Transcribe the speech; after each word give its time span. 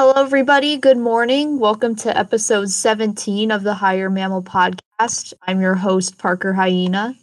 Hello, 0.00 0.12
everybody. 0.12 0.76
Good 0.76 0.96
morning. 0.96 1.58
Welcome 1.58 1.96
to 1.96 2.16
episode 2.16 2.70
17 2.70 3.50
of 3.50 3.64
the 3.64 3.74
Higher 3.74 4.08
Mammal 4.08 4.44
Podcast. 4.44 5.32
I'm 5.42 5.60
your 5.60 5.74
host, 5.74 6.18
Parker 6.18 6.52
Hyena. 6.52 7.16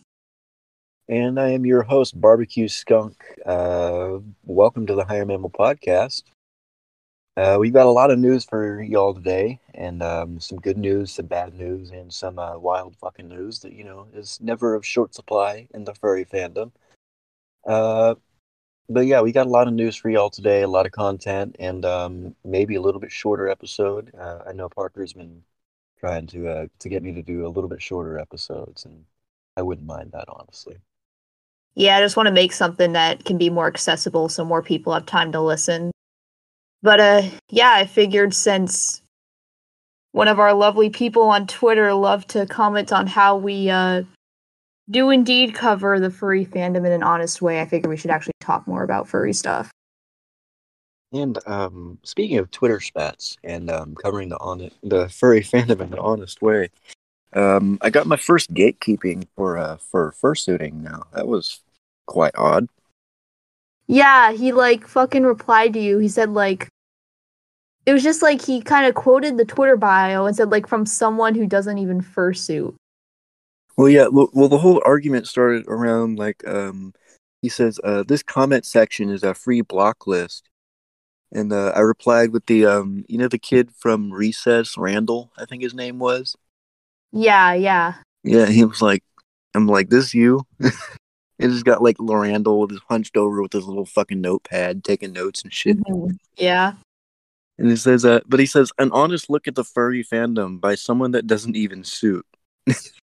And 1.08 1.40
I 1.40 1.52
am 1.52 1.66
your 1.66 1.84
host, 1.84 2.20
Barbecue 2.20 2.68
Skunk. 2.68 3.16
Uh, 3.46 4.18
welcome 4.44 4.86
to 4.88 4.94
the 4.94 5.06
Higher 5.06 5.26
Mammal 5.26 5.52
Podcast. 5.52 6.24
Uh, 7.38 7.56
we've 7.62 7.72
got 7.72 7.86
a 7.86 7.90
lot 7.90 8.12
of 8.12 8.20
news 8.20 8.44
for 8.44 8.82
y'all 8.82 9.14
today, 9.14 9.58
and 9.74 10.04
um, 10.04 10.38
some 10.42 10.60
good 10.60 10.78
news, 10.78 11.14
some 11.14 11.28
bad 11.28 11.54
news, 11.54 11.92
and 11.92 12.12
some 12.12 12.38
uh, 12.38 12.58
wild 12.58 12.98
fucking 12.98 13.30
news 13.30 13.60
that, 13.60 13.72
you 13.72 13.86
know, 13.86 14.06
is 14.14 14.38
never 14.42 14.76
of 14.76 14.86
short 14.86 15.16
supply 15.16 15.66
in 15.74 15.86
the 15.86 15.96
furry 15.96 16.26
fandom. 16.26 16.74
But 18.88 19.08
yeah, 19.08 19.22
we 19.22 19.32
got 19.32 19.48
a 19.48 19.50
lot 19.50 19.68
of 19.68 19.74
news 19.74 19.96
for 19.96 20.10
y'all 20.10 20.30
today, 20.30 20.62
a 20.62 20.68
lot 20.68 20.86
of 20.86 20.92
content, 20.92 21.56
and 21.60 21.84
um, 21.86 22.36
maybe 22.44 22.76
a 22.76 22.82
little 22.82 23.02
bit 23.02 23.12
shorter 23.12 23.50
episode. 23.50 24.14
Uh, 24.18 24.40
I 24.48 24.54
know 24.54 24.70
Parker's 24.70 25.14
been 25.14 25.44
trying 26.00 26.28
to 26.28 26.48
uh, 26.48 26.68
to 26.80 26.90
get 26.90 27.02
me 27.02 27.12
to 27.14 27.24
do 27.24 27.48
a 27.48 27.50
little 27.50 27.70
bit 27.70 27.82
shorter 27.82 28.20
episodes, 28.20 28.86
and 28.86 29.06
I 29.58 29.64
wouldn't 29.64 29.88
mind 29.88 30.12
that 30.12 30.26
honestly. 30.30 30.78
Yeah, 31.76 31.98
I 31.98 32.02
just 32.02 32.16
want 32.16 32.28
to 32.28 32.34
make 32.34 32.54
something 32.54 32.94
that 32.94 33.26
can 33.26 33.38
be 33.38 33.50
more 33.50 33.68
accessible 33.68 34.30
so 34.30 34.46
more 34.46 34.62
people 34.62 34.94
have 34.94 35.06
time 35.06 35.32
to 35.34 35.42
listen. 35.42 35.92
But 36.82 37.00
uh 37.00 37.24
yeah, 37.50 37.72
I 37.74 37.86
figured 37.86 38.34
since 38.34 39.02
one 40.12 40.28
of 40.28 40.40
our 40.40 40.54
lovely 40.54 40.90
people 40.90 41.24
on 41.24 41.48
Twitter 41.48 41.94
loved 41.94 42.30
to 42.30 42.46
comment 42.46 42.94
on 42.94 43.08
how 43.08 43.36
we 43.36 43.70
uh 43.70 44.04
do 44.90 45.10
indeed 45.10 45.54
cover 45.54 46.00
the 46.00 46.10
furry 46.10 46.46
fandom 46.46 46.86
in 46.86 46.92
an 46.92 47.04
honest 47.04 47.42
way, 47.42 47.62
I 47.62 47.66
figure 47.66 47.90
we 47.90 47.98
should 47.98 48.12
actually 48.12 48.34
talk 48.40 48.68
more 48.68 48.84
about 48.84 49.08
furry 49.08 49.34
stuff. 49.34 49.72
And 51.12 51.38
um, 51.48 51.98
speaking 52.04 52.38
of 52.38 52.52
Twitter 52.52 52.80
spats 52.80 53.38
and 53.44 53.72
um, 53.72 53.96
covering 53.96 54.30
the 54.30 54.38
on 54.40 54.70
the 54.84 55.10
furry 55.10 55.42
fandom 55.42 55.82
in 55.82 55.94
an 55.94 56.00
honest 56.00 56.42
way, 56.42 56.70
um, 57.34 57.78
I 57.82 57.90
got 57.90 58.08
my 58.08 58.18
first 58.18 58.54
gatekeeping 58.54 59.28
for 59.36 59.58
uh, 59.58 59.78
for 59.78 60.14
fursuiting 60.22 60.82
now. 60.82 61.04
That 61.14 61.28
was 61.28 61.62
quite 62.06 62.34
odd. 62.36 62.68
Yeah, 63.88 64.32
he 64.32 64.52
like 64.52 64.88
fucking 64.88 65.24
replied 65.24 65.74
to 65.74 65.80
you. 65.80 66.00
He 66.00 66.08
said 66.08 66.32
like 66.32 66.70
it 67.86 67.94
was 67.94 68.04
just 68.04 68.22
like 68.22 68.44
he 68.44 68.62
kind 68.62 68.88
of 68.88 68.96
quoted 68.96 69.38
the 69.38 69.46
Twitter 69.46 69.78
bio 69.78 70.26
and 70.26 70.36
said 70.36 70.50
like 70.50 70.68
from 70.68 70.86
someone 70.86 71.36
who 71.36 71.46
doesn't 71.46 71.78
even 71.78 72.02
fursuit. 72.02 72.76
Well, 73.78 73.90
yeah. 73.90 74.08
Well, 74.08 74.30
well, 74.34 74.50
the 74.50 74.58
whole 74.58 74.82
argument 74.86 75.28
started 75.28 75.66
around 75.68 76.18
like 76.18 76.48
um, 76.48 76.94
he 77.42 77.50
says 77.50 77.80
uh, 77.84 78.04
this 78.08 78.24
comment 78.24 78.66
section 78.66 79.10
is 79.10 79.24
a 79.24 79.34
free 79.34 79.62
block 79.62 80.08
list, 80.08 80.50
and 81.32 81.52
uh, 81.52 81.74
I 81.76 81.82
replied 81.82 82.32
with 82.32 82.46
the 82.46 82.66
um, 82.66 83.06
you 83.08 83.18
know, 83.18 83.28
the 83.28 83.38
kid 83.38 83.72
from 83.78 84.12
Recess, 84.12 84.78
Randall, 84.78 85.32
I 85.38 85.46
think 85.46 85.62
his 85.62 85.74
name 85.74 86.00
was. 86.00 86.36
Yeah, 87.12 87.54
yeah. 87.54 87.96
Yeah, 88.24 88.48
he 88.48 88.66
was 88.66 88.82
like, 88.82 89.04
I'm 89.54 89.68
like, 89.68 89.90
this 89.90 90.14
you? 90.14 90.46
it 90.60 90.74
just 91.40 91.66
got 91.66 91.84
like 91.84 91.98
Lorandall 91.98 92.62
with 92.62 92.72
his 92.72 92.82
hunched 92.90 93.18
over 93.18 93.42
with 93.42 93.54
his 93.54 93.66
little 93.66 93.86
fucking 93.86 94.20
notepad, 94.20 94.84
taking 94.84 95.14
notes 95.14 95.44
and 95.44 95.54
shit. 95.54 95.78
Mhm. 95.78 96.18
Yeah. 96.38 96.74
And 97.58 97.70
he 97.70 97.76
says, 97.76 98.04
uh, 98.04 98.20
but 98.26 98.40
he 98.40 98.46
says, 98.46 98.72
an 98.80 98.92
honest 98.92 99.30
look 99.30 99.48
at 99.48 99.56
the 99.56 99.64
furry 99.64 100.04
fandom 100.04 100.60
by 100.60 100.76
someone 100.76 101.12
that 101.12 101.28
doesn't 101.28 101.56
even 101.56 101.84
suit. 101.84 102.26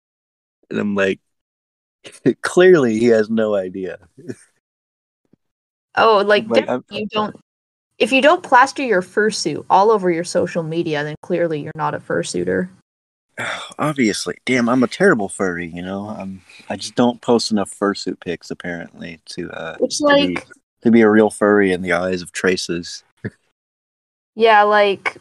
and 0.73 0.81
I'm 0.81 0.95
like, 0.95 1.19
clearly 2.41 2.99
he 2.99 3.05
has 3.05 3.29
no 3.29 3.55
idea. 3.55 3.99
Oh, 5.95 6.23
like, 6.25 6.47
Like, 6.47 6.81
you 6.91 7.07
don't. 7.07 7.35
If 7.99 8.11
you 8.11 8.21
don't 8.21 8.41
plaster 8.41 8.83
your 8.83 9.03
fursuit 9.03 9.65
all 9.69 9.91
over 9.91 10.09
your 10.09 10.23
social 10.23 10.63
media, 10.63 11.03
then 11.03 11.15
clearly 11.21 11.61
you're 11.61 11.71
not 11.75 11.93
a 11.93 11.99
fursuiter. 11.99 12.69
Obviously, 13.79 14.35
damn, 14.45 14.67
I'm 14.67 14.83
a 14.83 14.87
terrible 14.87 15.29
furry. 15.29 15.67
You 15.67 15.83
know, 15.83 16.09
I'm. 16.09 16.41
I 16.69 16.75
just 16.75 16.95
don't 16.95 17.21
post 17.21 17.51
enough 17.51 17.71
fursuit 17.71 18.19
pics 18.19 18.49
apparently 18.49 19.21
to 19.27 19.51
uh 19.51 19.77
Which, 19.79 19.99
to 19.99 20.15
be, 20.15 20.37
to 20.81 20.91
be 20.91 21.01
a 21.01 21.09
real 21.09 21.29
furry 21.29 21.71
in 21.71 21.83
the 21.83 21.93
eyes 21.93 22.21
of 22.21 22.31
traces. 22.31 23.03
yeah, 24.35 24.63
like, 24.63 25.17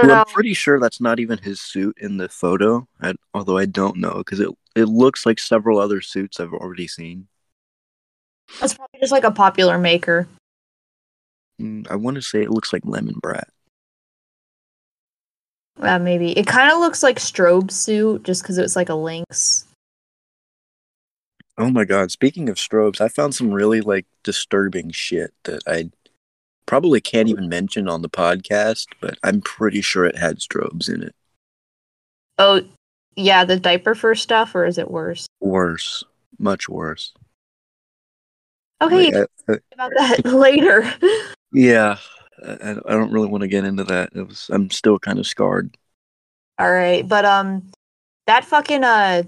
Who. 0.00 0.10
I'm 0.10 0.24
pretty 0.26 0.54
sure 0.54 0.80
that's 0.80 1.00
not 1.00 1.20
even 1.20 1.38
his 1.38 1.60
suit 1.60 1.96
in 2.00 2.16
the 2.16 2.28
photo. 2.28 2.86
I, 3.00 3.14
although 3.32 3.58
I 3.58 3.66
don't 3.66 3.98
know 3.98 4.14
because 4.18 4.40
it 4.40 4.50
it 4.74 4.86
looks 4.86 5.24
like 5.24 5.38
several 5.38 5.78
other 5.78 6.00
suits 6.00 6.40
I've 6.40 6.52
already 6.52 6.88
seen. 6.88 7.28
That's 8.60 8.74
probably 8.74 9.00
just 9.00 9.12
like 9.12 9.24
a 9.24 9.30
popular 9.30 9.78
maker. 9.78 10.26
Mm, 11.60 11.88
I 11.88 11.96
want 11.96 12.16
to 12.16 12.22
say 12.22 12.42
it 12.42 12.50
looks 12.50 12.72
like 12.72 12.82
Lemon 12.84 13.16
Brat. 13.22 13.48
Uh, 15.80 15.98
maybe 15.98 16.36
it 16.38 16.46
kind 16.46 16.72
of 16.72 16.78
looks 16.78 17.02
like 17.02 17.18
strobe 17.18 17.70
suit, 17.70 18.22
just 18.24 18.42
because 18.42 18.58
it 18.58 18.62
was 18.62 18.76
like 18.76 18.88
a 18.88 18.94
lynx. 18.94 19.66
Oh 21.56 21.70
my 21.70 21.84
god! 21.84 22.10
Speaking 22.10 22.48
of 22.48 22.56
strobes, 22.56 23.00
I 23.00 23.08
found 23.08 23.34
some 23.34 23.52
really 23.52 23.80
like 23.80 24.06
disturbing 24.24 24.90
shit 24.90 25.32
that 25.44 25.62
I 25.68 25.90
probably 26.66 27.00
can't 27.00 27.28
even 27.28 27.48
mention 27.48 27.88
on 27.88 28.02
the 28.02 28.08
podcast, 28.08 28.86
but 29.00 29.18
I'm 29.22 29.40
pretty 29.40 29.80
sure 29.80 30.04
it 30.04 30.16
had 30.16 30.38
strobes 30.38 30.88
in 30.92 31.02
it. 31.02 31.14
Oh, 32.38 32.62
yeah, 33.16 33.44
the 33.44 33.58
diaper 33.58 33.94
fur 33.94 34.14
stuff, 34.14 34.54
or 34.54 34.64
is 34.66 34.78
it 34.78 34.90
worse? 34.90 35.26
Worse, 35.40 36.02
much 36.38 36.68
worse. 36.68 37.12
Okay, 38.82 39.12
Like, 39.12 39.28
I- 39.48 39.52
I- 39.52 39.58
about 39.72 39.92
that 39.96 40.24
later. 40.32 40.92
yeah, 41.52 41.98
I, 42.44 42.72
I 42.72 42.92
don't 42.92 43.12
really 43.12 43.28
want 43.28 43.42
to 43.42 43.48
get 43.48 43.64
into 43.64 43.84
that. 43.84 44.10
It 44.14 44.26
was 44.26 44.50
I'm 44.52 44.70
still 44.70 44.98
kind 44.98 45.18
of 45.18 45.26
scarred. 45.26 45.76
All 46.58 46.70
right, 46.70 47.06
but 47.06 47.24
um, 47.24 47.70
that 48.26 48.44
fucking 48.44 48.84
uh, 48.84 49.22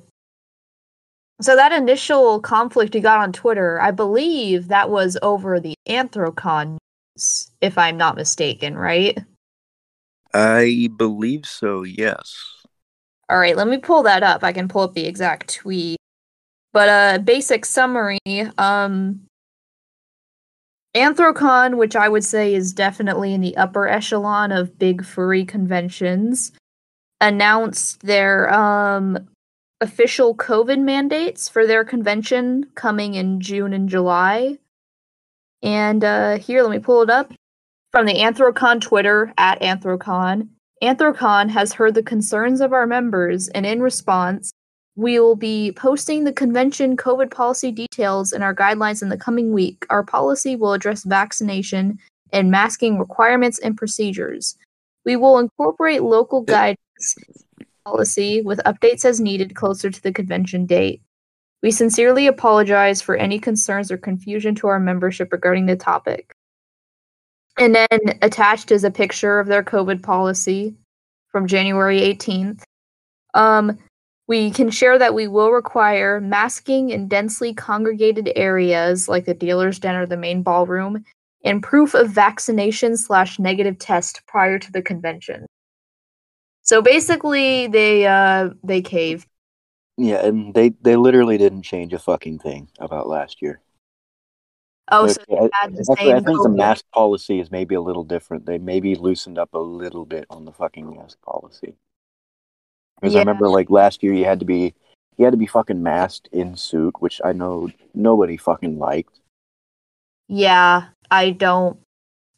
so 1.41 1.55
that 1.55 1.73
initial 1.73 2.41
conflict 2.41 2.95
you 2.95 3.01
got 3.01 3.21
on 3.21 3.33
Twitter, 3.33 3.81
I 3.81 3.91
believe 3.91 4.69
that 4.69 4.91
was 4.91 5.17
over 5.23 5.61
the 5.61 5.75
Anthrocon 5.89 6.79
if 7.61 7.79
I'm 7.79 7.97
not 7.97 8.17
mistaken, 8.17 8.77
right? 8.77 9.19
I 10.35 10.89
believe 10.97 11.47
so. 11.47 11.83
Yes. 11.83 12.35
All 13.29 13.39
right, 13.39 13.57
let 13.57 13.69
me 13.69 13.79
pull 13.79 14.03
that 14.05 14.23
up. 14.23 14.45
I 14.45 14.53
can 14.53 14.69
pull 14.69 14.83
up 14.83 14.95
the 14.95 15.07
exact 15.07 15.55
tweet. 15.55 15.99
But 16.73 16.89
uh 16.89 17.19
basic 17.19 17.65
summary, 17.65 18.19
um 18.59 19.23
Anthrocon, 20.95 21.77
which 21.77 21.95
I 21.95 22.09
would 22.09 22.25
say 22.25 22.55
is 22.55 22.73
definitely 22.73 23.35
in 23.35 23.41
the 23.41 23.57
upper 23.57 23.87
echelon 23.87 24.51
of 24.53 24.79
big 24.79 25.05
furry 25.05 25.45
conventions, 25.45 26.53
announced 27.21 28.03
their 28.03 28.53
um 28.53 29.19
official 29.81 30.35
COVID 30.35 30.81
mandates 30.81 31.49
for 31.49 31.67
their 31.67 31.85
convention 31.85 32.65
coming 32.75 33.15
in 33.15 33.41
June 33.41 33.73
and 33.73 33.89
July. 33.89 34.59
And 35.67 36.05
uh 36.05 36.39
here, 36.39 36.63
let 36.63 36.71
me 36.71 36.79
pull 36.79 37.03
it 37.03 37.11
up 37.11 37.33
from 37.91 38.07
the 38.07 38.15
Anthrocon 38.15 38.81
Twitter 38.81 39.35
at 39.37 39.61
Anthrocon. 39.61 40.49
Anthrocon 40.81 41.51
has 41.51 41.73
heard 41.73 41.95
the 41.95 42.05
concerns 42.05 42.61
of 42.61 42.73
our 42.73 42.87
members, 42.87 43.49
and 43.49 43.67
in 43.67 43.83
response, 43.83 44.53
we 44.95 45.19
will 45.19 45.35
be 45.35 45.73
posting 45.73 46.23
the 46.23 46.33
convention 46.33 46.97
COVID 46.97 47.33
policy 47.33 47.73
details 47.73 48.33
and 48.33 48.45
our 48.45 48.55
guidelines 48.55 49.03
in 49.03 49.09
the 49.09 49.19
coming 49.19 49.53
week. 49.53 49.85
Our 49.91 50.05
policy 50.05 50.55
will 50.55 50.73
address 50.73 51.03
vaccination 51.03 51.99
and 52.33 52.51
masking 52.51 52.99
requirements 52.99 53.59
and 53.59 53.77
procedures. 53.77 54.57
We 55.05 55.17
will 55.17 55.39
incorporate 55.39 56.03
local 56.03 56.43
guidance 56.43 57.17
policy 57.85 58.41
with 58.41 58.61
updates 58.67 59.05
as 59.05 59.21
needed 59.21 59.57
closer 59.57 59.91
to 59.91 60.03
the 60.03 60.13
convention 60.13 60.65
date. 60.65 61.03
We 61.63 61.71
sincerely 61.71 62.27
apologize 62.27 63.01
for 63.01 63.17
any 63.17 63.39
concerns 63.39 63.91
or 63.91 63.97
confusion 63.97 64.55
to 64.57 64.69
our 64.69 64.79
membership 64.79 65.33
regarding 65.33 65.67
the 65.67 65.77
topic. 65.77 66.33
And 67.59 67.75
then 67.75 67.89
attached 68.23 68.71
is 68.71 68.85
a 68.85 68.91
picture 68.91 69.39
of 69.41 69.47
their 69.47 69.63
COVID 69.63 70.03
policy 70.03 70.75
from 71.29 71.47
January 71.47 72.01
18th. 72.01 72.63
Um, 73.35 73.79
we 74.29 74.51
can 74.51 74.71
share 74.71 74.99
that 74.99 75.15
we 75.15 75.29
will 75.29 75.53
require 75.53 76.21
masking 76.21 76.91
in 76.91 77.09
densely 77.09 77.55
congregated 77.55 78.33
areas 78.35 79.09
like 79.09 79.25
the 79.25 79.35
dealer's 79.35 79.79
den 79.79 79.95
or 79.95 80.07
the 80.07 80.17
main 80.17 80.43
ballroom, 80.43 81.05
and 81.45 81.63
proof 81.63 81.95
of 81.95 82.11
vaccination 82.11 82.97
slash 82.97 83.39
negative 83.39 83.79
test 83.79 84.23
prior 84.27 84.59
to 84.59 84.73
the 84.73 84.83
convention. 84.83 85.47
So 86.63 86.83
basically, 86.83 87.69
they 87.69 88.07
uh 88.07 88.51
they 88.65 88.83
caved. 88.83 89.29
Yeah, 89.97 90.27
and 90.27 90.53
they 90.55 90.71
they 90.83 90.97
literally 90.97 91.39
didn't 91.39 91.63
change 91.63 91.93
a 91.93 91.99
fucking 91.99 92.39
thing 92.41 92.69
about 92.79 93.09
last 93.09 93.41
year. 93.41 93.61
Oh, 94.93 95.07
so 95.09 95.21
had 95.29 95.75
the 95.75 95.87
Actually, 95.91 96.13
I 96.13 96.21
think 96.21 96.43
the 96.43 96.49
mask 96.49 96.85
policy 96.93 97.41
is 97.41 97.51
maybe 97.51 97.75
a 97.75 97.81
little 97.81 98.05
different. 98.05 98.47
They 98.47 98.59
maybe 98.59 98.95
loosened 98.95 99.37
up 99.37 99.53
a 99.53 99.59
little 99.59 100.05
bit 100.05 100.27
on 100.31 100.45
the 100.45 100.53
fucking 100.53 100.97
mask 100.97 101.21
policy. 101.23 101.75
Because 103.01 103.15
Yeah. 103.15 103.21
I 103.21 103.23
remember, 103.23 103.49
like 103.49 103.69
last 103.69 104.03
year, 104.03 104.13
you 104.13 104.25
had 104.25 104.39
to 104.41 104.47
be 104.47 104.75
you 105.17 105.25
had 105.25 105.33
to 105.33 105.39
be 105.39 105.47
fucking 105.47 105.83
masked 105.83 106.29
in 106.31 106.57
suit, 106.57 107.01
which 107.01 107.21
I 107.25 107.33
know 107.33 107.71
nobody 107.95 108.37
fucking 108.37 108.79
liked. 108.79 109.21
Yeah, 110.29 110.89
I 111.11 111.31
don't 111.31 111.81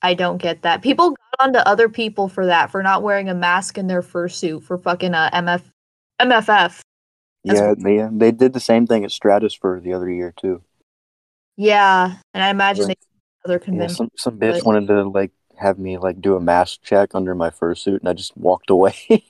I 0.00 0.14
don't 0.14 0.38
get 0.38 0.62
that. 0.62 0.80
People 0.82 1.10
got 1.10 1.46
onto 1.46 1.58
other 1.58 1.88
people 1.88 2.28
for 2.28 2.46
that, 2.46 2.70
for 2.70 2.82
not 2.82 3.02
wearing 3.02 3.28
a 3.28 3.34
mask 3.34 3.76
in 3.78 3.88
their 3.88 4.02
fursuit 4.02 4.62
for 4.62 4.78
fucking 4.78 5.12
uh, 5.12 5.30
MF 5.34 5.62
MFF. 6.20 6.80
That's 7.48 7.60
Yeah, 7.60 7.74
they 7.76 8.08
they 8.10 8.30
did 8.30 8.52
the 8.52 8.60
same 8.60 8.86
thing 8.86 9.04
at 9.04 9.10
Stratosphere 9.10 9.80
the 9.80 9.92
other 9.94 10.10
year 10.10 10.32
too. 10.36 10.62
Yeah, 11.56 12.16
and 12.34 12.42
I 12.42 12.50
imagine 12.50 12.86
Right. 12.86 12.98
other 13.44 13.60
Yeah, 13.66 13.86
some 13.88 14.10
some 14.16 14.38
bitch 14.38 14.58
but- 14.58 14.64
wanted 14.66 14.86
to 14.88 15.04
like 15.08 15.32
have 15.58 15.78
me 15.78 15.98
like 15.98 16.20
do 16.20 16.36
a 16.36 16.40
mask 16.40 16.82
check 16.82 17.14
under 17.14 17.34
my 17.34 17.50
fursuit, 17.50 18.00
and 18.00 18.08
I 18.08 18.12
just 18.12 18.36
walked 18.36 18.70
away. 18.70 18.94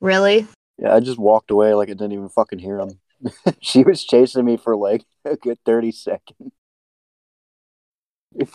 Really? 0.00 0.46
yeah, 0.76 0.94
I 0.94 1.00
just 1.00 1.18
walked 1.18 1.50
away 1.50 1.72
like 1.72 1.88
I 1.88 1.92
didn't 1.92 2.12
even 2.12 2.28
fucking 2.28 2.58
hear 2.58 2.78
him. 2.78 3.00
she 3.60 3.82
was 3.84 4.04
chasing 4.04 4.44
me 4.44 4.58
for 4.58 4.76
like 4.76 5.04
a 5.24 5.36
good 5.36 5.58
thirty 5.64 5.92
seconds. 5.92 6.52
it 8.36 8.48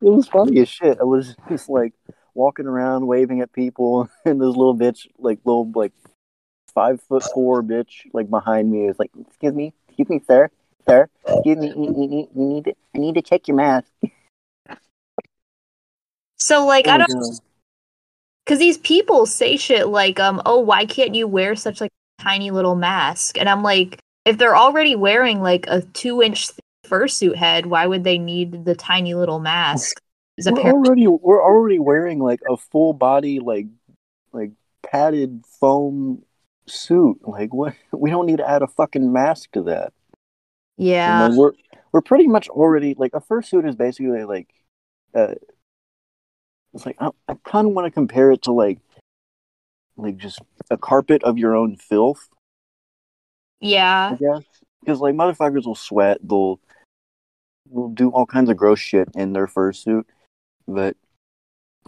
was 0.00 0.26
funny 0.26 0.58
as 0.60 0.68
shit. 0.68 0.98
I 1.00 1.04
was 1.04 1.36
just 1.48 1.68
like 1.68 1.92
walking 2.34 2.66
around 2.66 3.06
waving 3.06 3.40
at 3.42 3.52
people, 3.52 4.08
and 4.24 4.40
this 4.40 4.48
little 4.48 4.76
bitch, 4.76 5.06
like 5.18 5.38
little 5.44 5.70
like 5.74 5.92
five 6.74 7.00
foot 7.02 7.24
four 7.34 7.62
bitch, 7.62 8.06
like 8.12 8.30
behind 8.30 8.70
me 8.70 8.86
is 8.86 8.98
like, 8.98 9.10
"Excuse 9.18 9.54
me, 9.54 9.72
excuse 9.88 10.08
me, 10.08 10.20
sir, 10.26 10.50
sir, 10.88 11.08
excuse 11.26 11.58
me, 11.58 11.68
you, 11.68 12.28
need 12.34 12.64
to, 12.64 12.74
I 12.94 12.98
need 12.98 13.14
to 13.14 13.22
check 13.22 13.48
your 13.48 13.56
mask." 13.56 13.90
So 16.42 16.66
like 16.66 16.88
Oh 16.88 16.90
I 16.90 16.98
don't 16.98 17.40
because 18.44 18.58
these 18.58 18.78
people 18.78 19.26
say 19.26 19.56
shit 19.56 19.86
like 19.86 20.18
um 20.18 20.42
oh 20.44 20.58
why 20.58 20.84
can't 20.84 21.14
you 21.14 21.28
wear 21.28 21.54
such 21.54 21.80
like 21.80 21.92
tiny 22.20 22.50
little 22.50 22.74
mask 22.74 23.38
and 23.38 23.48
I'm 23.48 23.62
like 23.62 24.00
if 24.24 24.38
they're 24.38 24.56
already 24.56 24.96
wearing 24.96 25.40
like 25.40 25.66
a 25.68 25.82
two 25.82 26.20
inch 26.20 26.50
fursuit 26.84 27.36
head 27.36 27.66
why 27.66 27.86
would 27.86 28.02
they 28.02 28.18
need 28.18 28.64
the 28.64 28.74
tiny 28.74 29.14
little 29.14 29.38
mask? 29.38 30.00
Is 30.36 30.46
We're 30.46 30.58
apparently 30.58 30.88
already 30.88 31.06
we're 31.06 31.44
already 31.44 31.78
wearing 31.78 32.18
like 32.18 32.40
a 32.50 32.56
full 32.56 32.92
body 32.92 33.38
like 33.38 33.66
like 34.32 34.50
padded 34.82 35.44
foam 35.60 36.24
suit. 36.72 37.18
Like 37.22 37.52
what? 37.52 37.74
We 37.92 38.10
don't 38.10 38.26
need 38.26 38.38
to 38.38 38.48
add 38.48 38.62
a 38.62 38.66
fucking 38.66 39.12
mask 39.12 39.52
to 39.52 39.62
that. 39.64 39.92
You 40.78 40.86
yeah 40.86 41.28
know, 41.28 41.36
we're 41.38 41.52
we're 41.92 42.00
pretty 42.00 42.26
much 42.26 42.48
already 42.48 42.94
like 42.94 43.14
a 43.14 43.20
fursuit 43.20 43.68
is 43.68 43.76
basically 43.76 44.24
like 44.24 44.48
uh 45.14 45.34
it's 46.74 46.86
like 46.86 46.96
I, 46.98 47.10
I 47.28 47.34
kind 47.44 47.66
of 47.66 47.74
want 47.74 47.86
to 47.86 47.90
compare 47.90 48.32
it 48.32 48.42
to 48.42 48.52
like 48.52 48.78
like 49.96 50.16
just 50.16 50.40
a 50.70 50.76
carpet 50.76 51.22
of 51.22 51.38
your 51.38 51.54
own 51.54 51.76
filth. 51.76 52.28
Yeah 53.60 54.16
guess 54.16 54.42
because 54.80 55.00
like 55.00 55.14
motherfuckers 55.14 55.66
will 55.66 55.74
sweat, 55.74 56.18
they'll 56.22 56.60
will 57.68 57.88
do 57.88 58.10
all 58.10 58.26
kinds 58.26 58.50
of 58.50 58.56
gross 58.56 58.78
shit 58.78 59.08
in 59.14 59.32
their 59.32 59.46
fursuit, 59.46 60.04
but 60.66 60.96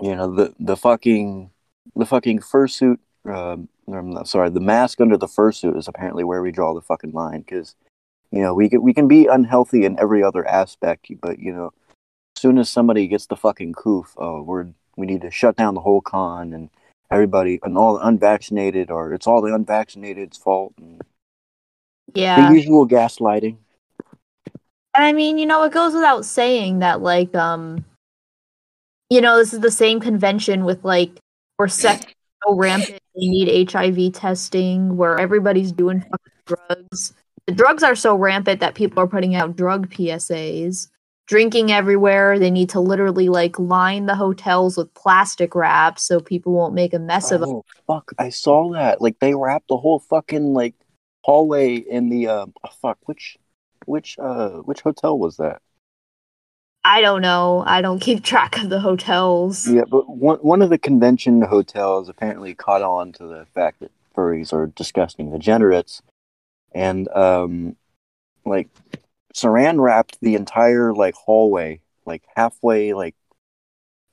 you 0.01 0.15
know 0.15 0.33
the 0.33 0.55
the 0.59 0.77
fucking 0.77 1.51
the 1.97 2.07
fucking 2.07 2.41
fursuit. 2.41 2.99
Um, 3.25 3.69
I'm 3.93 4.11
not 4.11 4.29
sorry. 4.29 4.51
The 4.51 4.61
mask 4.61 5.01
under 5.01 5.17
the 5.17 5.27
fursuit 5.27 5.77
is 5.77 5.89
apparently 5.89 6.25
where 6.25 6.43
we 6.43 6.51
draw 6.51 6.75
the 6.75 6.83
fucking 6.83 7.13
line 7.13 7.41
because 7.41 7.75
you 8.31 8.43
know 8.43 8.55
we 8.55 8.69
can 8.69 8.83
we 8.83 8.93
can 8.93 9.09
be 9.09 9.27
unhealthy 9.27 9.85
in 9.85 9.99
every 9.99 10.23
other 10.23 10.47
aspect, 10.47 11.07
but 11.21 11.39
you 11.39 11.53
know 11.53 11.73
as 12.37 12.43
soon 12.43 12.59
as 12.59 12.69
somebody 12.69 13.07
gets 13.07 13.27
the 13.27 13.37
fucking 13.37 13.75
coof, 13.75 14.15
oh 14.17 14.43
we're 14.43 14.67
we 14.97 15.07
need 15.07 15.23
to 15.23 15.31
shut 15.31 15.57
down 15.57 15.75
the 15.75 15.81
whole 15.81 16.01
con 16.01 16.53
and 16.53 16.71
everybody 17.11 17.59
and 17.63 17.77
all 17.77 17.95
the 17.95 18.07
unvaccinated 18.07 18.91
or 18.91 19.13
it's 19.13 19.27
all 19.27 19.41
the 19.41 19.55
unvaccinated's 19.55 20.39
fault 20.39 20.73
and 20.79 21.03
yeah 22.15 22.49
the 22.49 22.55
usual 22.55 22.87
gaslighting. 22.87 23.57
And 24.97 25.05
I 25.05 25.13
mean, 25.13 25.39
you 25.39 25.47
know, 25.47 25.65
it 25.65 25.73
goes 25.73 25.93
without 25.93 26.25
saying 26.25 26.79
that, 26.79 27.01
like, 27.03 27.35
um, 27.35 27.85
you 29.11 29.21
know, 29.21 29.37
this 29.39 29.53
is 29.53 29.59
the 29.59 29.71
same 29.71 29.99
convention 29.99 30.65
with 30.65 30.85
like 30.85 31.11
or 31.59 31.67
sex 31.69 32.05
so 32.47 32.55
rampant 32.55 33.01
they 33.15 33.27
need 33.27 33.71
HIV 33.71 34.13
testing, 34.13 34.97
where 34.97 35.19
everybody's 35.19 35.73
doing 35.73 36.01
fucking 36.01 36.33
drugs. 36.47 37.13
The 37.47 37.53
drugs 37.53 37.83
are 37.83 37.95
so 37.95 38.17
rampant 38.17 38.61
that 38.61 38.75
people 38.75 39.03
are 39.03 39.07
putting 39.07 39.35
out 39.35 39.57
drug 39.57 39.89
PSAs. 39.91 40.89
Drinking 41.27 41.73
everywhere. 41.73 42.39
They 42.39 42.51
need 42.51 42.69
to 42.71 42.81
literally 42.81 43.31
like 43.31 43.59
line 43.59 44.05
the 44.05 44.15
hotels 44.15 44.77
with 44.77 44.93
plastic 44.93 45.55
wrap 45.55 45.99
so 45.99 46.21
people 46.21 46.53
won't 46.53 46.75
make 46.75 46.93
a 46.93 46.99
mess 46.99 47.31
of 47.31 47.41
it. 47.41 47.49
Oh 47.49 47.65
fuck! 47.87 48.13
I 48.19 48.29
saw 48.29 48.71
that. 48.73 49.01
Like 49.01 49.19
they 49.21 49.35
wrapped 49.35 49.69
the 49.69 49.79
whole 49.79 50.01
fucking 50.01 50.53
like 50.53 50.75
hallway 51.23 51.77
in 51.77 52.11
the 52.11 52.27
uh 52.29 52.47
oh, 52.63 52.69
fuck 52.83 52.99
which 53.07 53.39
which 53.87 54.19
uh 54.19 54.51
which 54.51 54.83
hotel 54.83 55.19
was 55.19 55.39
that? 55.39 55.63
I 56.85 57.01
don't 57.01 57.23
know. 57.23 57.65
I 57.67 57.81
don't 57.81 57.99
keep 57.99 58.23
track 58.23 58.59
of 58.59 58.69
the 58.69 58.81
hotels. 58.81 59.67
Yeah, 59.67 59.85
but 59.89 60.09
one 60.09 60.39
one 60.39 60.63
of 60.63 60.71
the 60.71 60.79
convention 60.79 61.41
hotels 61.43 62.09
apparently 62.09 62.55
caught 62.55 62.83
on 62.83 63.13
to 63.13 63.27
the 63.27 63.47
fact 63.55 63.81
that 63.81 63.91
furries 64.15 64.53
are 64.53 64.67
disgusting 64.67 65.31
degenerates, 65.31 66.03
and 66.73 67.09
um, 67.09 67.77
like 68.45 68.69
Saran 69.35 69.81
wrapped 69.81 70.21
the 70.21 70.35
entire 70.35 70.93
like 70.95 71.15
hallway, 71.15 71.81
like 72.05 72.23
halfway, 72.37 72.93
like 72.93 73.15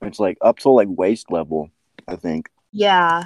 it's 0.02 0.20
like 0.20 0.38
up 0.42 0.60
to 0.60 0.70
like 0.70 0.88
waist 0.90 1.32
level, 1.32 1.70
I 2.08 2.16
think. 2.16 2.50
Yeah. 2.72 3.26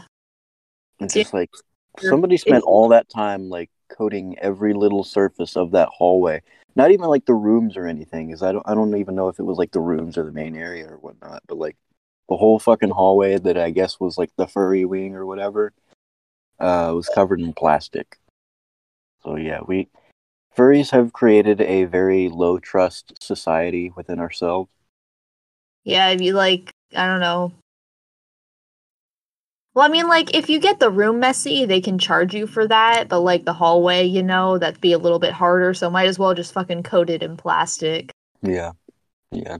It's 0.99 1.13
just 1.13 1.33
like 1.33 1.51
somebody 1.99 2.37
spent 2.37 2.63
all 2.63 2.89
that 2.89 3.09
time 3.09 3.49
like 3.49 3.69
coating 3.89 4.37
every 4.39 4.73
little 4.73 5.03
surface 5.03 5.55
of 5.55 5.71
that 5.71 5.89
hallway. 5.89 6.41
Not 6.75 6.91
even 6.91 7.05
like 7.05 7.25
the 7.25 7.33
rooms 7.33 7.77
or 7.77 7.87
anything, 7.87 8.27
because 8.27 8.43
I 8.43 8.51
don't 8.51 8.67
I 8.67 8.73
don't 8.73 8.95
even 8.97 9.15
know 9.15 9.29
if 9.29 9.39
it 9.39 9.43
was 9.43 9.57
like 9.57 9.71
the 9.71 9.79
rooms 9.79 10.17
or 10.17 10.23
the 10.23 10.31
main 10.31 10.55
area 10.55 10.87
or 10.87 10.97
whatnot, 10.97 11.43
but 11.47 11.57
like 11.57 11.77
the 12.29 12.35
whole 12.35 12.59
fucking 12.59 12.89
hallway 12.89 13.37
that 13.37 13.57
I 13.57 13.69
guess 13.69 13.99
was 13.99 14.17
like 14.17 14.31
the 14.35 14.47
furry 14.47 14.83
wing 14.83 15.15
or 15.15 15.25
whatever, 15.25 15.73
uh, 16.59 16.91
was 16.93 17.07
covered 17.07 17.39
in 17.39 17.53
plastic. 17.53 18.17
So 19.23 19.37
yeah, 19.37 19.59
we 19.65 19.87
furries 20.55 20.91
have 20.91 21.13
created 21.13 21.61
a 21.61 21.85
very 21.85 22.29
low 22.29 22.59
trust 22.59 23.13
society 23.23 23.91
within 23.95 24.19
ourselves. 24.19 24.69
Yeah, 25.83 26.09
if 26.09 26.21
you 26.21 26.33
like, 26.33 26.71
I 26.95 27.05
don't 27.05 27.19
know. 27.19 27.53
Well, 29.75 29.85
I 29.85 29.89
mean, 29.89 30.07
like, 30.07 30.33
if 30.33 30.49
you 30.49 30.57
get 30.57 30.79
the 30.79 30.89
room 30.89 31.19
messy, 31.19 31.65
they 31.65 31.81
can 31.81 31.99
charge 31.99 32.33
you 32.33 32.47
for 32.47 32.65
that, 32.65 33.09
but 33.09 33.19
like 33.19 33.43
the 33.43 33.53
hallway, 33.53 34.05
you 34.05 34.23
know, 34.23 34.57
that'd 34.57 34.79
be 34.79 34.93
a 34.93 34.97
little 34.97 35.19
bit 35.19 35.33
harder, 35.33 35.73
so 35.73 35.89
might 35.89 36.07
as 36.07 36.17
well 36.17 36.33
just 36.33 36.53
fucking 36.53 36.83
coat 36.83 37.09
it 37.09 37.21
in 37.21 37.35
plastic. 37.35 38.09
Yeah, 38.41 38.71
yeah. 39.31 39.57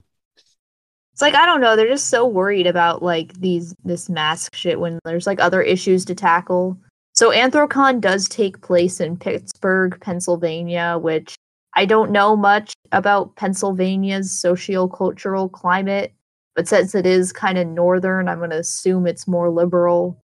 It's 1.11 1.21
like, 1.21 1.35
I 1.35 1.45
don't 1.45 1.59
know, 1.59 1.75
they're 1.75 1.87
just 1.87 2.09
so 2.09 2.25
worried 2.25 2.65
about 2.65 3.03
like 3.03 3.33
these 3.33 3.75
this 3.83 4.09
mask 4.09 4.55
shit 4.55 4.79
when 4.79 4.99
there's 5.03 5.27
like 5.27 5.41
other 5.41 5.61
issues 5.61 6.05
to 6.05 6.15
tackle. 6.15 6.77
So 7.13 7.31
Anthrocon 7.31 7.99
does 7.99 8.29
take 8.29 8.61
place 8.61 9.01
in 9.01 9.17
Pittsburgh, 9.17 9.97
Pennsylvania, 9.99 10.97
which 10.97 11.35
I 11.73 11.85
don't 11.85 12.11
know 12.11 12.37
much 12.37 12.73
about 12.93 13.35
Pennsylvania's 13.35 14.31
socio-cultural 14.31 15.49
climate, 15.49 16.13
but 16.55 16.67
since 16.67 16.95
it 16.95 17.05
is 17.05 17.31
kind 17.33 17.57
of 17.57 17.67
northern, 17.67 18.27
I'm 18.27 18.37
going 18.39 18.49
to 18.51 18.59
assume 18.59 19.07
it's 19.07 19.27
more 19.27 19.49
liberal. 19.49 20.21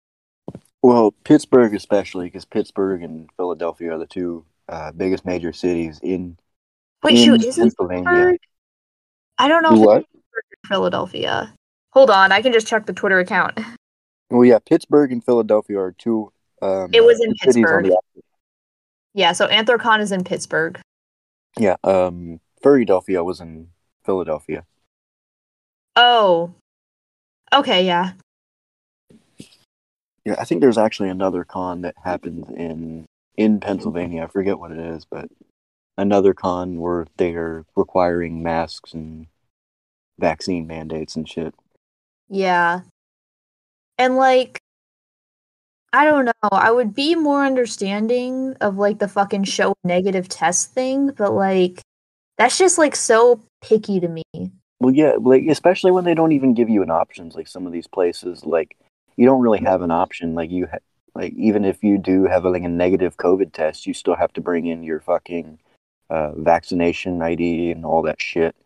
Well, 0.82 1.12
Pittsburgh 1.24 1.74
especially, 1.74 2.26
because 2.26 2.44
Pittsburgh 2.44 3.02
and 3.02 3.28
Philadelphia 3.36 3.92
are 3.92 3.98
the 3.98 4.06
two 4.06 4.44
uh, 4.68 4.92
biggest 4.92 5.24
major 5.26 5.52
cities 5.52 6.00
in 6.02 6.38
Wait, 7.02 7.16
in 7.18 7.24
shoot, 7.24 7.44
is 7.44 7.58
it 7.58 7.62
Pennsylvania. 7.62 8.38
I 9.38 9.48
don't 9.48 9.62
know 9.62 9.74
if 9.74 9.80
What? 9.80 10.06
Philadelphia. 10.66 11.52
Hold 11.92 12.10
on, 12.10 12.30
I 12.32 12.40
can 12.40 12.52
just 12.52 12.66
check 12.66 12.86
the 12.86 12.92
Twitter 12.92 13.18
account. 13.18 13.58
Well, 14.30 14.44
yeah, 14.44 14.60
Pittsburgh 14.64 15.10
and 15.10 15.24
Philadelphia 15.24 15.78
are 15.80 15.92
two. 15.92 16.32
Um, 16.62 16.90
It 16.92 17.04
was 17.04 17.20
in 17.20 17.30
two 17.30 17.52
cities 17.52 17.66
on 17.68 17.82
Pittsburgh. 17.82 18.24
Yeah, 19.12 19.32
so 19.32 19.48
Anthrocon 19.48 20.00
is 20.00 20.12
in 20.12 20.22
Pittsburgh. 20.22 20.80
yeah, 21.58 21.76
um, 21.82 22.38
Philadelphia 22.62 23.24
was 23.24 23.40
in 23.40 23.70
Philadelphia. 24.04 24.64
Oh. 25.96 26.54
Okay, 27.52 27.84
yeah. 27.84 28.12
Yeah, 30.24 30.36
I 30.38 30.44
think 30.44 30.60
there's 30.60 30.78
actually 30.78 31.08
another 31.08 31.44
con 31.44 31.82
that 31.82 31.94
happens 32.02 32.48
in 32.50 33.06
in 33.36 33.58
Pennsylvania. 33.58 34.24
I 34.24 34.26
forget 34.26 34.58
what 34.58 34.70
it 34.70 34.78
is, 34.78 35.04
but 35.04 35.28
another 35.96 36.34
con 36.34 36.78
where 36.78 37.06
they 37.16 37.34
are 37.34 37.64
requiring 37.74 38.42
masks 38.42 38.92
and 38.92 39.26
vaccine 40.18 40.66
mandates 40.66 41.16
and 41.16 41.28
shit. 41.28 41.54
Yeah. 42.28 42.82
And 43.98 44.16
like 44.16 44.60
I 45.92 46.04
don't 46.04 46.26
know, 46.26 46.48
I 46.52 46.70
would 46.70 46.94
be 46.94 47.16
more 47.16 47.44
understanding 47.44 48.54
of 48.60 48.76
like 48.76 48.98
the 49.00 49.08
fucking 49.08 49.44
show 49.44 49.74
negative 49.82 50.28
test 50.28 50.72
thing, 50.72 51.10
but 51.10 51.32
like 51.32 51.80
that's 52.38 52.58
just 52.58 52.78
like 52.78 52.94
so 52.94 53.40
picky 53.60 53.98
to 54.00 54.08
me. 54.08 54.22
Well, 54.80 54.94
yeah, 54.94 55.12
like 55.20 55.44
especially 55.48 55.90
when 55.90 56.04
they 56.04 56.14
don't 56.14 56.32
even 56.32 56.54
give 56.54 56.70
you 56.70 56.82
an 56.82 56.90
options. 56.90 57.34
Like 57.34 57.48
some 57.48 57.66
of 57.66 57.72
these 57.72 57.86
places, 57.86 58.44
like 58.44 58.76
you 59.16 59.26
don't 59.26 59.42
really 59.42 59.60
have 59.60 59.82
an 59.82 59.90
option. 59.90 60.34
Like 60.34 60.50
you, 60.50 60.66
ha- 60.66 60.78
like 61.14 61.34
even 61.34 61.64
if 61.64 61.84
you 61.84 61.98
do 61.98 62.24
have 62.24 62.44
like 62.44 62.62
a 62.62 62.68
negative 62.68 63.16
COVID 63.18 63.52
test, 63.52 63.86
you 63.86 63.92
still 63.94 64.14
have 64.16 64.32
to 64.34 64.40
bring 64.40 64.66
in 64.66 64.82
your 64.82 65.00
fucking 65.00 65.58
uh, 66.08 66.32
vaccination 66.32 67.20
ID 67.20 67.72
and 67.72 67.84
all 67.84 68.02
that 68.02 68.20
shit. 68.22 68.56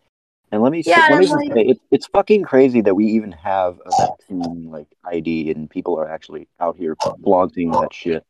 And 0.52 0.62
let 0.62 0.71
me 0.71 0.85
Yeah, 0.87 1.09
let 1.11 1.18
me 1.18 1.26
like- 1.26 1.52
say, 1.52 1.62
it, 1.62 1.80
it's 1.90 2.06
fucking 2.06 2.44
crazy 2.44 2.80
that 2.83 2.94
we 2.94 3.06
even 3.06 3.33
have 3.33 3.80
a 3.85 3.90
vaccine 4.06 4.71
like 4.71 4.87
ID 5.04 5.50
and 5.50 5.68
people 5.68 5.99
are 5.99 6.09
actually 6.09 6.47
out 6.61 6.76
here 6.76 6.97
flaunting 7.25 7.73
that 7.73 7.92
shit. 7.92 8.25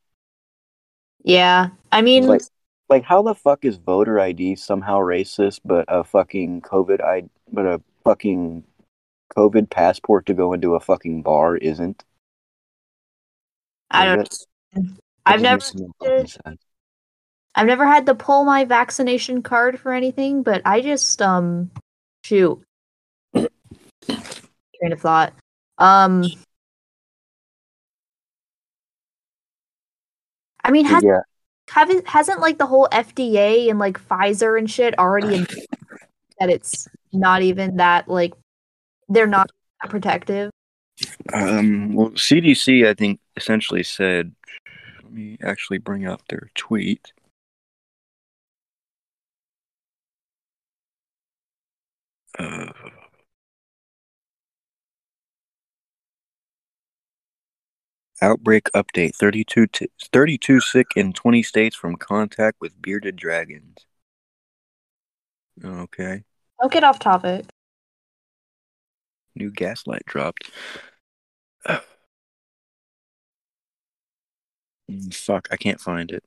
Yeah. 1.22 1.68
I 1.92 2.00
mean, 2.00 2.26
Like, 2.26 2.42
like 2.88 3.04
how 3.04 3.22
the 3.22 3.34
fuck 3.34 3.64
is 3.64 3.76
voter 3.76 4.18
ID 4.20 4.56
somehow 4.56 4.98
racist, 5.00 5.60
but 5.64 5.84
a 5.88 6.02
fucking 6.02 6.62
COVID 6.62 7.02
I 7.02 7.24
but 7.54 7.66
a 7.66 7.80
fucking 8.04 8.64
COVID 9.36 9.70
passport 9.70 10.26
to 10.26 10.34
go 10.34 10.52
into 10.52 10.74
a 10.74 10.80
fucking 10.80 11.22
bar 11.22 11.56
isn't? 11.56 12.04
I 13.90 14.06
don't. 14.06 14.28
That, 14.72 14.82
that 14.82 15.00
I've 15.26 15.40
never. 15.40 15.62
no. 15.74 16.56
I've 17.56 17.66
never 17.66 17.86
had 17.86 18.06
to 18.06 18.14
pull 18.14 18.44
my 18.44 18.64
vaccination 18.64 19.42
card 19.42 19.78
for 19.78 19.92
anything, 19.92 20.42
but 20.42 20.62
I 20.64 20.80
just 20.80 21.22
um 21.22 21.70
shoot. 22.24 22.60
Train 23.34 23.48
of 24.92 25.00
thought. 25.00 25.32
Um 25.78 26.24
I 30.62 30.70
mean 30.70 30.86
has 30.86 31.04
Yeah, 31.04 31.20
haven't 31.70 32.08
hasn't 32.08 32.40
like 32.40 32.58
the 32.58 32.66
whole 32.66 32.88
FDA 32.90 33.70
and 33.70 33.78
like 33.78 34.00
Pfizer 34.00 34.58
and 34.58 34.68
shit 34.68 34.98
already 34.98 35.34
in 35.36 35.46
that 36.38 36.50
it's 36.50 36.88
not 37.12 37.42
even 37.42 37.76
that 37.76 38.08
like 38.08 38.32
they're 39.08 39.26
not 39.26 39.50
protective. 39.88 40.50
Um, 41.32 41.94
well, 41.94 42.10
CDC, 42.10 42.86
I 42.86 42.94
think, 42.94 43.20
essentially 43.36 43.82
said. 43.82 44.34
Let 45.02 45.12
me 45.12 45.38
actually 45.42 45.78
bring 45.78 46.06
up 46.06 46.22
their 46.28 46.50
tweet. 46.54 47.12
Uh, 52.38 52.72
outbreak 58.20 58.70
update 58.74 59.14
32, 59.14 59.66
t- 59.68 59.88
32 60.12 60.60
sick 60.60 60.86
in 60.96 61.12
20 61.12 61.42
states 61.42 61.76
from 61.76 61.96
contact 61.96 62.60
with 62.60 62.80
bearded 62.80 63.16
dragons. 63.16 63.86
Okay. 65.62 66.22
Don't 66.60 66.72
get 66.72 66.84
off 66.84 66.98
topic. 66.98 67.44
New 69.36 69.50
gaslight 69.50 70.04
dropped. 70.06 70.50
Fuck, 75.12 75.48
I 75.50 75.56
can't 75.56 75.80
find 75.80 76.10
it. 76.10 76.22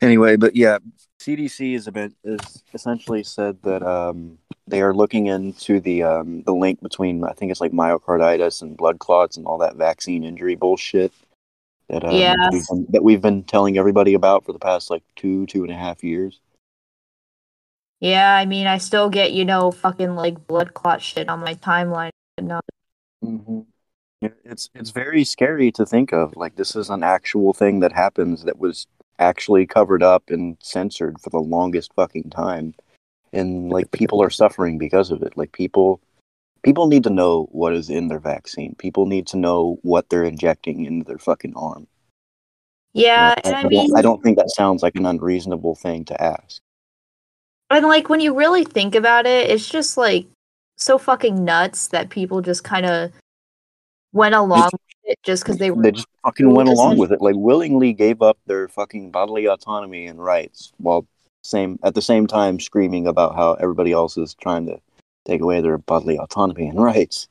Anyway, 0.00 0.36
but 0.36 0.56
yeah, 0.56 0.78
CDC 1.20 1.74
is 1.74 1.86
a 1.86 1.92
bit 1.92 2.12
is 2.24 2.64
essentially 2.74 3.22
said 3.22 3.62
that 3.62 3.84
um, 3.84 4.38
they 4.66 4.82
are 4.82 4.92
looking 4.92 5.26
into 5.26 5.78
the 5.78 6.02
um, 6.02 6.42
the 6.42 6.52
link 6.52 6.80
between 6.82 7.22
I 7.22 7.32
think 7.32 7.52
it's 7.52 7.60
like 7.60 7.70
myocarditis 7.70 8.62
and 8.62 8.76
blood 8.76 8.98
clots 8.98 9.36
and 9.36 9.46
all 9.46 9.58
that 9.58 9.76
vaccine 9.76 10.24
injury 10.24 10.56
bullshit 10.56 11.12
that 11.88 12.02
um, 12.04 12.16
Yeah. 12.16 12.34
we've 12.50 12.66
been, 12.66 12.86
that 12.90 13.04
we've 13.04 13.20
been 13.22 13.44
telling 13.44 13.78
everybody 13.78 14.14
about 14.14 14.44
for 14.44 14.52
the 14.52 14.58
past 14.58 14.90
like 14.90 15.04
two 15.14 15.46
two 15.46 15.62
and 15.62 15.70
a 15.72 15.76
half 15.76 16.02
years. 16.02 16.40
Yeah, 18.02 18.34
I 18.34 18.46
mean 18.46 18.66
I 18.66 18.78
still 18.78 19.08
get, 19.08 19.32
you 19.32 19.44
know, 19.44 19.70
fucking 19.70 20.16
like 20.16 20.48
blood 20.48 20.74
clot 20.74 21.00
shit 21.00 21.28
on 21.28 21.38
my 21.40 21.54
timeline. 21.54 22.10
not- 22.40 22.64
Mm-hmm. 23.24 23.60
It's 24.44 24.68
it's 24.74 24.90
very 24.90 25.22
scary 25.24 25.70
to 25.72 25.86
think 25.86 26.12
of 26.12 26.34
like 26.36 26.56
this 26.56 26.74
is 26.74 26.90
an 26.90 27.04
actual 27.04 27.52
thing 27.52 27.78
that 27.80 27.92
happens 27.92 28.42
that 28.42 28.58
was 28.58 28.86
actually 29.20 29.64
covered 29.66 30.02
up 30.02 30.30
and 30.30 30.56
censored 30.60 31.20
for 31.20 31.30
the 31.30 31.38
longest 31.38 31.92
fucking 31.94 32.30
time, 32.30 32.74
and 33.32 33.70
like 33.70 33.92
people 33.92 34.20
are 34.20 34.30
suffering 34.30 34.78
because 34.78 35.12
of 35.12 35.22
it. 35.22 35.36
Like 35.36 35.52
people 35.52 36.00
people 36.64 36.88
need 36.88 37.04
to 37.04 37.10
know 37.10 37.48
what 37.52 37.74
is 37.74 37.88
in 37.90 38.08
their 38.08 38.18
vaccine. 38.20 38.74
People 38.76 39.06
need 39.06 39.26
to 39.28 39.36
know 39.36 39.78
what 39.82 40.08
they're 40.08 40.24
injecting 40.24 40.84
into 40.84 41.04
their 41.04 41.18
fucking 41.18 41.54
arm. 41.56 41.86
Yeah, 42.94 43.34
You 43.44 43.50
know, 43.50 43.56
and 43.56 43.56
I 43.56 43.62
don't- 43.62 43.70
mean 43.70 43.96
I 43.96 44.02
don't 44.02 44.22
think 44.22 44.38
that 44.38 44.50
sounds 44.50 44.82
like 44.82 44.96
an 44.96 45.06
unreasonable 45.06 45.76
thing 45.76 46.04
to 46.06 46.20
ask. 46.20 46.60
And 47.72 47.86
like 47.86 48.10
when 48.10 48.20
you 48.20 48.36
really 48.36 48.64
think 48.64 48.94
about 48.94 49.24
it, 49.24 49.50
it's 49.50 49.68
just 49.68 49.96
like 49.96 50.26
so 50.76 50.98
fucking 50.98 51.42
nuts 51.42 51.88
that 51.88 52.10
people 52.10 52.42
just 52.42 52.64
kind 52.64 52.84
of 52.84 53.10
went 54.12 54.34
along 54.34 54.70
with 54.72 54.80
it 55.04 55.18
just 55.22 55.42
because 55.42 55.56
they 55.56 55.70
were. 55.70 55.82
They 55.82 55.92
just 55.92 56.06
fucking 56.22 56.52
went 56.52 56.68
along 56.68 56.98
with 56.98 57.12
it, 57.12 57.22
like 57.22 57.34
willingly 57.36 57.94
gave 57.94 58.20
up 58.20 58.38
their 58.46 58.68
fucking 58.68 59.10
bodily 59.10 59.46
autonomy 59.46 60.06
and 60.06 60.22
rights, 60.22 60.72
while 60.76 61.06
same 61.42 61.78
at 61.82 61.94
the 61.94 62.02
same 62.02 62.26
time 62.26 62.60
screaming 62.60 63.06
about 63.06 63.34
how 63.34 63.54
everybody 63.54 63.92
else 63.92 64.18
is 64.18 64.34
trying 64.34 64.66
to 64.66 64.78
take 65.24 65.40
away 65.40 65.62
their 65.62 65.78
bodily 65.78 66.18
autonomy 66.18 66.66
and 66.66 66.82
rights. 66.82 67.28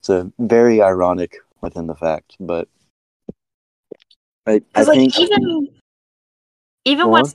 It's 0.00 0.08
a 0.08 0.32
very 0.40 0.82
ironic 0.82 1.36
within 1.60 1.86
the 1.86 1.94
fact, 1.94 2.36
but 2.40 2.68
I, 4.44 4.60
I 4.74 4.82
like 4.82 4.98
think 4.98 5.18
even 5.20 5.68
even 6.84 7.06
on. 7.06 7.32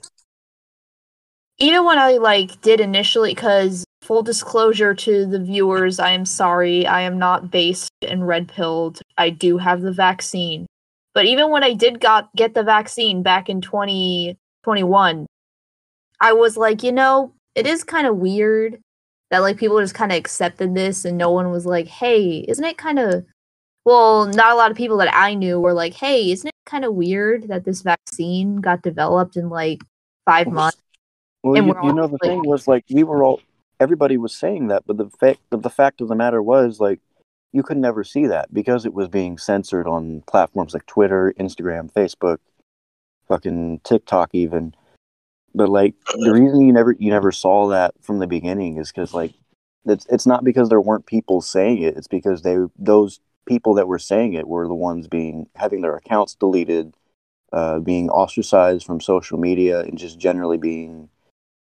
Even 1.58 1.84
when 1.84 1.98
I 1.98 2.12
like 2.18 2.60
did 2.62 2.80
initially, 2.80 3.34
because 3.34 3.84
full 4.02 4.22
disclosure 4.22 4.94
to 4.94 5.26
the 5.26 5.38
viewers, 5.38 5.98
I 5.98 6.10
am 6.10 6.24
sorry, 6.26 6.86
I 6.86 7.02
am 7.02 7.18
not 7.18 7.50
based 7.50 7.90
and 8.06 8.26
red 8.26 8.48
pilled. 8.48 9.00
I 9.18 9.30
do 9.30 9.58
have 9.58 9.82
the 9.82 9.92
vaccine, 9.92 10.66
but 11.14 11.26
even 11.26 11.50
when 11.50 11.62
I 11.64 11.72
did 11.74 12.00
got 12.00 12.34
get 12.36 12.54
the 12.54 12.62
vaccine 12.64 13.22
back 13.22 13.48
in 13.48 13.60
twenty 13.60 14.36
twenty 14.64 14.82
one, 14.84 15.26
I 16.20 16.32
was 16.32 16.56
like, 16.56 16.82
you 16.82 16.92
know, 16.92 17.32
it 17.54 17.66
is 17.66 17.84
kind 17.84 18.06
of 18.06 18.16
weird 18.16 18.80
that 19.30 19.40
like 19.40 19.56
people 19.56 19.80
just 19.80 19.94
kind 19.94 20.12
of 20.12 20.18
accepted 20.18 20.74
this, 20.74 21.04
and 21.04 21.18
no 21.18 21.30
one 21.30 21.50
was 21.50 21.66
like, 21.66 21.86
hey, 21.88 22.44
isn't 22.48 22.64
it 22.64 22.78
kind 22.78 22.98
of 22.98 23.24
well, 23.84 24.26
not 24.26 24.52
a 24.52 24.56
lot 24.56 24.70
of 24.70 24.76
people 24.78 24.98
that 24.98 25.14
I 25.14 25.34
knew 25.34 25.60
were 25.60 25.74
like, 25.74 25.94
"Hey, 25.94 26.30
isn't 26.32 26.48
it 26.48 26.54
kind 26.66 26.84
of 26.86 26.94
weird 26.94 27.48
that 27.48 27.64
this 27.64 27.82
vaccine 27.82 28.56
got 28.58 28.82
developed 28.82 29.36
in 29.36 29.50
like 29.50 29.82
five 30.26 30.48
months?" 30.50 30.78
Well, 31.44 31.56
And 31.56 31.66
you, 31.66 31.74
you 31.84 31.92
know, 31.92 32.06
the 32.06 32.14
like- 32.14 32.22
thing 32.22 32.42
was 32.46 32.66
like 32.66 32.84
we 32.90 33.04
were 33.04 33.22
all 33.22 33.40
everybody 33.78 34.16
was 34.16 34.34
saying 34.34 34.68
that, 34.68 34.84
but 34.86 34.96
the 34.96 35.10
fact 35.10 35.40
the, 35.50 35.58
the 35.58 35.70
fact 35.70 36.00
of 36.00 36.08
the 36.08 36.14
matter 36.14 36.42
was 36.42 36.80
like 36.80 37.00
you 37.52 37.62
could 37.62 37.76
never 37.76 38.02
see 38.02 38.26
that 38.26 38.52
because 38.52 38.86
it 38.86 38.94
was 38.94 39.08
being 39.08 39.36
censored 39.36 39.86
on 39.86 40.22
platforms 40.26 40.72
like 40.72 40.86
Twitter, 40.86 41.34
Instagram, 41.38 41.92
Facebook, 41.92 42.38
fucking 43.28 43.80
TikTok, 43.84 44.30
even. 44.32 44.74
But 45.54 45.68
like 45.68 45.94
the 46.14 46.32
reason 46.32 46.62
you 46.62 46.72
never 46.72 46.92
you 46.98 47.10
never 47.10 47.30
saw 47.30 47.68
that 47.68 47.94
from 48.00 48.20
the 48.20 48.26
beginning 48.26 48.78
is 48.78 48.90
because 48.90 49.12
like 49.12 49.34
it's 49.84 50.06
it's 50.08 50.26
not 50.26 50.44
because 50.44 50.70
there 50.70 50.80
weren't 50.80 51.04
people 51.04 51.42
saying 51.42 51.82
it. 51.82 51.96
It's 51.98 52.08
because 52.08 52.40
they 52.40 52.56
those 52.78 53.20
people 53.46 53.74
that 53.74 53.86
were 53.86 53.98
saying 53.98 54.32
it 54.32 54.48
were 54.48 54.66
the 54.66 54.74
ones 54.74 55.08
being 55.08 55.46
having 55.56 55.82
their 55.82 55.94
accounts 55.94 56.34
deleted, 56.34 56.94
uh, 57.52 57.80
being 57.80 58.08
ostracized 58.08 58.86
from 58.86 58.98
social 59.02 59.38
media, 59.38 59.80
and 59.80 59.98
just 59.98 60.18
generally 60.18 60.56
being 60.56 61.10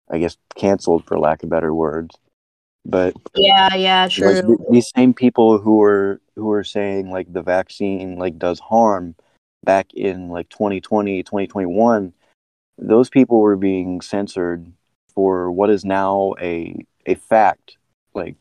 I 0.10 0.20
guess 0.20 0.38
canceled 0.56 1.06
for 1.06 1.20
lack 1.20 1.44
of 1.44 1.50
better 1.50 1.74
words. 1.74 2.16
But 2.86 3.14
Yeah, 3.36 3.76
yeah, 3.76 4.08
true. 4.08 4.28
like 4.28 4.46
th- 4.46 4.60
these 4.70 4.90
same 4.96 5.14
people 5.14 5.58
who 5.60 5.78
were 5.78 6.22
who 6.36 6.46
were 6.46 6.64
saying 6.64 7.12
like 7.12 7.32
the 7.32 7.42
vaccine 7.42 8.18
like 8.18 8.38
does 8.38 8.60
harm 8.60 9.16
back 9.64 9.94
in 9.94 10.30
like 10.30 10.50
2020, 10.50 11.24
2021, 11.24 12.14
those 12.78 13.10
people 13.10 13.42
were 13.42 13.58
being 13.58 14.00
censored 14.02 14.72
for 15.14 15.52
what 15.52 15.70
is 15.70 15.84
now 15.84 16.34
a 16.40 16.86
a 17.06 17.16
fact 17.16 17.78
like 18.14 18.36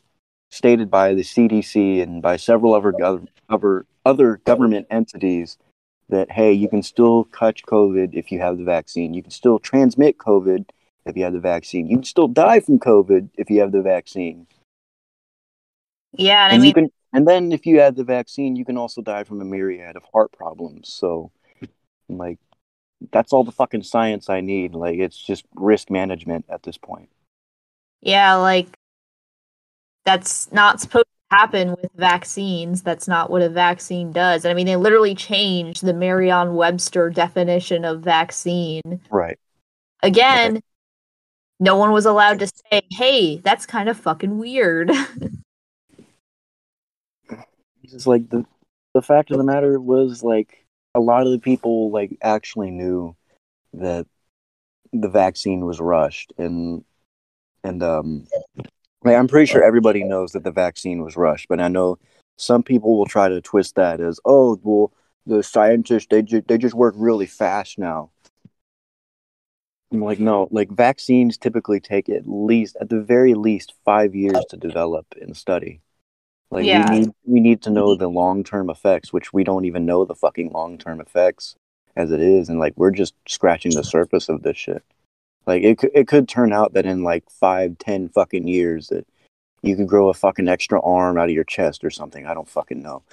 stated 0.51 0.89
by 0.89 1.13
the 1.13 1.23
CDC 1.23 2.01
and 2.01 2.21
by 2.21 2.37
several 2.37 2.73
other 2.73 2.93
gov- 2.93 3.27
other 3.49 3.85
other 4.05 4.37
government 4.45 4.87
entities 4.89 5.57
that 6.09 6.31
hey, 6.31 6.53
you 6.53 6.69
can 6.69 6.83
still 6.83 7.25
catch 7.25 7.63
COVID 7.65 8.11
if 8.13 8.31
you 8.31 8.39
have 8.39 8.57
the 8.57 8.63
vaccine. 8.63 9.13
You 9.13 9.21
can 9.21 9.31
still 9.31 9.59
transmit 9.59 10.17
COVID 10.17 10.69
if 11.09 11.17
you 11.17 11.23
have 11.23 11.33
the 11.33 11.39
vaccine. 11.39 11.87
You 11.87 11.97
can 11.97 12.03
still 12.03 12.27
die 12.27 12.59
from 12.59 12.79
COVID 12.79 13.29
if 13.35 13.49
you 13.49 13.59
have 13.61 13.71
the 13.71 13.81
vaccine. 13.81 14.47
yeah, 16.13 16.45
and 16.45 16.53
I 16.53 16.57
mean, 16.57 16.67
you 16.67 16.73
can 16.73 16.91
and 17.13 17.27
then 17.27 17.51
if 17.51 17.65
you 17.65 17.79
have 17.79 17.95
the 17.95 18.03
vaccine, 18.03 18.55
you 18.55 18.65
can 18.65 18.77
also 18.77 19.01
die 19.01 19.23
from 19.23 19.41
a 19.41 19.45
myriad 19.45 19.95
of 19.95 20.03
heart 20.13 20.31
problems. 20.31 20.93
So 20.93 21.31
like 22.09 22.39
that's 23.11 23.33
all 23.33 23.43
the 23.43 23.51
fucking 23.51 23.83
science 23.83 24.29
I 24.29 24.41
need. 24.41 24.73
Like 24.73 24.99
it's 24.99 25.17
just 25.17 25.45
risk 25.55 25.89
management 25.89 26.45
at 26.49 26.63
this 26.63 26.77
point. 26.77 27.09
yeah, 28.01 28.35
like 28.35 28.67
that's 30.05 30.51
not 30.51 30.79
supposed 30.79 31.05
to 31.05 31.37
happen 31.37 31.71
with 31.71 31.91
vaccines. 31.95 32.81
That's 32.81 33.07
not 33.07 33.29
what 33.29 33.41
a 33.41 33.49
vaccine 33.49 34.11
does. 34.11 34.45
And 34.45 34.51
I 34.51 34.55
mean, 34.55 34.65
they 34.65 34.77
literally 34.77 35.15
changed 35.15 35.85
the 35.85 35.93
Merriam-Webster 35.93 37.09
definition 37.09 37.83
of 37.83 38.01
vaccine. 38.01 39.01
Right. 39.11 39.37
Again, 40.03 40.61
no 41.59 41.75
one 41.77 41.91
was 41.91 42.05
allowed 42.05 42.39
to 42.39 42.47
say, 42.47 42.81
"Hey, 42.91 43.37
that's 43.37 43.65
kind 43.65 43.89
of 43.89 43.97
fucking 43.97 44.37
weird." 44.37 44.91
It's 47.89 48.05
like 48.05 48.29
the 48.29 48.45
the 48.93 49.01
fact 49.01 49.31
of 49.31 49.37
the 49.37 49.45
matter 49.45 49.79
was 49.79 50.21
like 50.21 50.65
a 50.93 50.99
lot 50.99 51.25
of 51.25 51.31
the 51.31 51.39
people 51.39 51.89
like 51.89 52.17
actually 52.21 52.69
knew 52.69 53.15
that 53.73 54.05
the 54.91 55.07
vaccine 55.07 55.65
was 55.65 55.79
rushed 55.79 56.33
and 56.37 56.83
and 57.63 57.83
um, 57.83 58.27
like, 59.03 59.15
I'm 59.15 59.27
pretty 59.27 59.45
sure 59.45 59.63
everybody 59.63 60.03
knows 60.03 60.31
that 60.31 60.43
the 60.43 60.51
vaccine 60.51 61.03
was 61.03 61.17
rushed, 61.17 61.47
but 61.47 61.59
I 61.59 61.67
know 61.67 61.97
some 62.37 62.63
people 62.63 62.97
will 62.97 63.05
try 63.05 63.29
to 63.29 63.41
twist 63.41 63.75
that 63.75 63.99
as, 63.99 64.19
oh, 64.25 64.59
well, 64.63 64.93
the 65.25 65.43
scientists 65.43 66.07
they 66.09 66.21
ju- 66.21 66.43
they 66.47 66.57
just 66.57 66.75
work 66.75 66.95
really 66.97 67.25
fast 67.25 67.77
now. 67.77 68.11
I'm 69.91 70.01
like, 70.01 70.19
no, 70.19 70.47
like 70.51 70.69
vaccines 70.69 71.37
typically 71.37 71.79
take 71.79 72.09
at 72.09 72.27
least, 72.27 72.75
at 72.81 72.89
the 72.89 73.01
very 73.01 73.33
least, 73.33 73.73
five 73.85 74.13
years 74.15 74.43
to 74.49 74.57
develop 74.57 75.05
and 75.21 75.35
study. 75.35 75.81
Like 76.51 76.65
Yeah. 76.65 76.89
we 76.91 76.99
need 76.99 77.09
we 77.25 77.39
need 77.39 77.61
to 77.63 77.69
know 77.69 77.95
the 77.95 78.09
long 78.09 78.43
term 78.43 78.69
effects, 78.69 79.11
which 79.13 79.33
we 79.33 79.43
don't 79.43 79.65
even 79.65 79.85
know 79.85 80.05
the 80.05 80.15
fucking 80.15 80.51
long 80.51 80.77
term 80.77 80.99
effects 81.01 81.55
as 81.95 82.11
it 82.11 82.21
is, 82.21 82.49
and 82.49 82.59
like 82.59 82.73
we're 82.75 82.91
just 82.91 83.13
scratching 83.27 83.73
the 83.75 83.83
surface 83.83 84.29
of 84.29 84.43
this 84.43 84.57
shit. 84.57 84.83
Like 85.45 85.63
it 85.63 85.77
could 85.77 85.91
it 85.93 86.07
could 86.07 86.27
turn 86.27 86.51
out 86.53 86.73
that 86.73 86.85
in 86.85 87.03
like 87.03 87.29
five, 87.29 87.77
ten 87.77 88.09
fucking 88.09 88.47
years 88.47 88.87
that 88.89 89.07
you 89.61 89.75
could 89.75 89.87
grow 89.87 90.09
a 90.09 90.13
fucking 90.13 90.47
extra 90.47 90.81
arm 90.81 91.17
out 91.17 91.29
of 91.29 91.35
your 91.35 91.43
chest 91.43 91.83
or 91.83 91.89
something. 91.89 92.25
I 92.25 92.33
don't 92.33 92.47
fucking 92.47 92.81
know. 92.81 93.03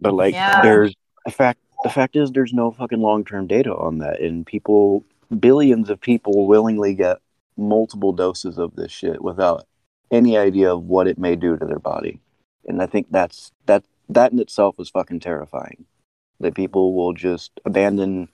But 0.00 0.14
like 0.14 0.34
Yeah. 0.34 0.62
there's 0.62 0.94
the 1.24 1.32
fact 1.32 1.60
the 1.82 1.90
fact 1.90 2.16
is 2.16 2.32
there's 2.32 2.52
no 2.52 2.70
fucking 2.70 3.00
long 3.00 3.24
term 3.24 3.46
data 3.46 3.74
on 3.74 3.98
that 3.98 4.20
and 4.20 4.46
people 4.46 5.04
billions 5.40 5.90
of 5.90 6.00
people 6.00 6.46
willingly 6.46 6.94
get 6.94 7.18
multiple 7.56 8.12
doses 8.12 8.58
of 8.58 8.74
this 8.76 8.90
shit 8.90 9.22
without 9.22 9.66
any 10.10 10.36
idea 10.36 10.72
of 10.72 10.84
what 10.84 11.06
it 11.06 11.18
may 11.18 11.36
do 11.36 11.56
to 11.56 11.64
their 11.64 11.78
body. 11.78 12.20
And 12.66 12.80
I 12.80 12.86
think 12.86 13.08
that's 13.10 13.52
that 13.66 13.84
that 14.08 14.32
in 14.32 14.38
itself 14.38 14.76
is 14.78 14.90
fucking 14.90 15.20
terrifying. 15.20 15.86
That 16.40 16.54
people 16.54 16.94
will 16.94 17.12
just 17.12 17.52
abandon 17.64 18.28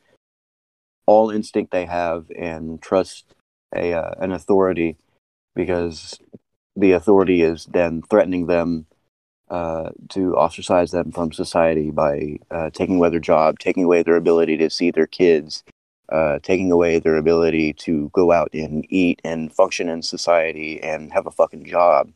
all 1.06 1.30
instinct 1.30 1.72
they 1.72 1.86
have 1.86 2.26
and 2.36 2.80
trust 2.80 3.34
a 3.74 3.92
uh, 3.92 4.14
an 4.18 4.32
authority 4.32 4.96
because 5.54 6.18
the 6.76 6.92
authority 6.92 7.42
is 7.42 7.66
then 7.66 8.02
threatening 8.02 8.46
them 8.46 8.86
uh, 9.50 9.90
to 10.08 10.36
ostracize 10.36 10.92
them 10.92 11.10
from 11.10 11.32
society 11.32 11.90
by 11.90 12.38
uh, 12.50 12.70
taking 12.70 12.96
away 12.96 13.10
their 13.10 13.18
job, 13.18 13.58
taking 13.58 13.84
away 13.84 14.02
their 14.02 14.16
ability 14.16 14.56
to 14.56 14.70
see 14.70 14.90
their 14.90 15.08
kids, 15.08 15.64
uh, 16.10 16.38
taking 16.42 16.72
away 16.72 16.98
their 16.98 17.16
ability 17.16 17.72
to 17.72 18.10
go 18.12 18.32
out 18.32 18.50
and 18.52 18.84
eat 18.88 19.20
and 19.24 19.52
function 19.52 19.88
in 19.88 20.02
society 20.02 20.82
and 20.82 21.12
have 21.12 21.26
a 21.26 21.30
fucking 21.30 21.64
job. 21.64 22.10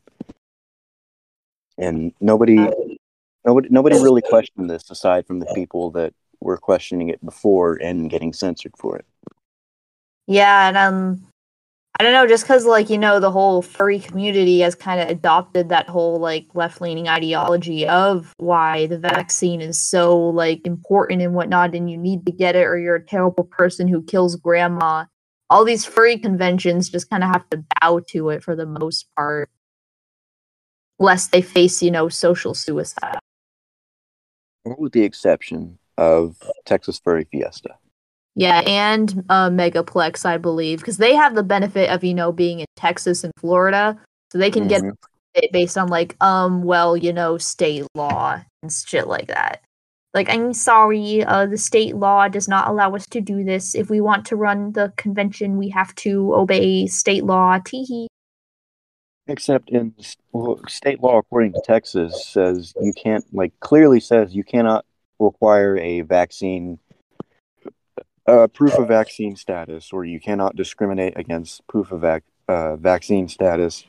And 1.77 2.13
nobody, 2.21 2.55
nobody, 3.45 3.69
nobody 3.69 3.95
really 3.95 4.21
questioned 4.21 4.69
this 4.69 4.89
aside 4.89 5.25
from 5.27 5.39
the 5.39 5.51
people 5.53 5.91
that 5.91 6.13
were 6.39 6.57
questioning 6.57 7.09
it 7.09 7.23
before 7.23 7.75
and 7.75 8.09
getting 8.09 8.33
censored 8.33 8.73
for 8.77 8.97
it. 8.97 9.05
Yeah, 10.27 10.69
and 10.69 10.77
um, 10.77 11.27
I 11.97 12.03
don't 12.03 12.11
know, 12.11 12.27
just 12.27 12.43
because 12.43 12.65
like 12.65 12.89
you 12.89 12.97
know 12.97 13.21
the 13.21 13.31
whole 13.31 13.61
furry 13.61 13.99
community 13.99 14.59
has 14.59 14.75
kind 14.75 14.99
of 14.99 15.07
adopted 15.07 15.69
that 15.69 15.87
whole 15.87 16.19
like 16.19 16.45
left 16.53 16.81
leaning 16.81 17.07
ideology 17.07 17.87
of 17.87 18.33
why 18.37 18.87
the 18.87 18.97
vaccine 18.97 19.61
is 19.61 19.79
so 19.79 20.19
like 20.19 20.67
important 20.67 21.21
and 21.21 21.33
whatnot, 21.33 21.73
and 21.73 21.89
you 21.89 21.97
need 21.97 22.25
to 22.25 22.33
get 22.33 22.55
it 22.55 22.63
or 22.63 22.77
you're 22.77 22.95
a 22.95 23.05
terrible 23.05 23.45
person 23.45 23.87
who 23.87 24.03
kills 24.03 24.35
grandma. 24.35 25.05
All 25.49 25.63
these 25.63 25.85
furry 25.85 26.17
conventions 26.17 26.89
just 26.89 27.09
kind 27.09 27.23
of 27.23 27.29
have 27.29 27.49
to 27.51 27.63
bow 27.79 28.01
to 28.09 28.29
it 28.29 28.43
for 28.43 28.57
the 28.57 28.65
most 28.65 29.07
part, 29.15 29.49
lest 30.99 31.31
they 31.31 31.41
face 31.41 31.81
you 31.81 31.91
know 31.91 32.09
social 32.09 32.53
suicide. 32.53 33.19
With 34.65 34.91
the 34.91 35.03
exception 35.03 35.77
of 35.97 36.35
Texas 36.65 36.99
Furry 37.01 37.25
Fiesta. 37.31 37.75
Yeah, 38.35 38.61
and 38.65 39.23
uh, 39.29 39.49
Megaplex, 39.49 40.25
I 40.25 40.37
believe, 40.37 40.79
because 40.79 40.97
they 40.97 41.15
have 41.15 41.35
the 41.35 41.43
benefit 41.43 41.89
of 41.89 42.03
you 42.03 42.13
know 42.13 42.31
being 42.31 42.59
in 42.59 42.65
Texas 42.75 43.23
and 43.23 43.31
Florida, 43.37 43.97
so 44.31 44.37
they 44.37 44.51
can 44.51 44.67
get 44.67 44.83
Mhm. 44.83 44.95
it 45.35 45.51
based 45.51 45.77
on 45.77 45.87
like 45.87 46.15
um 46.21 46.63
well 46.63 46.95
you 46.97 47.13
know 47.13 47.37
state 47.37 47.85
law 47.95 48.41
and 48.61 48.71
shit 48.71 49.07
like 49.07 49.27
that. 49.27 49.61
Like 50.13 50.29
I'm 50.29 50.53
sorry, 50.53 51.23
uh, 51.23 51.45
the 51.45 51.57
state 51.57 51.95
law 51.95 52.27
does 52.27 52.47
not 52.47 52.67
allow 52.67 52.95
us 52.95 53.05
to 53.07 53.21
do 53.21 53.43
this. 53.43 53.75
If 53.75 53.89
we 53.89 53.99
want 54.01 54.25
to 54.27 54.35
run 54.35 54.71
the 54.73 54.93
convention, 54.97 55.57
we 55.57 55.69
have 55.69 55.93
to 55.95 56.33
obey 56.35 56.87
state 56.87 57.23
law. 57.25 57.57
Teehee. 57.59 58.07
Except 59.27 59.69
in 59.69 59.93
well, 60.31 60.59
state 60.67 61.01
law, 61.01 61.17
according 61.17 61.53
to 61.53 61.61
Texas, 61.65 62.27
says 62.27 62.73
you 62.79 62.93
can't, 62.93 63.25
like, 63.33 63.53
clearly 63.59 63.99
says 63.99 64.35
you 64.35 64.43
cannot 64.43 64.85
require 65.19 65.77
a 65.77 66.01
vaccine, 66.01 66.77
uh, 68.27 68.47
proof 68.47 68.73
of 68.77 68.87
vaccine 68.87 69.35
status, 69.35 69.91
or 69.93 70.05
you 70.05 70.19
cannot 70.19 70.55
discriminate 70.55 71.13
against 71.17 71.65
proof 71.67 71.91
of 71.91 72.01
vac- 72.01 72.23
uh, 72.47 72.75
vaccine 72.75 73.27
status, 73.27 73.85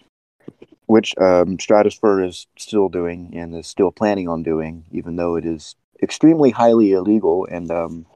which 0.86 1.16
um, 1.18 1.58
Stratosphere 1.58 2.22
is 2.22 2.46
still 2.58 2.88
doing 2.88 3.32
and 3.34 3.54
is 3.54 3.66
still 3.66 3.90
planning 3.90 4.28
on 4.28 4.42
doing, 4.42 4.84
even 4.92 5.16
though 5.16 5.36
it 5.36 5.44
is 5.44 5.74
extremely 6.02 6.50
highly 6.50 6.92
illegal. 6.92 7.46
And 7.50 7.70
um, 7.70 8.06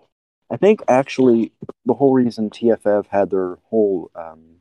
I 0.51 0.57
think 0.57 0.81
actually 0.89 1.53
the 1.87 1.95
whole 1.95 2.13
reason 2.13 2.51
TFF 2.51 3.07
had 3.07 3.31
their 3.31 3.57
whole 3.71 4.11
um, 4.15 4.57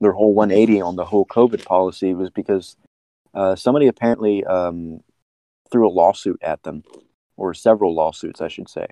their 0.00 0.12
whole 0.12 0.34
180 0.34 0.80
on 0.80 0.96
the 0.96 1.04
whole 1.04 1.24
COVID 1.26 1.64
policy 1.64 2.12
was 2.12 2.30
because 2.30 2.76
uh, 3.34 3.54
somebody 3.54 3.86
apparently 3.86 4.44
um, 4.44 5.00
threw 5.70 5.88
a 5.88 5.90
lawsuit 5.90 6.42
at 6.42 6.64
them, 6.64 6.82
or 7.36 7.54
several 7.54 7.94
lawsuits, 7.94 8.40
I 8.40 8.48
should 8.48 8.68
say. 8.68 8.88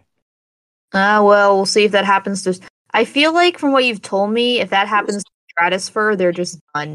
Ah, 0.92 1.22
well, 1.22 1.56
we'll 1.56 1.66
see 1.66 1.84
if 1.84 1.92
that 1.92 2.04
happens 2.04 2.42
to. 2.44 2.58
I 2.92 3.04
feel 3.04 3.32
like 3.32 3.58
from 3.58 3.72
what 3.72 3.84
you've 3.84 4.02
told 4.02 4.32
me, 4.32 4.60
if 4.60 4.70
that 4.70 4.88
happens 4.88 5.22
to 5.22 5.30
Stratosphere, 5.50 6.16
they're 6.16 6.32
just 6.32 6.58
done. 6.74 6.94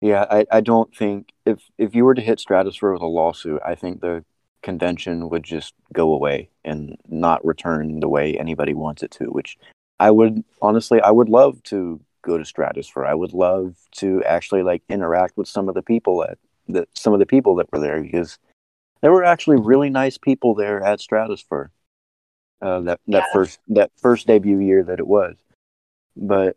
Yeah, 0.00 0.26
I, 0.30 0.46
I 0.52 0.60
don't 0.60 0.94
think 0.94 1.32
if 1.44 1.58
if 1.76 1.94
you 1.94 2.04
were 2.04 2.14
to 2.14 2.22
hit 2.22 2.38
Stratosphere 2.38 2.92
with 2.92 3.02
a 3.02 3.06
lawsuit, 3.06 3.60
I 3.64 3.74
think 3.74 4.00
the 4.00 4.24
convention 4.62 5.28
would 5.30 5.42
just 5.42 5.74
go 5.92 6.12
away 6.12 6.50
and 6.64 6.96
not 7.08 7.44
return 7.44 8.00
the 8.00 8.08
way 8.08 8.36
anybody 8.36 8.74
wants 8.74 9.02
it 9.02 9.10
to. 9.12 9.24
Which 9.26 9.58
I 9.98 10.12
would 10.12 10.44
honestly, 10.62 11.00
I 11.00 11.10
would 11.10 11.28
love 11.28 11.62
to 11.64 12.00
go 12.22 12.38
to 12.38 12.44
Stratosphere. 12.44 13.06
I 13.06 13.14
would 13.14 13.32
love 13.32 13.76
to 13.96 14.22
actually 14.24 14.62
like 14.62 14.82
interact 14.88 15.36
with 15.36 15.48
some 15.48 15.68
of 15.68 15.74
the 15.74 15.82
people 15.82 16.22
at 16.22 16.38
that 16.68 16.88
some 16.96 17.12
of 17.12 17.18
the 17.18 17.26
people 17.26 17.56
that 17.56 17.72
were 17.72 17.80
there 17.80 18.00
because 18.00 18.38
there 19.00 19.12
were 19.12 19.24
actually 19.24 19.58
really 19.60 19.90
nice 19.90 20.18
people 20.18 20.54
there 20.54 20.80
at 20.84 21.00
Stratosphere. 21.00 21.72
Uh, 22.60 22.80
that 22.80 23.00
that 23.06 23.22
Yeah. 23.22 23.32
first 23.32 23.60
that 23.68 23.90
first 23.96 24.26
debut 24.26 24.58
year 24.58 24.82
that 24.84 24.98
it 24.98 25.06
was, 25.06 25.36
but 26.16 26.56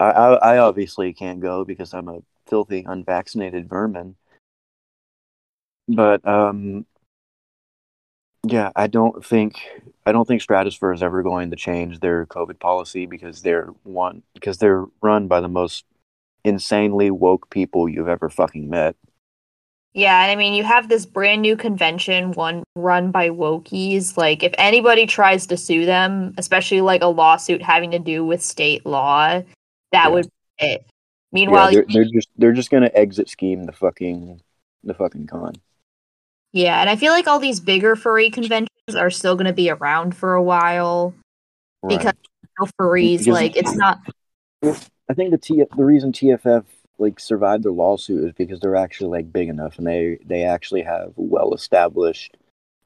I, 0.00 0.10
I 0.10 0.54
I 0.54 0.58
obviously 0.58 1.12
can't 1.12 1.40
go 1.40 1.64
because 1.64 1.92
I'm 1.92 2.08
a 2.08 2.22
filthy 2.46 2.84
unvaccinated 2.86 3.68
vermin. 3.68 4.16
But 5.88 6.26
um, 6.26 6.86
yeah, 8.44 8.70
I 8.74 8.86
don't 8.88 9.24
think 9.24 9.60
I 10.06 10.12
don't 10.12 10.26
think 10.26 10.42
Stratosphere 10.42 10.92
is 10.92 11.02
ever 11.02 11.22
going 11.22 11.50
to 11.50 11.56
change 11.56 12.00
their 12.00 12.26
COVID 12.26 12.58
policy 12.58 13.06
because 13.06 13.42
they're 13.42 13.68
one 13.84 14.22
because 14.34 14.58
they're 14.58 14.86
run 15.00 15.28
by 15.28 15.40
the 15.40 15.48
most 15.48 15.84
insanely 16.44 17.10
woke 17.10 17.50
people 17.50 17.88
you've 17.88 18.08
ever 18.08 18.28
fucking 18.28 18.68
met. 18.68 18.96
Yeah, 19.94 20.22
and 20.22 20.30
I 20.30 20.36
mean, 20.36 20.54
you 20.54 20.64
have 20.64 20.88
this 20.88 21.04
brand 21.04 21.42
new 21.42 21.54
convention, 21.56 22.32
one 22.32 22.62
run 22.74 23.10
by 23.10 23.28
Wokies. 23.28 24.16
Like, 24.16 24.42
if 24.42 24.54
anybody 24.56 25.04
tries 25.06 25.46
to 25.48 25.56
sue 25.58 25.84
them, 25.84 26.32
especially 26.38 26.80
like 26.80 27.02
a 27.02 27.06
lawsuit 27.08 27.60
having 27.62 27.90
to 27.90 27.98
do 27.98 28.24
with 28.24 28.42
state 28.42 28.86
law, 28.86 29.28
that 29.28 29.44
Yeah. 29.92 30.08
would 30.08 30.24
be 30.58 30.66
it. 30.66 30.86
Meanwhile, 31.30 31.72
yeah, 31.72 31.80
they're, 31.88 32.04
they're 32.04 32.12
just 32.12 32.28
they're 32.38 32.52
just 32.52 32.70
gonna 32.70 32.90
exit 32.94 33.28
scheme 33.28 33.64
the 33.64 33.72
fucking 33.72 34.40
the 34.84 34.94
fucking 34.94 35.26
con. 35.26 35.54
yeah, 36.52 36.80
and 36.80 36.88
I 36.90 36.96
feel 36.96 37.12
like 37.12 37.26
all 37.26 37.38
these 37.38 37.60
bigger 37.60 37.94
furry 37.96 38.30
conventions 38.30 38.68
are 38.96 39.10
still 39.10 39.34
going 39.36 39.46
to 39.46 39.52
be 39.54 39.70
around 39.70 40.14
for 40.16 40.34
a 40.34 40.42
while 40.42 41.14
Right. 41.82 41.98
because 41.98 42.12
no 42.60 42.66
furries, 42.80 43.18
Because- 43.20 43.28
like, 43.28 43.56
it's 43.56 43.74
not. 43.74 44.00
I 44.62 45.14
think 45.14 45.30
the 45.32 45.38
T 45.38 45.62
the 45.76 45.84
reason 45.84 46.12
TFF 46.12 46.64
like 46.98 47.18
survived 47.18 47.64
their 47.64 47.72
lawsuit 47.72 48.24
is 48.24 48.32
because 48.32 48.60
they're 48.60 48.76
actually 48.76 49.10
like 49.10 49.32
big 49.32 49.48
enough 49.48 49.78
and 49.78 49.86
they 49.86 50.18
they 50.24 50.44
actually 50.44 50.82
have 50.82 51.12
well 51.16 51.54
established 51.54 52.36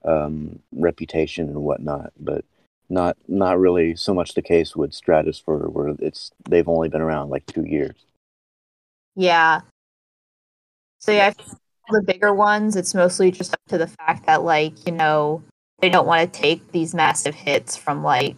um, 0.04 0.60
reputation 0.72 1.48
and 1.48 1.62
whatnot, 1.62 2.12
but 2.18 2.44
not 2.88 3.16
not 3.28 3.58
really 3.58 3.96
so 3.96 4.14
much 4.14 4.34
the 4.34 4.42
case 4.42 4.76
with 4.76 4.94
Stratosphere 4.94 5.68
where 5.68 5.94
it's 5.98 6.30
they've 6.48 6.68
only 6.68 6.88
been 6.88 7.00
around 7.00 7.30
like 7.30 7.46
two 7.46 7.64
years. 7.64 7.96
Yeah. 9.16 9.60
So 11.00 11.12
yeah, 11.12 11.32
the 11.90 12.02
bigger 12.02 12.34
ones, 12.34 12.76
it's 12.76 12.94
mostly 12.94 13.30
just 13.30 13.52
up 13.52 13.60
to 13.68 13.78
the 13.78 13.86
fact 13.86 14.26
that 14.26 14.42
like, 14.42 14.86
you 14.86 14.92
know, 14.92 15.42
they 15.80 15.88
don't 15.88 16.06
want 16.06 16.32
to 16.32 16.40
take 16.40 16.72
these 16.72 16.94
massive 16.94 17.34
hits 17.34 17.76
from 17.76 18.02
like 18.02 18.36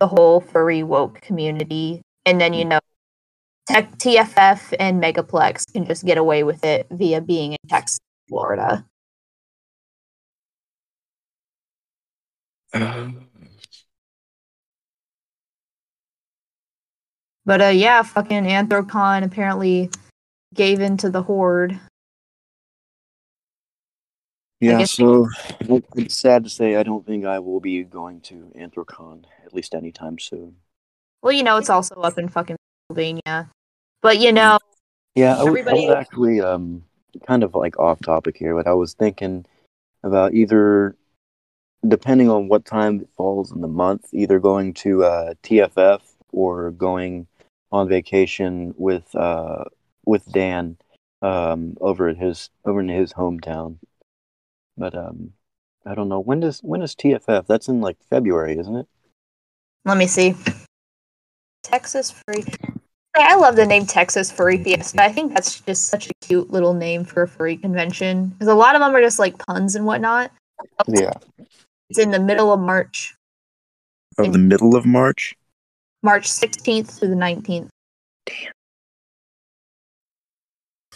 the 0.00 0.06
whole 0.06 0.40
furry 0.40 0.82
woke 0.82 1.20
community. 1.20 2.02
And 2.24 2.40
then, 2.40 2.54
you 2.54 2.64
know, 2.64 2.78
tech 3.68 3.90
TFF 3.98 4.74
and 4.80 5.02
Megaplex 5.02 5.72
can 5.72 5.84
just 5.84 6.04
get 6.04 6.18
away 6.18 6.42
with 6.42 6.64
it 6.64 6.86
via 6.90 7.20
being 7.20 7.52
in 7.52 7.58
Texas, 7.68 8.00
Florida. 8.28 8.84
But 17.44 17.62
uh, 17.62 17.66
yeah, 17.66 18.02
fucking 18.02 18.44
Anthrocon 18.44 19.24
apparently 19.24 19.90
gave 20.54 20.80
in 20.80 20.96
to 20.98 21.10
the 21.10 21.22
horde. 21.22 21.78
Yeah, 24.60 24.84
so 24.84 25.28
it's 25.94 26.18
sad 26.18 26.44
to 26.44 26.50
say 26.50 26.76
I 26.76 26.82
don't 26.82 27.06
think 27.06 27.24
I 27.24 27.38
will 27.38 27.60
be 27.60 27.84
going 27.84 28.20
to 28.22 28.52
Anthrocon 28.58 29.24
at 29.46 29.54
least 29.54 29.74
anytime 29.74 30.18
soon. 30.18 30.56
Well, 31.22 31.32
you 31.32 31.42
know, 31.42 31.56
it's 31.56 31.70
also 31.70 31.94
up 31.96 32.18
in 32.18 32.28
fucking 32.28 32.56
Pennsylvania. 32.88 33.50
But 34.02 34.18
you 34.18 34.32
know, 34.32 34.58
Yeah, 35.14 35.36
I 35.36 35.44
was, 35.44 35.66
I 35.66 35.72
was 35.72 35.90
actually 35.90 36.40
um 36.40 36.84
kind 37.26 37.42
of 37.42 37.54
like 37.54 37.78
off 37.78 38.00
topic 38.00 38.36
here, 38.36 38.54
but 38.54 38.66
I 38.66 38.74
was 38.74 38.94
thinking 38.94 39.44
about 40.02 40.34
either 40.34 40.96
depending 41.86 42.28
on 42.28 42.48
what 42.48 42.64
time 42.64 43.00
it 43.00 43.08
falls 43.16 43.52
in 43.52 43.60
the 43.60 43.68
month, 43.68 44.08
either 44.12 44.40
going 44.40 44.74
to 44.74 45.04
uh, 45.04 45.34
TFF 45.42 46.00
or 46.32 46.72
going 46.72 47.26
on 47.70 47.88
vacation 47.88 48.74
with 48.76 49.14
uh 49.14 49.64
with 50.06 50.30
Dan 50.32 50.76
um 51.20 51.76
over 51.80 52.08
at 52.08 52.16
his 52.16 52.50
over 52.64 52.80
in 52.80 52.88
his 52.88 53.12
hometown. 53.12 53.78
But 54.76 54.94
um 54.94 55.32
I 55.84 55.94
don't 55.94 56.08
know 56.08 56.20
when 56.20 56.40
does 56.40 56.60
when 56.60 56.82
is 56.82 56.94
TFF? 56.94 57.46
That's 57.46 57.68
in 57.68 57.80
like 57.80 57.96
February, 58.08 58.58
isn't 58.58 58.76
it? 58.76 58.86
let 59.84 59.96
me 59.96 60.06
see. 60.06 60.34
Texas 61.62 62.10
Furry. 62.10 62.44
I 63.16 63.36
love 63.36 63.56
the 63.56 63.66
name 63.66 63.86
Texas 63.86 64.30
Furry 64.30 64.62
Fiesta. 64.62 65.02
I 65.02 65.10
think 65.12 65.34
that's 65.34 65.60
just 65.60 65.86
such 65.86 66.08
a 66.08 66.12
cute 66.20 66.50
little 66.50 66.74
name 66.74 67.04
for 67.04 67.22
a 67.22 67.28
furry 67.28 67.56
convention 67.56 68.28
because 68.28 68.48
a 68.48 68.54
lot 68.54 68.74
of 68.74 68.80
them 68.80 68.94
are 68.94 69.00
just 69.00 69.18
like 69.18 69.38
puns 69.46 69.74
and 69.74 69.86
whatnot. 69.86 70.30
Yeah. 70.86 71.14
It's 71.90 71.98
in 71.98 72.10
the 72.10 72.20
middle 72.20 72.52
of 72.52 72.60
March, 72.60 73.14
Of 74.18 74.32
the 74.32 74.38
middle 74.38 74.76
of 74.76 74.84
March. 74.84 75.34
March 76.02 76.28
16th 76.28 76.98
through 76.98 77.08
the 77.08 77.14
19th. 77.14 77.68
Damn. 78.26 78.52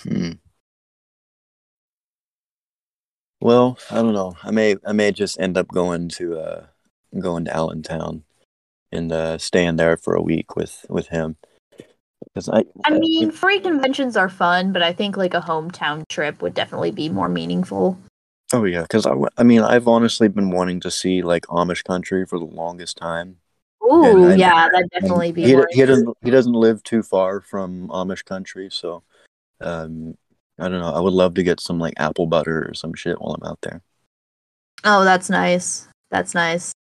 Hmm. 0.03 0.33
Well, 3.41 3.79
I 3.91 3.97
don't 3.97 4.15
know. 4.15 4.37
I 4.45 4.53
may 4.53 4.77
I 4.87 4.93
may 4.93 5.11
just 5.11 5.41
end 5.41 5.57
up 5.57 5.69
going 5.69 6.09
to 6.11 6.39
uh 6.39 6.67
going 7.19 7.45
to 7.47 7.57
Allentown 7.57 8.23
and 8.93 9.11
uh 9.11 9.39
staying 9.39 9.77
there 9.77 9.97
for 9.97 10.15
a 10.15 10.23
week 10.23 10.55
with 10.55 10.87
with 10.89 11.09
him. 11.09 11.37
Because 12.35 12.49
I 12.49 12.65
I 12.85 12.91
mean, 12.91 13.31
free 13.31 13.61
conventions 13.61 14.17
are 14.17 14.29
fun, 14.29 14.73
but 14.73 14.83
I 14.83 14.93
think 14.93 15.17
like 15.17 15.35
a 15.35 15.41
hometown 15.41 16.07
trip 16.09 16.41
would 16.41 16.55
definitely 16.55 16.91
be 16.91 17.09
more 17.09 17.29
meaningful. 17.29 17.99
oh 18.55 18.65
yeah, 18.65 18.83
because 18.83 19.07
I, 19.07 19.15
I 19.37 19.43
mean 19.43 19.61
I've 19.61 19.87
honestly 19.89 20.29
been 20.29 20.51
wanting 20.51 20.81
to 20.81 20.91
see 20.91 21.23
like 21.23 21.47
Amish 21.47 21.85
country 21.85 22.25
for 22.27 22.39
the 22.39 22.47
longest 22.47 22.97
time. 22.97 23.37
Ooh, 23.85 24.31
I- 24.31 24.35
yeah, 24.37 24.69
that'd 24.73 24.91
definitely 24.91 25.33
be 25.33 25.43
he, 25.43 25.57
he 25.71 25.85
doesn't 25.85 26.17
he 26.23 26.31
doesn't 26.31 26.53
live 26.55 26.83
too 26.83 27.03
far 27.03 27.41
from 27.41 27.89
Amish 27.89 28.25
country, 28.25 28.69
so 28.71 29.03
um 29.61 30.17
I 30.59 30.69
don't 30.69 30.81
know. 30.81 30.93
I 30.95 31.01
would 31.01 31.13
love 31.15 31.35
to 31.35 31.43
get 31.43 31.61
some 31.61 31.79
like 31.79 31.95
apple 31.99 32.27
butter 32.27 32.67
or 32.69 32.75
some 32.75 32.95
shit 32.95 33.21
while 33.21 33.35
I'm 33.35 33.47
out 33.49 33.61
there. 33.63 33.83
Oh, 34.85 35.05
that's 35.05 35.29
nice. 35.31 35.89
That's 36.11 36.35
nice. 36.35 36.73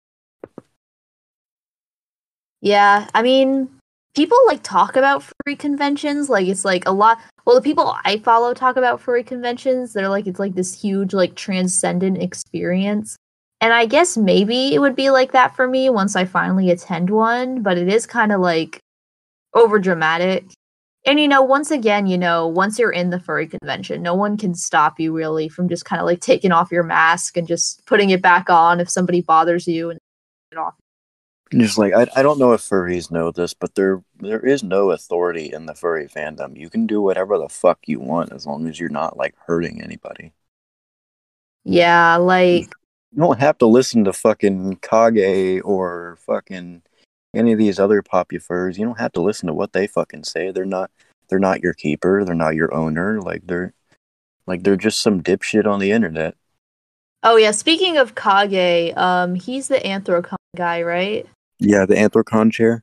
Yeah, 2.61 3.09
I 3.15 3.23
mean, 3.23 3.69
people 4.15 4.39
like 4.47 4.63
talk 4.63 4.97
about 4.97 5.23
furry 5.23 5.57
conventions. 5.57 6.29
Like 6.29 6.47
it's 6.47 6.65
like 6.65 6.87
a 6.87 6.93
lot. 6.93 7.19
Well, 7.45 7.57
the 7.57 7.63
people 7.63 7.97
I 8.05 8.19
follow 8.19 8.55
talk 8.55 8.77
about 8.77 9.01
furry 9.01 9.25
conventions. 9.25 9.93
They're 9.93 10.09
like 10.09 10.27
it's 10.27 10.41
like 10.41 10.55
this 10.55 10.81
huge 10.81 11.15
like 11.15 11.35
transcendent 11.35 12.23
experience. 12.23 13.17
And 13.61 13.73
I 13.75 13.87
guess 13.87 14.17
maybe 14.17 14.75
it 14.75 14.79
would 14.79 14.97
be 14.97 15.11
like 15.11 15.33
that 15.33 15.55
for 15.55 15.69
me 15.69 15.91
once 15.91 16.17
I 16.17 16.25
finally 16.25 16.71
attend 16.71 17.11
one. 17.11 17.63
But 17.63 17.79
it 17.79 17.89
is 17.89 18.07
kind 18.07 18.33
of 18.33 18.41
like 18.41 18.81
over 19.55 19.79
dramatic. 19.79 20.45
And 21.07 21.19
you 21.19 21.29
know, 21.29 21.43
once 21.43 21.71
again, 21.71 22.07
you 22.07 22.19
know, 22.19 22.47
once 22.47 22.79
you're 22.79 22.91
in 22.91 23.11
the 23.11 23.21
furry 23.21 23.47
convention, 23.47 24.03
no 24.03 24.15
one 24.15 24.37
can 24.37 24.55
stop 24.55 25.01
you 25.01 25.15
really 25.15 25.49
from 25.49 25.69
just 25.69 25.87
kind 25.87 26.01
of 26.01 26.07
like 26.07 26.21
taking 26.21 26.53
off 26.53 26.71
your 26.71 26.83
mask 26.83 27.37
and 27.37 27.49
just 27.49 27.85
putting 27.87 28.11
it 28.11 28.21
back 28.21 28.51
on 28.51 28.81
if 28.81 28.91
somebody 28.91 29.23
bothers 29.23 29.67
you 29.67 29.91
and 29.91 29.99
off. 30.59 30.75
Just 31.53 31.79
like 31.79 31.93
I, 31.95 32.07
I 32.15 32.23
don't 32.23 32.39
know 32.39 32.53
if 32.53 32.61
furries 32.61 33.11
know 33.11 33.33
this, 33.33 33.55
but 33.55 33.75
there 33.75 34.03
there 34.21 34.41
is 34.41 34.63
no 34.63 34.93
authority 34.93 35.53
in 35.53 35.67
the 35.67 35.75
furry 35.75 36.07
fandom. 36.09 36.57
You 36.57 36.71
can 36.71 36.87
do 36.87 37.03
whatever 37.03 37.39
the 37.39 37.49
fuck 37.49 37.81
you 37.87 37.99
want 37.99 38.33
as 38.33 38.47
long 38.47 38.69
as 38.69 38.79
you're 38.79 38.89
not 38.89 39.17
like 39.17 39.35
hurting 39.47 39.83
anybody. 39.83 40.33
Yeah, 41.65 42.17
like 42.17 42.73
You 43.13 43.19
don't 43.19 43.41
have 43.41 43.59
to 43.59 43.67
listen 43.67 44.05
to 44.05 44.13
fucking 44.13 44.77
Kage 44.77 45.61
or 45.65 46.19
fucking 46.27 46.83
any 47.35 47.53
of 47.53 47.59
these 47.59 47.79
other 47.81 48.03
popufurs. 48.03 48.79
You 48.79 48.85
don't 48.87 48.99
have 49.01 49.13
to 49.13 49.21
listen 49.21 49.47
to 49.49 49.55
what 49.55 49.73
they 49.73 49.87
fucking 49.87 50.25
say. 50.25 50.51
They're 50.53 50.65
not 50.65 50.91
they're 51.29 51.39
not 51.41 51.63
your 51.63 51.75
keeper. 51.75 52.25
They're 52.25 52.35
not 52.35 52.55
your 52.55 52.73
owner. 52.75 53.21
Like 53.21 53.47
they're 53.47 53.73
like 54.47 54.63
they're 54.63 54.77
just 54.77 55.03
some 55.03 55.23
dipshit 55.23 55.67
on 55.67 55.81
the 55.81 55.91
internet. 55.93 56.37
oh 57.25 57.37
yeah, 57.37 57.51
speaking 57.51 57.97
of 57.97 58.15
Kage, 58.15 58.95
um 58.97 59.35
he's 59.35 59.69
the 59.69 59.79
Anthrocon 59.81 60.37
guy, 60.57 60.83
right? 60.83 61.27
Yeah, 61.61 61.87
the 61.87 61.95
Anthrocon 61.95 62.51
chair. 62.51 62.83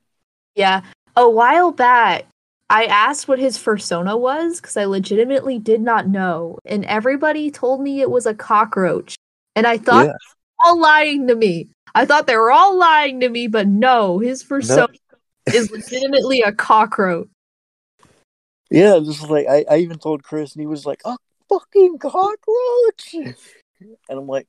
Yeah. 0.55 0.81
A 1.15 1.29
while 1.29 1.71
back, 1.71 2.25
I 2.69 2.85
asked 2.85 3.27
what 3.27 3.39
his 3.39 3.57
persona 3.57 4.15
was 4.15 4.61
because 4.61 4.77
I 4.77 4.85
legitimately 4.85 5.57
did 5.59 5.81
not 5.81 6.07
know, 6.07 6.59
and 6.65 6.85
everybody 6.85 7.49
told 7.49 7.81
me 7.81 8.01
it 8.01 8.11
was 8.11 8.25
a 8.25 8.33
cockroach. 8.33 9.15
And 9.55 9.65
I 9.65 9.77
thought 9.77 10.05
Yeah. 10.05 10.11
they 10.11 10.11
were 10.11 10.65
all 10.65 10.79
lying 10.79 11.27
to 11.27 11.35
me. 11.35 11.69
I 11.95 12.05
thought 12.05 12.27
they 12.27 12.35
were 12.35 12.51
all 12.51 12.77
lying 12.77 13.21
to 13.21 13.29
me, 13.29 13.47
but 13.47 13.67
no, 13.67 14.19
his 14.19 14.43
persona 14.43 14.89
is 15.47 15.71
legitimately 15.71 16.41
a 16.41 16.51
cockroach. 16.51 17.27
Yeah, 18.69 18.99
just 18.99 19.27
like 19.29 19.47
I, 19.47 19.65
I 19.71 19.77
even 19.77 19.97
told 19.97 20.23
Chris, 20.23 20.53
and 20.53 20.59
he 20.59 20.67
was 20.67 20.85
like, 20.85 21.01
"A 21.05 21.17
fucking 21.47 21.99
cockroach," 21.99 23.13
and 23.13 23.35
I'm 24.09 24.27
like, 24.27 24.47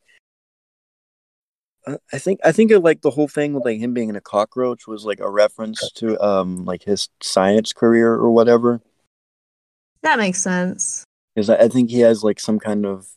I- 2.13 2.19
think 2.19 2.41
I 2.45 2.53
think 2.53 2.71
it, 2.71 2.81
like 2.81 3.01
the 3.03 3.11
whole 3.11 3.29
thing 3.29 3.53
with 3.55 3.65
like 3.65 3.79
him 3.79 3.95
being 3.95 4.09
in 4.09 4.17
a 4.17 4.21
cockroach 4.21 4.87
was 4.87 5.05
like 5.05 5.21
a 5.21 5.31
reference 5.31 5.91
to 5.93 6.21
um 6.25 6.65
like 6.65 6.83
his 6.85 7.09
science 7.23 7.73
career 7.73 8.13
or 8.13 8.31
whatever. 8.31 8.81
That 10.03 10.19
makes 10.19 10.41
sense. 10.43 11.05
Because 11.35 11.51
I, 11.51 11.57
I 11.57 11.69
think 11.69 11.91
he 11.91 12.01
has 12.01 12.23
like 12.23 12.41
some 12.41 12.59
kind 12.59 12.85
of 12.87 13.09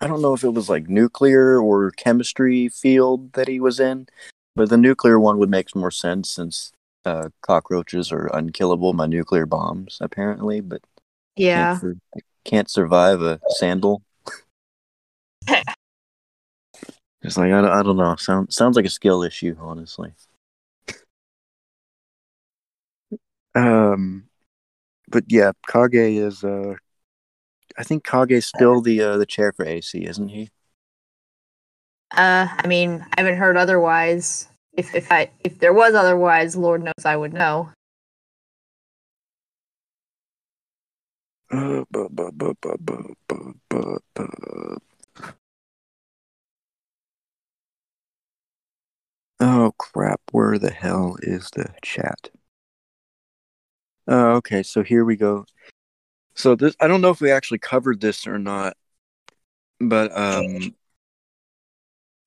I 0.00 0.06
don't 0.06 0.20
know 0.22 0.34
if 0.34 0.44
it 0.44 0.50
was 0.50 0.68
like 0.68 0.88
nuclear 0.88 1.58
or 1.60 1.90
chemistry 1.90 2.68
field 2.68 3.32
that 3.32 3.48
he 3.48 3.60
was 3.60 3.80
in, 3.80 4.06
but 4.54 4.68
the 4.68 4.76
nuclear 4.76 5.18
one 5.18 5.38
would 5.38 5.48
make 5.50 5.74
more 5.74 5.90
sense 5.90 6.30
since 6.30 6.72
uh, 7.06 7.30
cockroaches 7.40 8.12
are 8.12 8.26
unkillable 8.34 8.92
by 8.92 9.06
nuclear 9.06 9.46
bombs 9.46 9.98
apparently, 10.00 10.60
but 10.60 10.82
Yeah. 11.36 11.66
can't, 11.66 11.80
sur- 11.80 12.20
can't 12.44 12.70
survive 12.70 13.22
a 13.22 13.40
sandal. 13.50 14.02
It's 17.26 17.36
like 17.36 17.52
I, 17.52 17.60
don't- 17.60 17.70
I 17.70 17.82
don't 17.82 17.96
know. 17.96 18.14
Sound, 18.16 18.52
sounds 18.52 18.76
like 18.76 18.84
a 18.84 18.90
skill 18.90 19.24
issue, 19.24 19.56
honestly. 19.58 20.12
Um, 23.56 24.28
but 25.08 25.24
yeah, 25.28 25.52
Kage 25.68 25.94
is. 25.94 26.44
Uh, 26.44 26.74
I 27.76 27.82
think 27.82 28.04
Kage's 28.06 28.46
still 28.46 28.80
the 28.80 29.02
uh, 29.02 29.16
the 29.16 29.26
chair 29.26 29.52
for 29.52 29.66
AC, 29.66 30.04
isn't 30.04 30.28
he? 30.28 30.50
Uh, 32.12 32.46
I 32.48 32.66
mean, 32.68 33.04
I 33.16 33.20
haven't 33.20 33.38
heard 33.38 33.56
otherwise. 33.56 34.46
If 34.74 34.94
if 34.94 35.10
I 35.10 35.30
if 35.42 35.58
there 35.58 35.72
was 35.72 35.94
otherwise, 35.94 36.54
Lord 36.54 36.82
knows 36.84 37.04
I 37.04 37.16
would 37.16 37.32
know. 37.32 37.70
Uh, 41.50 41.84
bu- 41.90 42.08
bu- 42.10 42.32
bu- 42.32 42.54
bu- 42.60 42.76
bu- 42.80 43.14
bu- 43.28 43.98
bu- 44.14 44.78
Oh 49.38 49.72
crap! 49.78 50.20
Where 50.32 50.58
the 50.58 50.70
hell 50.70 51.16
is 51.20 51.50
the 51.50 51.68
chat? 51.82 52.30
Uh, 54.08 54.34
okay, 54.36 54.62
so 54.62 54.82
here 54.82 55.04
we 55.04 55.16
go. 55.16 55.44
So 56.34 56.54
this, 56.54 56.76
I 56.80 56.86
don't 56.86 57.00
know 57.00 57.10
if 57.10 57.20
we 57.20 57.30
actually 57.30 57.58
covered 57.58 58.00
this 58.00 58.26
or 58.26 58.38
not, 58.38 58.76
but 59.80 60.16
um, 60.16 60.74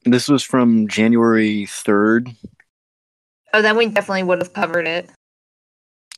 this 0.03 0.27
was 0.27 0.43
from 0.43 0.87
January 0.87 1.65
third. 1.67 2.29
Oh, 3.53 3.61
then 3.61 3.77
we 3.77 3.87
definitely 3.87 4.23
would 4.23 4.39
have 4.39 4.53
covered 4.53 4.87
it. 4.87 5.09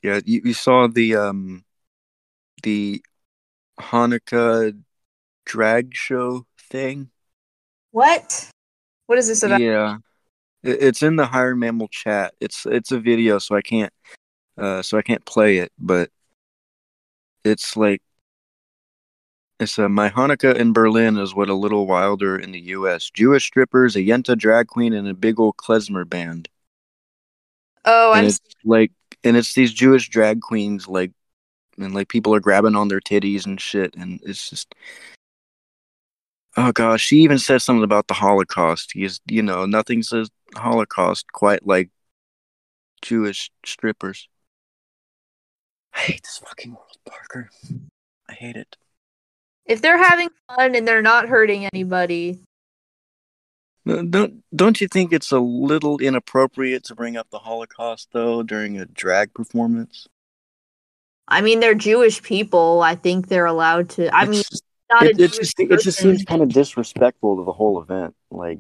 Yeah, 0.04 0.20
you, 0.26 0.42
you 0.46 0.54
saw 0.54 0.88
the 0.88 1.16
um, 1.16 1.64
the 2.64 3.04
Hanukkah 3.80 4.78
drag 5.46 5.96
show 5.96 6.46
thing. 6.58 7.10
What? 7.92 8.50
What 9.08 9.18
is 9.18 9.28
this 9.28 9.44
about? 9.44 9.62
Yeah, 9.62 9.98
it's 10.64 11.02
in 11.02 11.16
the 11.16 11.26
Higher 11.26 11.56
Mammal 11.56 11.88
chat. 11.90 12.34
It's 12.40 12.66
it's 12.66 12.92
a 12.92 13.00
video, 13.00 13.40
so 13.40 13.56
I 13.56 13.62
can't 13.62 13.94
uh 14.58 14.82
so 14.82 14.98
I 14.98 15.02
can't 15.02 15.26
play 15.26 15.58
it, 15.58 15.72
but 15.80 16.10
it's 17.44 17.76
like 17.76 18.02
it's 19.60 19.78
a 19.78 19.90
my 19.90 20.10
Hanukkah 20.10 20.56
in 20.56 20.74
Berlin 20.74 21.18
is 21.18 21.36
what 21.36 21.50
a 21.50 21.54
little 21.54 21.88
wilder 21.88 22.38
in 22.38 22.52
the 22.52 22.60
U.S. 22.60 23.10
Jewish 23.10 23.46
strippers, 23.46 23.96
a 23.96 24.00
Yenta 24.00 24.38
drag 24.38 24.68
queen, 24.68 24.94
and 24.94 25.08
a 25.08 25.14
big 25.14 25.40
old 25.40 25.58
klezmer 25.58 26.08
band. 26.08 26.50
Oh, 27.86 28.12
and 28.12 28.22
I'm 28.22 28.26
it's 28.26 28.40
like 28.64 28.92
and 29.24 29.38
it's 29.38 29.54
these 29.54 29.74
Jewish 29.74 30.10
drag 30.10 30.42
queens 30.42 30.88
like 30.88 31.12
and 31.78 31.94
like 31.94 32.08
people 32.10 32.34
are 32.36 32.40
grabbing 32.40 32.76
on 32.76 32.88
their 32.88 33.00
titties 33.00 33.46
and 33.46 33.60
shit 33.60 33.96
and 33.96 34.20
it's 34.24 34.50
just 34.50 34.74
oh 36.58 36.72
gosh 36.72 37.02
she 37.02 37.18
even 37.18 37.38
says 37.38 37.64
something 37.64 37.84
about 37.84 38.08
the 38.08 38.14
holocaust 38.14 38.92
He's, 38.94 39.20
you 39.28 39.42
know 39.42 39.66
nothing 39.66 40.04
says 40.04 40.30
holocaust 40.56 41.26
quite 41.32 41.66
like 41.66 41.90
jewish 43.02 43.50
strippers 43.66 44.28
i 45.96 46.00
hate 46.00 46.24
this 46.24 46.38
fucking 46.46 46.72
world 46.72 46.98
parker 47.10 47.50
i 48.30 48.34
hate 48.34 48.56
it 48.56 48.76
If 49.66 49.82
they're 49.82 49.98
having 50.02 50.30
fun 50.56 50.76
and 50.76 50.88
they're 50.88 51.02
not 51.02 51.30
hurting 51.30 51.66
anybody, 51.74 52.40
No, 53.86 54.04
don't 54.04 54.44
don't 54.56 54.82
you 54.82 54.88
think 54.88 55.14
it's 55.14 55.32
a 55.32 55.40
little 55.40 55.98
inappropriate 56.00 56.84
to 56.86 56.96
bring 56.96 57.16
up 57.18 57.28
the 57.32 57.40
holocaust 57.40 58.10
though 58.12 58.44
during 58.44 58.78
a 58.80 58.86
drag 58.86 59.34
performance 59.34 60.08
I 61.28 61.40
mean, 61.40 61.62
they're 61.62 61.76
Jewish 61.76 62.22
people. 62.22 62.82
I 62.82 62.96
think 62.96 63.28
they're 63.30 63.46
allowed 63.46 63.88
to. 63.92 64.14
I 64.14 64.24
It's 64.24 64.30
mean, 64.32 64.42
just- 64.44 64.64
not 64.92 65.04
a 65.04 65.10
it, 65.12 65.20
it 65.22 65.32
just 65.32 65.58
it 65.58 65.80
just 65.80 66.00
seems 66.00 66.26
kind 66.26 66.42
of 66.42 66.50
disrespectful 66.50 67.38
to 67.38 67.46
the 67.46 67.54
whole 67.54 67.82
event 67.82 68.14
like 68.30 68.60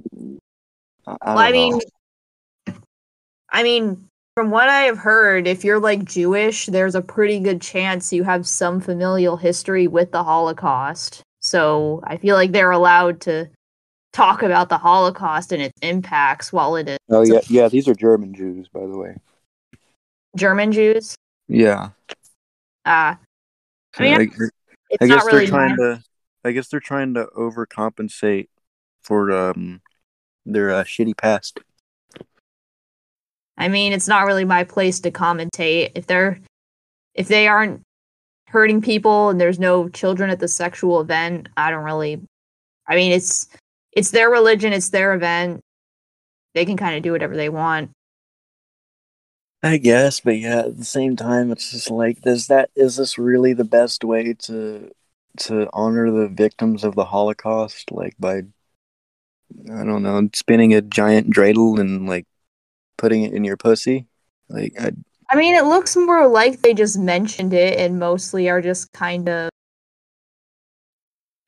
i, 1.07 1.11
I, 1.21 1.35
Well, 1.35 1.43
I 1.43 1.51
mean. 1.51 1.79
I 3.53 3.63
mean, 3.63 4.07
from 4.33 4.49
what 4.49 4.69
I 4.69 4.83
have 4.83 4.97
heard, 4.97 5.45
if 5.45 5.65
you're 5.65 5.79
like 5.79 6.05
Jewish, 6.05 6.67
there's 6.67 6.95
a 6.95 7.01
pretty 7.01 7.39
good 7.39 7.61
chance 7.61 8.13
you 8.13 8.23
have 8.23 8.47
some 8.47 8.79
familial 8.79 9.35
history 9.35 9.87
with 9.87 10.11
the 10.13 10.23
Holocaust. 10.23 11.21
So 11.41 12.01
I 12.05 12.15
feel 12.15 12.37
like 12.37 12.53
they're 12.53 12.71
allowed 12.71 13.19
to 13.21 13.49
talk 14.13 14.41
about 14.41 14.69
the 14.69 14.77
Holocaust 14.77 15.51
and 15.51 15.61
its 15.61 15.77
impacts 15.81 16.51
while 16.51 16.75
it 16.75 16.87
is 16.89 16.97
oh 17.09 17.23
yeah 17.23 17.39
yeah 17.47 17.69
these 17.69 17.87
are 17.87 17.95
german 17.95 18.33
jews 18.33 18.67
by 18.67 18.81
the 18.81 18.97
way 18.97 19.15
German 20.35 20.71
Jews. 20.71 21.15
yeah 21.47 21.89
Uh, 22.85 23.15
I 23.97 23.99
mean, 23.99 24.15
I, 24.15 24.27
I 25.01 25.07
guess 25.07 25.25
really 25.25 25.39
they're 25.39 25.47
trying 25.47 25.75
my- 25.75 25.95
to. 25.95 26.03
I 26.43 26.51
guess 26.51 26.69
they're 26.69 26.79
trying 26.79 27.13
to 27.13 27.27
overcompensate 27.37 28.47
for 29.03 29.31
um 29.31 29.81
their 30.45 30.71
uh, 30.71 30.83
shitty 30.83 31.17
past. 31.17 31.59
I 33.57 33.67
mean, 33.67 33.93
it's 33.93 34.07
not 34.07 34.25
really 34.25 34.45
my 34.45 34.63
place 34.63 34.99
to 35.01 35.11
commentate. 35.11 35.91
If 35.95 36.07
they're 36.07 36.39
if 37.13 37.27
they 37.27 37.47
aren't 37.47 37.81
hurting 38.47 38.81
people 38.81 39.29
and 39.29 39.39
there's 39.39 39.59
no 39.59 39.89
children 39.89 40.29
at 40.29 40.39
the 40.39 40.47
sexual 40.47 40.99
event, 40.99 41.49
I 41.57 41.71
don't 41.71 41.83
really 41.83 42.21
I 42.87 42.95
mean, 42.95 43.11
it's 43.11 43.47
it's 43.91 44.11
their 44.11 44.29
religion, 44.29 44.73
it's 44.73 44.89
their 44.89 45.13
event. 45.13 45.61
They 46.53 46.65
can 46.65 46.77
kind 46.77 46.95
of 46.95 47.03
do 47.03 47.11
whatever 47.11 47.35
they 47.35 47.49
want. 47.49 47.91
I 49.63 49.77
guess, 49.77 50.19
but 50.19 50.39
yeah, 50.39 50.61
at 50.61 50.77
the 50.77 50.85
same 50.85 51.15
time, 51.15 51.51
it's 51.51 51.71
just 51.71 51.91
like, 51.91 52.21
does 52.21 52.47
that 52.47 52.71
is 52.75 52.97
this 52.97 53.17
really 53.17 53.53
the 53.53 53.63
best 53.63 54.03
way 54.03 54.33
to 54.33 54.91
to 55.37 55.69
honor 55.71 56.11
the 56.11 56.27
victims 56.27 56.83
of 56.83 56.95
the 56.95 57.05
Holocaust? 57.05 57.91
Like 57.91 58.15
by, 58.19 58.43
I 59.73 59.83
don't 59.83 60.03
know, 60.03 60.29
spinning 60.33 60.73
a 60.73 60.81
giant 60.81 61.33
dreidel 61.33 61.79
and 61.79 62.07
like 62.07 62.25
putting 62.97 63.23
it 63.23 63.33
in 63.33 63.43
your 63.43 63.57
pussy. 63.57 64.07
Like, 64.49 64.73
I, 64.79 64.91
I 65.29 65.35
mean, 65.35 65.55
it 65.55 65.65
looks 65.65 65.95
more 65.95 66.27
like 66.27 66.61
they 66.61 66.73
just 66.73 66.97
mentioned 66.97 67.53
it 67.53 67.79
and 67.79 67.99
mostly 67.99 68.49
are 68.49 68.61
just 68.61 68.91
kind 68.93 69.29
of 69.29 69.49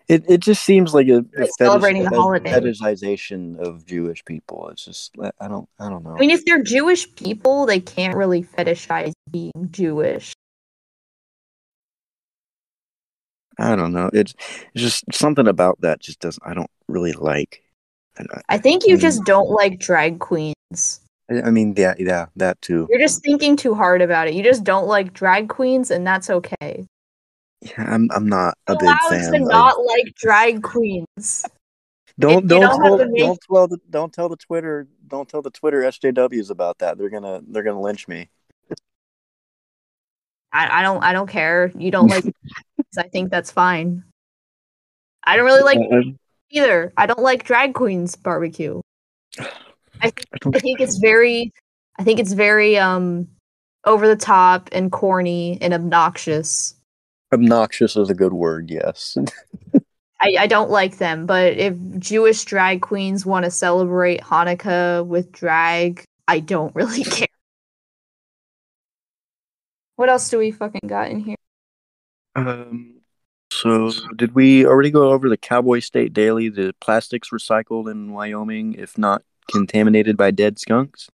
it 0.08 0.26
it 0.30 0.40
just 0.40 0.64
seems 0.64 0.94
like 0.94 1.08
a, 1.08 1.18
a 1.20 1.24
fetish, 1.24 1.52
Celebrating 1.58 2.04
the 2.04 2.16
a 2.16 2.20
holiday. 2.20 2.52
fetishization 2.52 3.58
of 3.58 3.86
Jewish 3.86 4.24
people. 4.26 4.70
It's 4.70 4.86
just 4.86 5.14
I 5.22 5.32
I 5.40 5.48
don't 5.48 5.68
I 5.80 5.90
don't 5.90 6.04
know. 6.04 6.16
I 6.16 6.20
mean, 6.20 6.30
if 6.30 6.44
they're 6.46 6.62
Jewish 6.62 7.14
people, 7.16 7.66
they 7.66 7.80
can't 7.80 8.16
really 8.16 8.44
fetishize 8.44 9.14
being 9.32 9.70
Jewish. 9.72 10.34
I 13.60 13.76
don't 13.76 13.94
know. 13.94 14.10
It's, 14.14 14.34
it's 14.74 14.84
just 14.84 15.14
something 15.14 15.48
about 15.48 15.82
that 15.82 16.00
just 16.00 16.20
doesn't. 16.20 16.44
I 16.46 16.54
don't 16.54 16.72
really 16.88 17.14
like. 17.14 17.63
I, 18.18 18.24
I 18.50 18.58
think 18.58 18.86
you 18.86 18.98
just 18.98 19.24
don't 19.24 19.50
like 19.50 19.80
drag 19.80 20.20
queens. 20.20 21.00
I 21.30 21.50
mean, 21.50 21.74
yeah, 21.78 21.96
yeah, 21.98 22.28
that 22.36 22.62
too. 22.62 22.88
You're 22.90 23.00
just 23.00 23.24
thinking 23.24 23.56
too 23.56 23.74
hard 23.74 24.02
about 24.02 24.28
it. 24.28 24.34
You 24.34 24.44
just 24.44 24.64
don't 24.64 24.88
like 24.88 25.14
drag 25.14 25.50
queens, 25.50 25.90
and 25.90 26.06
that's 26.06 26.30
okay. 26.30 26.86
Yeah, 27.62 27.86
I'm. 27.88 28.10
I'm 28.14 28.28
not 28.28 28.58
a 28.68 28.74
big 28.74 28.84
allowed 28.84 29.10
fan. 29.10 29.32
to 29.32 29.42
of- 29.42 29.48
not 29.48 29.84
like 29.86 30.14
drag 30.16 30.62
queens. 30.62 31.46
don't 32.20 32.46
don't 32.46 32.62
don't 32.62 32.82
tell, 32.82 32.98
make- 33.08 33.18
don't 33.24 33.40
tell 33.50 33.68
the 33.68 33.80
don't 33.90 34.14
tell 34.14 34.30
the 34.30 34.36
Twitter 34.36 34.88
don't 35.08 35.28
tell 35.30 35.42
the 35.42 35.50
Twitter 35.50 35.82
SJWs 35.82 36.50
about 36.52 36.80
that. 36.80 36.98
They're 36.98 37.10
gonna 37.10 37.42
they're 37.48 37.64
gonna 37.64 37.82
lynch 37.82 38.08
me. 38.08 38.30
I, 40.52 40.80
I 40.80 40.82
don't. 40.84 41.04
I 41.04 41.14
don't 41.14 41.28
care. 41.28 41.72
You 41.78 41.90
don't 41.90 42.08
like. 42.08 42.26
I 42.98 43.08
think 43.08 43.32
that's 43.32 43.50
fine. 43.50 44.04
I 45.24 45.36
don't 45.38 45.46
really 45.46 45.64
like 45.64 45.80
I- 45.80 46.16
either. 46.54 46.94
I 46.96 47.06
don't 47.06 47.20
like 47.20 47.44
drag 47.44 47.74
queens 47.74 48.16
barbecue. 48.16 48.82
I 49.40 50.10
think, 50.10 50.26
I 50.34 50.50
I 50.56 50.60
think 50.60 50.80
it's 50.80 50.98
very. 50.98 51.52
I 52.00 52.04
think 52.04 52.20
it's 52.20 52.34
very 52.34 52.78
um 52.78 53.28
over 53.86 54.08
the 54.08 54.16
top 54.16 54.70
and 54.72 54.92
corny 54.92 55.58
and 55.62 55.74
obnoxious. 55.74 56.76
obnoxious 57.34 57.96
is 57.98 58.10
a 58.10 58.16
good 58.16 58.34
word. 58.34 58.72
Yes. 58.72 59.18
I, 60.22 60.36
I 60.40 60.48
don't 60.48 60.70
like 60.70 61.00
them, 61.00 61.26
but 61.26 61.58
if 61.58 61.76
Jewish 62.00 62.46
drag 62.46 62.82
queens 62.82 63.26
want 63.26 63.44
to 63.44 63.52
celebrate 63.52 64.22
Hanukkah 64.22 65.06
with 65.06 65.34
drag, 65.34 66.06
I 66.30 66.40
don't 66.40 66.74
really 66.76 67.04
care. 67.04 67.28
What 69.98 70.10
else 70.10 70.30
do 70.30 70.38
we 70.38 70.52
fucking 70.52 70.88
got 70.88 71.12
in 71.12 71.20
here? 71.20 71.36
Um. 72.36 72.93
So, 73.64 73.94
did 74.18 74.36
we 74.36 74.66
already 74.66 74.92
go 74.92 75.12
over 75.12 75.30
the 75.30 75.38
Cowboy 75.38 75.80
State 75.80 76.12
Daily? 76.12 76.50
The 76.50 76.76
plastics 76.82 77.30
recycled 77.30 77.90
in 77.90 78.12
Wyoming, 78.12 78.74
if 78.74 78.98
not 78.98 79.24
contaminated 79.50 80.18
by 80.18 80.32
dead 80.32 80.60
skunks. 80.60 81.08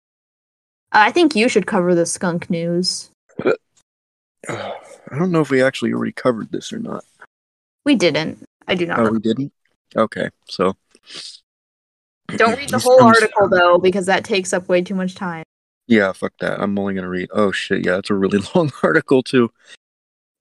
Uh, 0.94 1.04
I 1.04 1.12
think 1.12 1.36
you 1.36 1.50
should 1.50 1.68
cover 1.68 1.94
the 1.94 2.06
skunk 2.06 2.50
news. 2.50 3.10
I 4.48 4.64
don't 5.12 5.34
know 5.34 5.42
if 5.42 5.50
we 5.50 5.62
actually 5.62 5.92
already 5.92 6.14
covered 6.14 6.50
this 6.54 6.72
or 6.72 6.80
not. 6.80 7.04
We 7.84 7.96
didn't. 7.96 8.46
I 8.66 8.76
do 8.76 8.86
not. 8.86 9.00
Oh, 9.00 9.12
we 9.12 9.20
didn't. 9.20 9.52
Okay, 9.98 10.30
so 10.50 10.78
Don't 12.30 12.58
read 12.58 12.70
the 12.70 12.80
whole 12.80 13.04
article 13.04 13.50
though, 13.50 13.78
because 13.78 14.06
that 14.06 14.24
takes 14.24 14.54
up 14.54 14.70
way 14.70 14.82
too 14.82 14.96
much 14.96 15.16
time. 15.16 15.44
Yeah, 15.88 16.14
fuck 16.14 16.32
that. 16.40 16.62
I'm 16.62 16.80
only 16.80 16.94
gonna 16.94 17.10
read. 17.10 17.28
Oh 17.34 17.52
shit, 17.52 17.86
yeah, 17.86 17.98
it's 17.98 18.10
a 18.10 18.14
really 18.14 18.40
long 18.56 18.72
article 18.84 19.22
too. 19.22 19.52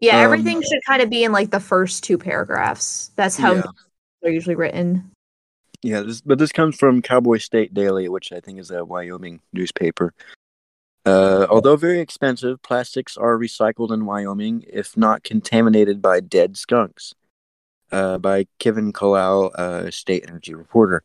Yeah, 0.00 0.18
Um, 0.18 0.24
everything 0.24 0.62
should 0.62 0.80
kind 0.86 1.02
of 1.02 1.08
be 1.10 1.24
in 1.24 1.32
like 1.32 1.50
the 1.50 1.60
first 1.60 2.04
two 2.04 2.18
paragraphs. 2.18 3.10
That's 3.16 3.36
how 3.36 3.54
Yeah. 3.54 3.62
they're 4.22 4.32
usually 4.32 4.54
written. 4.54 5.10
Yeah, 5.82 6.00
this, 6.00 6.20
but 6.20 6.38
this 6.38 6.52
comes 6.52 6.76
from 6.76 7.02
Cowboy 7.02 7.38
State 7.38 7.72
Daily, 7.72 8.08
which 8.08 8.32
I 8.32 8.40
think 8.40 8.58
is 8.58 8.70
a 8.70 8.84
Wyoming 8.84 9.40
newspaper. 9.52 10.12
Uh, 11.04 11.46
although 11.48 11.76
very 11.76 12.00
expensive, 12.00 12.60
plastics 12.62 13.16
are 13.16 13.38
recycled 13.38 13.92
in 13.92 14.04
Wyoming 14.06 14.64
if 14.68 14.96
not 14.96 15.22
contaminated 15.22 16.02
by 16.02 16.20
dead 16.20 16.56
skunks. 16.56 17.14
Uh, 17.92 18.18
by 18.18 18.48
Kevin 18.58 18.92
Killough, 18.92 19.54
uh, 19.54 19.90
state 19.92 20.24
energy 20.26 20.54
reporter. 20.54 21.04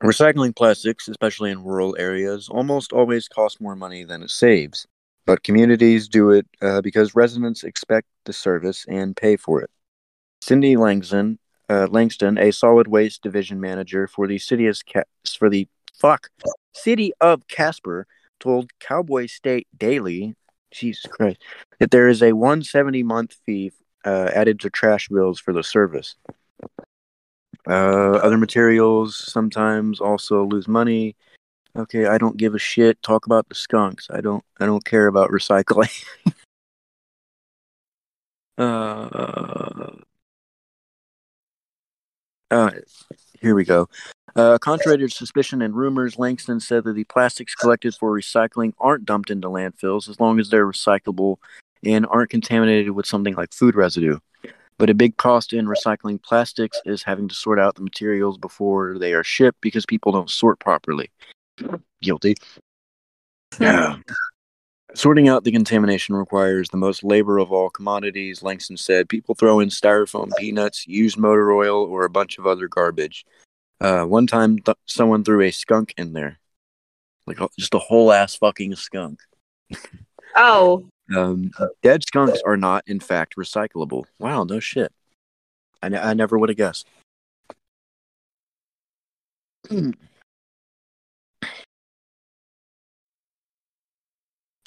Recycling 0.00 0.54
plastics, 0.54 1.08
especially 1.08 1.50
in 1.50 1.64
rural 1.64 1.96
areas, 1.98 2.48
almost 2.48 2.92
always 2.92 3.26
costs 3.26 3.60
more 3.60 3.74
money 3.74 4.04
than 4.04 4.22
it 4.22 4.30
saves. 4.30 4.86
But 5.24 5.42
communities 5.42 6.08
do 6.08 6.30
it 6.30 6.46
uh, 6.60 6.80
because 6.80 7.14
residents 7.14 7.62
expect 7.64 8.08
the 8.24 8.32
service 8.32 8.84
and 8.88 9.16
pay 9.16 9.36
for 9.36 9.62
it. 9.62 9.70
Cindy 10.40 10.76
Langston, 10.76 11.38
uh, 11.68 11.86
Langston, 11.88 12.38
a 12.38 12.50
solid 12.50 12.88
waste 12.88 13.22
division 13.22 13.60
manager 13.60 14.08
for 14.08 14.26
the 14.26 14.38
city 14.38 14.66
of 14.66 14.78
Ca- 14.92 15.04
for 15.38 15.48
the 15.48 15.68
fuck 15.94 16.28
city 16.74 17.12
of 17.20 17.46
Casper, 17.46 18.06
told 18.40 18.70
Cowboy 18.80 19.26
State 19.26 19.68
Daily, 19.76 20.34
Jesus 20.72 21.06
Christ, 21.06 21.40
that 21.78 21.92
there 21.92 22.08
is 22.08 22.22
a 22.22 22.32
170 22.32 23.02
month 23.04 23.36
fee 23.46 23.72
uh, 24.04 24.30
added 24.34 24.58
to 24.60 24.70
trash 24.70 25.08
bills 25.08 25.38
for 25.38 25.52
the 25.52 25.62
service. 25.62 26.16
Uh, 27.68 28.18
other 28.18 28.38
materials 28.38 29.16
sometimes 29.16 30.00
also 30.00 30.44
lose 30.44 30.66
money. 30.66 31.14
Okay, 31.74 32.06
I 32.06 32.18
don't 32.18 32.36
give 32.36 32.54
a 32.54 32.58
shit. 32.58 33.02
Talk 33.02 33.24
about 33.24 33.48
the 33.48 33.54
skunks. 33.54 34.08
I 34.10 34.20
don't. 34.20 34.44
I 34.60 34.66
don't 34.66 34.84
care 34.84 35.06
about 35.06 35.30
recycling. 35.30 36.04
uh, 38.58 39.92
uh, 42.50 42.70
here 43.40 43.54
we 43.54 43.64
go. 43.64 43.88
Uh, 44.36 44.58
contrary 44.58 44.98
to 44.98 45.08
suspicion 45.08 45.62
and 45.62 45.74
rumors, 45.74 46.18
Langston 46.18 46.60
said 46.60 46.84
that 46.84 46.92
the 46.92 47.04
plastics 47.04 47.54
collected 47.54 47.94
for 47.94 48.10
recycling 48.10 48.72
aren't 48.78 49.04
dumped 49.06 49.30
into 49.30 49.48
landfills 49.48 50.08
as 50.08 50.20
long 50.20 50.38
as 50.38 50.50
they're 50.50 50.66
recyclable 50.66 51.36
and 51.84 52.06
aren't 52.06 52.30
contaminated 52.30 52.90
with 52.90 53.06
something 53.06 53.34
like 53.34 53.52
food 53.52 53.74
residue. 53.74 54.18
But 54.78 54.90
a 54.90 54.94
big 54.94 55.16
cost 55.16 55.52
in 55.52 55.66
recycling 55.66 56.22
plastics 56.22 56.80
is 56.84 57.02
having 57.02 57.28
to 57.28 57.34
sort 57.34 57.58
out 57.58 57.74
the 57.74 57.82
materials 57.82 58.38
before 58.38 58.98
they 58.98 59.12
are 59.12 59.24
shipped 59.24 59.60
because 59.60 59.86
people 59.86 60.12
don't 60.12 60.30
sort 60.30 60.58
properly. 60.58 61.10
Guilty. 62.00 62.34
Yeah. 63.60 63.96
Sorting 64.94 65.28
out 65.28 65.44
the 65.44 65.52
contamination 65.52 66.14
requires 66.14 66.68
the 66.68 66.76
most 66.76 67.02
labor 67.02 67.38
of 67.38 67.50
all 67.50 67.70
commodities, 67.70 68.42
Langston 68.42 68.76
said. 68.76 69.08
People 69.08 69.34
throw 69.34 69.60
in 69.60 69.68
styrofoam 69.70 70.30
peanuts, 70.38 70.86
used 70.86 71.16
motor 71.16 71.52
oil, 71.52 71.84
or 71.84 72.04
a 72.04 72.10
bunch 72.10 72.38
of 72.38 72.46
other 72.46 72.68
garbage. 72.68 73.24
Uh, 73.80 74.04
one 74.04 74.26
time, 74.26 74.58
th- 74.58 74.76
someone 74.86 75.24
threw 75.24 75.40
a 75.42 75.50
skunk 75.50 75.94
in 75.96 76.12
there. 76.12 76.38
Like 77.26 77.38
just 77.58 77.74
a 77.74 77.78
whole 77.78 78.12
ass 78.12 78.36
fucking 78.36 78.74
skunk. 78.76 79.20
Oh, 80.36 80.88
Um, 81.14 81.50
dead 81.82 82.04
skunks 82.06 82.40
are 82.44 82.56
not, 82.56 82.84
in 82.86 83.00
fact, 83.00 83.36
recyclable. 83.36 84.04
Wow, 84.18 84.44
no 84.44 84.60
shit. 84.60 84.92
I, 85.82 85.88
I 85.88 86.14
never 86.14 86.38
would 86.38 86.48
have 86.48 86.56
guessed. 86.58 86.86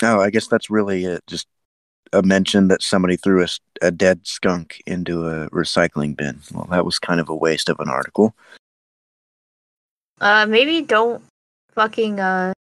oh, 0.04 0.20
I 0.20 0.30
guess 0.30 0.48
that's 0.48 0.70
really 0.70 1.06
it. 1.06 1.24
Just 1.28 1.48
a 2.14 2.22
mention 2.22 2.68
that 2.70 2.82
somebody 2.84 3.16
threw 3.18 3.44
a, 3.44 3.48
a 3.82 3.92
dead 3.92 4.26
skunk 4.28 4.82
into 4.86 5.28
a 5.28 5.50
recycling 5.50 6.16
bin. 6.16 6.40
Well, 6.54 6.68
that 6.72 6.86
was 6.86 7.00
kind 7.00 7.20
of 7.20 7.30
a 7.30 7.36
waste 7.36 7.68
of 7.70 7.80
an 7.80 7.90
article. 7.90 8.36
uh, 10.22 10.46
maybe 10.46 10.82
don't 10.82 11.24
fucking 11.74 12.20
uh. 12.20 12.54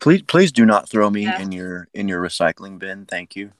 Please, 0.00 0.22
please 0.22 0.50
do 0.52 0.64
not 0.64 0.88
throw 0.88 1.10
me 1.10 1.24
Yeah. 1.24 1.40
in 1.40 1.52
your 1.52 1.88
in 1.92 2.08
your 2.08 2.22
recycling 2.22 2.78
bin. 2.78 3.04
Thank 3.04 3.36
you. 3.36 3.52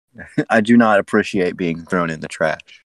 I 0.50 0.60
do 0.60 0.76
not 0.76 1.00
appreciate 1.00 1.56
being 1.56 1.84
thrown 1.84 2.10
in 2.10 2.20
the 2.20 2.28
trash. 2.28 2.84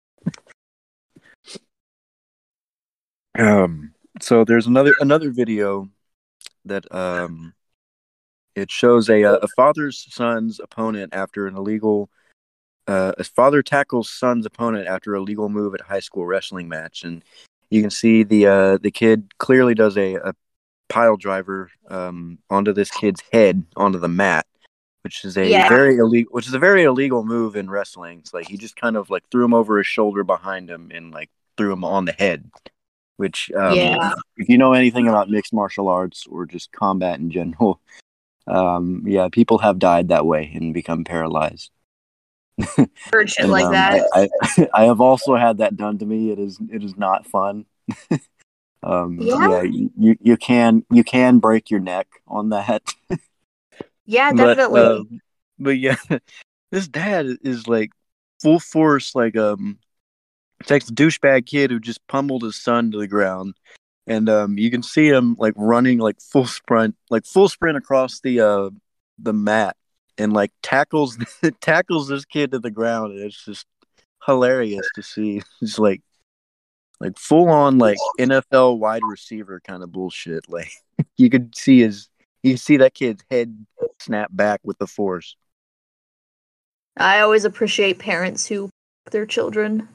um. 3.38 3.92
So 4.22 4.44
there's 4.44 4.66
another 4.66 4.94
another 5.00 5.30
video 5.30 5.88
that 6.64 6.92
um, 6.94 7.52
it 8.54 8.70
shows 8.70 9.08
a 9.08 9.22
a 9.22 9.48
father's 9.48 10.06
son's 10.10 10.60
opponent 10.60 11.14
after 11.14 11.46
an 11.46 11.56
illegal. 11.56 12.10
Uh, 12.86 13.12
a 13.16 13.24
father 13.24 13.62
tackles 13.62 14.10
son's 14.10 14.44
opponent 14.44 14.86
after 14.86 15.14
a 15.14 15.20
legal 15.22 15.48
move 15.48 15.74
at 15.74 15.80
a 15.80 15.84
high 15.84 16.00
school 16.00 16.26
wrestling 16.26 16.68
match, 16.68 17.02
and 17.02 17.24
you 17.70 17.80
can 17.80 17.90
see 17.90 18.22
the 18.22 18.46
uh, 18.46 18.78
the 18.78 18.90
kid 18.90 19.32
clearly 19.38 19.74
does 19.74 19.96
a, 19.96 20.16
a 20.16 20.34
pile 20.90 21.16
driver 21.16 21.70
um, 21.88 22.38
onto 22.50 22.72
this 22.74 22.90
kid's 22.90 23.22
head 23.32 23.64
onto 23.74 23.98
the 23.98 24.08
mat, 24.08 24.46
which 25.02 25.24
is 25.24 25.38
a 25.38 25.48
Yeah. 25.48 25.66
very 25.68 25.96
illegal, 25.96 26.30
which 26.32 26.46
is 26.46 26.52
a 26.52 26.58
very 26.58 26.84
illegal 26.84 27.24
move 27.24 27.56
in 27.56 27.70
wrestling. 27.70 28.18
It's 28.18 28.34
like 28.34 28.48
he 28.48 28.58
just 28.58 28.76
kind 28.76 28.96
of 28.96 29.08
like 29.08 29.24
threw 29.30 29.46
him 29.46 29.54
over 29.54 29.78
his 29.78 29.86
shoulder 29.86 30.22
behind 30.22 30.68
him 30.68 30.90
and 30.92 31.10
like 31.10 31.30
threw 31.56 31.72
him 31.72 31.84
on 31.84 32.04
the 32.04 32.12
head. 32.12 32.50
Which, 33.16 33.50
um, 33.52 33.76
Yeah. 33.78 34.12
if 34.36 34.48
you 34.48 34.58
know 34.58 34.72
anything 34.74 35.08
about 35.08 35.30
mixed 35.30 35.54
martial 35.54 35.88
arts 35.88 36.26
or 36.26 36.44
just 36.44 36.70
combat 36.72 37.18
in 37.18 37.30
general, 37.30 37.80
um, 38.46 39.02
yeah, 39.06 39.28
people 39.30 39.58
have 39.58 39.78
died 39.78 40.08
that 40.08 40.26
way 40.26 40.50
and 40.54 40.74
become 40.74 41.04
paralyzed. 41.04 41.70
Heard 43.12 43.30
shit 43.30 43.44
And, 43.44 43.50
like 43.50 43.64
um, 43.64 43.72
that. 43.72 44.08
I, 44.12 44.28
I, 44.40 44.68
I 44.74 44.84
have 44.84 45.00
also 45.00 45.34
had 45.34 45.58
that 45.58 45.76
done 45.76 45.98
to 45.98 46.06
me. 46.06 46.30
It 46.30 46.38
is 46.38 46.58
it 46.70 46.84
is 46.84 46.96
not 46.96 47.26
fun. 47.26 47.66
um, 48.82 49.18
Yeah? 49.20 49.48
yeah, 49.48 49.62
you, 49.62 49.90
you 49.98 50.16
you 50.20 50.36
can 50.36 50.84
you 50.90 51.04
can 51.04 51.38
break 51.38 51.70
your 51.70 51.80
neck 51.80 52.06
on 52.26 52.50
that. 52.50 52.82
yeah, 54.06 54.32
But, 54.36 54.56
definitely. 54.56 54.80
um, 54.80 55.20
but 55.58 55.78
yeah, 55.78 55.96
this 56.70 56.88
dad 56.88 57.26
is 57.42 57.66
like 57.66 57.90
full 58.42 58.60
force, 58.60 59.14
like 59.14 59.36
um, 59.36 59.78
it's 60.60 60.70
like 60.70 60.84
the 60.86 60.92
douchebag 60.92 61.46
kid 61.46 61.70
who 61.70 61.80
just 61.80 62.06
pummeled 62.06 62.42
his 62.42 62.60
son 62.60 62.90
to 62.92 62.98
the 62.98 63.08
ground, 63.08 63.54
and 64.06 64.28
um, 64.28 64.58
you 64.58 64.70
can 64.70 64.82
see 64.82 65.08
him 65.08 65.36
like 65.38 65.54
running 65.56 65.98
like 65.98 66.20
full 66.20 66.46
sprint, 66.46 66.96
like 67.10 67.24
full 67.24 67.48
sprint 67.48 67.78
across 67.78 68.20
the 68.20 68.40
uh 68.40 68.70
the 69.18 69.32
mat, 69.32 69.76
and 70.18 70.32
like 70.32 70.52
tackles 70.62 71.18
tackles 71.60 72.08
this 72.08 72.24
kid 72.24 72.52
to 72.52 72.58
the 72.58 72.70
ground, 72.70 73.12
and 73.12 73.20
it's 73.22 73.44
just 73.44 73.66
hilarious 74.26 74.86
to 74.94 75.02
see. 75.02 75.42
It's 75.62 75.78
like 75.78 76.02
like 77.00 77.18
full 77.18 77.48
on 77.48 77.78
like 77.78 77.98
NFL 78.18 78.78
wide 78.78 79.02
receiver 79.08 79.60
kind 79.66 79.82
of 79.82 79.92
bullshit. 79.92 80.46
Like 80.54 80.70
you 81.16 81.28
could 81.30 81.56
see 81.56 81.80
his 81.80 82.08
you 82.42 82.52
can 82.52 82.58
see 82.58 82.76
that 82.76 82.94
kid's 82.94 83.24
head 83.30 83.66
snap 84.00 84.30
back 84.32 84.60
with 84.62 84.78
the 84.78 84.86
force. 84.86 85.36
I 86.96 87.20
always 87.20 87.44
appreciate 87.44 87.98
parents 87.98 88.46
who 88.46 88.70
their 89.10 89.26
children. 89.26 89.88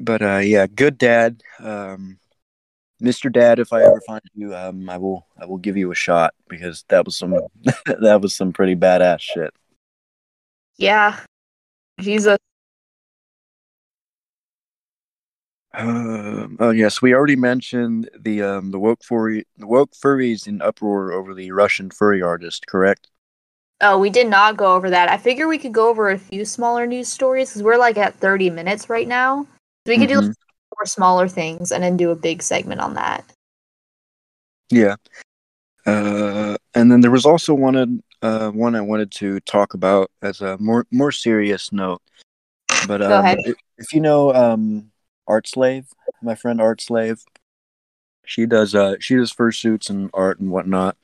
But 0.00 0.22
uh 0.22 0.38
yeah, 0.38 0.66
good 0.66 0.96
dad. 0.96 1.42
Um 1.58 2.18
Mr. 3.00 3.30
Dad, 3.30 3.58
if 3.58 3.72
I 3.72 3.82
ever 3.82 4.00
find 4.06 4.22
you, 4.34 4.54
um 4.54 4.88
I 4.88 4.96
will 4.98 5.26
I 5.40 5.44
will 5.46 5.58
give 5.58 5.76
you 5.76 5.90
a 5.90 5.94
shot 5.94 6.34
because 6.48 6.84
that 6.88 7.04
was 7.04 7.16
some 7.16 7.34
that 7.86 8.20
was 8.20 8.34
some 8.34 8.52
pretty 8.52 8.74
badass 8.74 9.20
shit. 9.20 9.52
Yeah. 10.76 11.20
Jesus. 12.00 12.38
Um, 15.74 16.56
oh 16.58 16.70
yes, 16.70 17.02
we 17.02 17.14
already 17.14 17.36
mentioned 17.36 18.08
the 18.18 18.42
um 18.42 18.70
the 18.70 18.78
woke 18.78 19.04
furry 19.04 19.46
the 19.58 19.66
woke 19.66 19.92
furries 19.92 20.46
in 20.46 20.62
uproar 20.62 21.12
over 21.12 21.34
the 21.34 21.52
Russian 21.52 21.90
furry 21.90 22.22
artist, 22.22 22.66
correct? 22.66 23.08
Oh, 23.82 23.98
we 23.98 24.08
did 24.08 24.26
not 24.28 24.56
go 24.56 24.74
over 24.74 24.88
that. 24.88 25.10
I 25.10 25.18
figure 25.18 25.46
we 25.46 25.58
could 25.58 25.74
go 25.74 25.88
over 25.90 26.08
a 26.08 26.18
few 26.18 26.46
smaller 26.46 26.86
news 26.86 27.08
stories 27.08 27.50
because 27.50 27.62
we're 27.62 27.76
like 27.76 27.98
at 27.98 28.14
30 28.14 28.48
minutes 28.48 28.88
right 28.88 29.06
now. 29.06 29.42
So 29.86 29.92
we 29.92 29.98
could 29.98 30.08
do 30.08 30.22
Mhm. 30.22 30.34
Four 30.76 30.86
smaller 30.86 31.28
things 31.28 31.72
and 31.72 31.82
then 31.82 31.96
do 31.96 32.10
a 32.10 32.16
big 32.16 32.42
segment 32.42 32.80
on 32.80 32.94
that. 32.94 33.24
Yeah. 34.70 34.96
Uh, 35.86 36.56
and 36.74 36.90
then 36.90 37.00
there 37.00 37.10
was 37.10 37.24
also 37.24 37.54
one 37.54 38.02
uh, 38.22 38.50
one 38.50 38.74
I 38.74 38.80
wanted 38.80 39.12
to 39.12 39.40
talk 39.40 39.74
about 39.74 40.10
as 40.22 40.40
a 40.40 40.58
more 40.58 40.86
more 40.90 41.12
serious 41.12 41.72
note. 41.72 42.02
But 42.86 43.02
um, 43.02 43.08
Go 43.08 43.18
ahead. 43.20 43.38
If, 43.78 43.92
you 43.92 44.00
know 44.00 44.34
um, 44.34 44.90
Art 45.28 45.46
Slave, 45.46 45.86
my 46.22 46.34
friend 46.34 46.60
Art 46.60 46.80
Slave, 46.80 47.22
she 48.24 48.46
does 48.46 48.74
uh 48.74 48.96
she 48.98 49.14
does 49.14 49.32
fursuits 49.32 49.88
and 49.88 50.10
art 50.12 50.40
and 50.40 50.50
whatnot. 50.50 50.96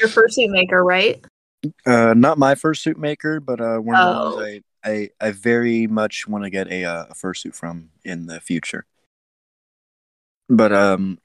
Your 0.00 0.10
fursuit 0.10 0.50
maker, 0.50 0.84
right? 0.84 1.24
Uh, 1.86 2.14
not 2.14 2.38
my 2.38 2.54
fursuit 2.54 2.96
maker, 2.96 3.40
but 3.40 3.60
uh, 3.60 3.78
one 3.78 3.96
of 3.96 4.14
the 4.14 4.20
Oh. 4.20 4.36
ones 4.36 4.62
I, 4.84 4.90
I 4.90 5.10
I 5.28 5.30
very 5.30 5.86
much 5.86 6.28
want 6.28 6.44
to 6.44 6.50
get 6.50 6.68
a 6.68 6.84
uh, 6.84 7.06
a 7.10 7.14
fursuit 7.14 7.54
from 7.54 7.88
in 8.04 8.26
the 8.26 8.40
future. 8.40 8.84
But 10.48 10.72
um, 10.72 11.18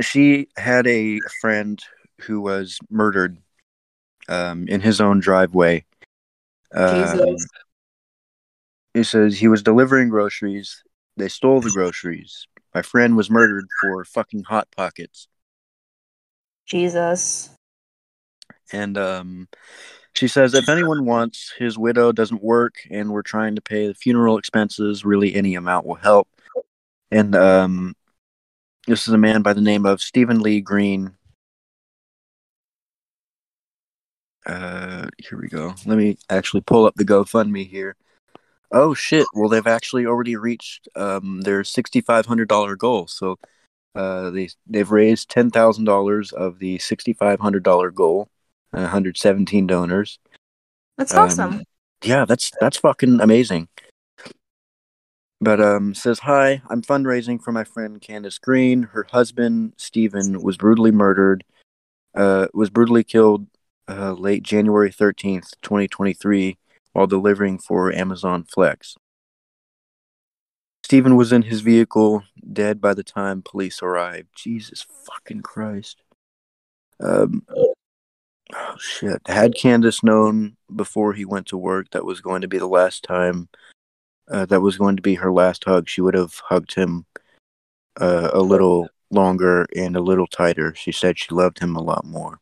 she 0.00 0.48
had 0.56 0.86
a 0.86 1.18
friend 1.40 1.80
who 2.22 2.40
was 2.40 2.78
murdered 2.90 3.38
um, 4.28 4.66
in 4.68 4.80
his 4.80 5.00
own 5.00 5.20
driveway. 5.20 5.84
Um, 6.74 6.94
Jesus. 6.94 7.46
He 8.94 9.02
says 9.02 9.38
he 9.38 9.48
was 9.48 9.62
delivering 9.62 10.08
groceries. 10.08 10.82
They 11.16 11.28
stole 11.28 11.60
the 11.60 11.70
groceries. 11.70 12.46
My 12.74 12.82
friend 12.82 13.16
was 13.16 13.30
murdered 13.30 13.66
for 13.80 14.04
fucking 14.04 14.44
hot 14.44 14.68
pockets. 14.74 15.28
Jesus. 16.66 17.50
And 18.72 18.98
um, 18.98 19.48
she 20.14 20.28
says 20.28 20.54
if 20.54 20.68
anyone 20.68 21.04
wants, 21.04 21.52
his 21.58 21.78
widow 21.78 22.10
doesn't 22.10 22.42
work, 22.42 22.74
and 22.90 23.10
we're 23.10 23.22
trying 23.22 23.54
to 23.54 23.62
pay 23.62 23.86
the 23.86 23.94
funeral 23.94 24.38
expenses. 24.38 25.04
Really, 25.04 25.34
any 25.34 25.54
amount 25.54 25.86
will 25.86 25.94
help. 25.96 26.28
And 27.10 27.34
um, 27.36 27.94
this 28.86 29.06
is 29.06 29.14
a 29.14 29.18
man 29.18 29.42
by 29.42 29.52
the 29.52 29.60
name 29.60 29.86
of 29.86 30.02
Stephen 30.02 30.40
Lee 30.40 30.60
Green. 30.60 31.16
Uh, 34.44 35.08
here 35.18 35.38
we 35.40 35.48
go. 35.48 35.74
Let 35.86 35.98
me 35.98 36.18
actually 36.30 36.60
pull 36.60 36.86
up 36.86 36.94
the 36.94 37.04
GoFundMe 37.04 37.68
here. 37.68 37.96
Oh 38.72 38.94
shit! 38.94 39.26
Well, 39.34 39.48
they've 39.48 39.66
actually 39.66 40.06
already 40.06 40.36
reached 40.36 40.88
um, 40.96 41.40
their 41.42 41.62
sixty-five 41.64 42.26
hundred 42.26 42.48
dollar 42.48 42.76
goal. 42.76 43.06
So 43.06 43.38
uh, 43.94 44.30
they 44.30 44.48
they've 44.66 44.90
raised 44.90 45.30
ten 45.30 45.50
thousand 45.50 45.84
dollars 45.84 46.32
of 46.32 46.58
the 46.58 46.78
sixty-five 46.78 47.40
hundred 47.40 47.62
dollar 47.62 47.90
goal. 47.90 48.28
One 48.70 48.84
hundred 48.84 49.16
seventeen 49.16 49.66
donors. 49.66 50.18
That's 50.98 51.14
Um, 51.14 51.24
awesome. 51.24 51.62
Yeah, 52.02 52.24
that's 52.24 52.52
that's 52.60 52.76
fucking 52.78 53.20
amazing. 53.20 53.68
But 55.46 55.60
um 55.60 55.94
says 55.94 56.18
hi, 56.18 56.60
I'm 56.68 56.82
fundraising 56.82 57.40
for 57.40 57.52
my 57.52 57.62
friend 57.62 58.00
Candace 58.00 58.36
Green. 58.36 58.82
Her 58.82 59.06
husband 59.12 59.74
Stephen 59.76 60.42
was 60.42 60.56
brutally 60.56 60.90
murdered. 60.90 61.44
Uh 62.16 62.48
was 62.52 62.68
brutally 62.68 63.04
killed 63.04 63.46
uh 63.86 64.14
late 64.14 64.42
January 64.42 64.90
13th, 64.90 65.52
2023 65.62 66.58
while 66.94 67.06
delivering 67.06 67.60
for 67.60 67.92
Amazon 67.92 68.42
Flex. 68.42 68.96
Stephen 70.82 71.14
was 71.14 71.30
in 71.30 71.42
his 71.42 71.60
vehicle 71.60 72.24
dead 72.52 72.80
by 72.80 72.92
the 72.92 73.04
time 73.04 73.40
police 73.40 73.80
arrived. 73.84 74.30
Jesus 74.34 74.84
fucking 75.06 75.42
Christ. 75.42 76.02
Um 76.98 77.46
Oh 78.52 78.76
shit! 78.80 79.20
Had 79.26 79.54
Candace 79.54 80.02
known 80.02 80.56
before 80.74 81.12
he 81.12 81.24
went 81.24 81.46
to 81.46 81.56
work 81.56 81.90
that 81.90 82.04
was 82.04 82.20
going 82.20 82.42
to 82.42 82.48
be 82.48 82.58
the 82.58 82.66
last 82.66 83.04
time, 83.04 83.48
uh, 84.28 84.46
that 84.46 84.60
was 84.60 84.76
going 84.76 84.96
to 84.96 85.02
be 85.02 85.14
her 85.14 85.32
last 85.32 85.64
hug, 85.64 85.88
she 85.88 86.00
would 86.00 86.14
have 86.14 86.40
hugged 86.44 86.74
him 86.74 87.06
uh, 88.00 88.30
a 88.32 88.40
little 88.40 88.88
longer 89.10 89.66
and 89.76 89.96
a 89.96 90.00
little 90.00 90.26
tighter. 90.26 90.74
She 90.74 90.92
said 90.92 91.18
she 91.18 91.34
loved 91.34 91.58
him 91.58 91.76
a 91.76 91.82
lot 91.82 92.04
more. 92.04 92.40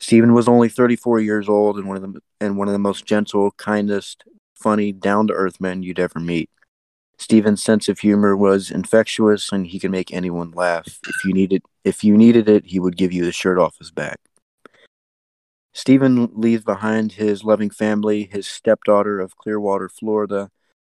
Stephen 0.00 0.32
was 0.32 0.48
only 0.48 0.68
34 0.68 1.20
years 1.20 1.48
old 1.48 1.76
and 1.76 1.88
one 1.88 1.96
of 1.96 2.02
the 2.02 2.20
and 2.40 2.56
one 2.56 2.68
of 2.68 2.72
the 2.72 2.78
most 2.78 3.04
gentle, 3.04 3.50
kindest, 3.52 4.24
funny, 4.54 4.92
down-to-earth 4.92 5.60
men 5.60 5.82
you'd 5.82 5.98
ever 5.98 6.20
meet. 6.20 6.50
Stephen's 7.18 7.62
sense 7.62 7.88
of 7.88 7.98
humor 7.98 8.36
was 8.36 8.70
infectious 8.70 9.50
and 9.50 9.66
he 9.66 9.80
could 9.80 9.90
make 9.90 10.12
anyone 10.12 10.52
laugh. 10.52 11.00
If 11.06 11.24
you 11.24 11.32
needed 11.32 11.62
if 11.84 12.04
you 12.04 12.16
needed 12.16 12.48
it, 12.48 12.66
he 12.66 12.78
would 12.78 12.96
give 12.96 13.12
you 13.12 13.24
the 13.24 13.32
shirt 13.32 13.58
off 13.58 13.78
his 13.78 13.90
back. 13.90 14.20
Stephen 15.72 16.30
leaves 16.32 16.64
behind 16.64 17.12
his 17.12 17.44
loving 17.44 17.70
family, 17.70 18.24
his 18.24 18.46
stepdaughter 18.46 19.20
of 19.20 19.36
Clearwater, 19.36 19.88
Florida, 19.88 20.50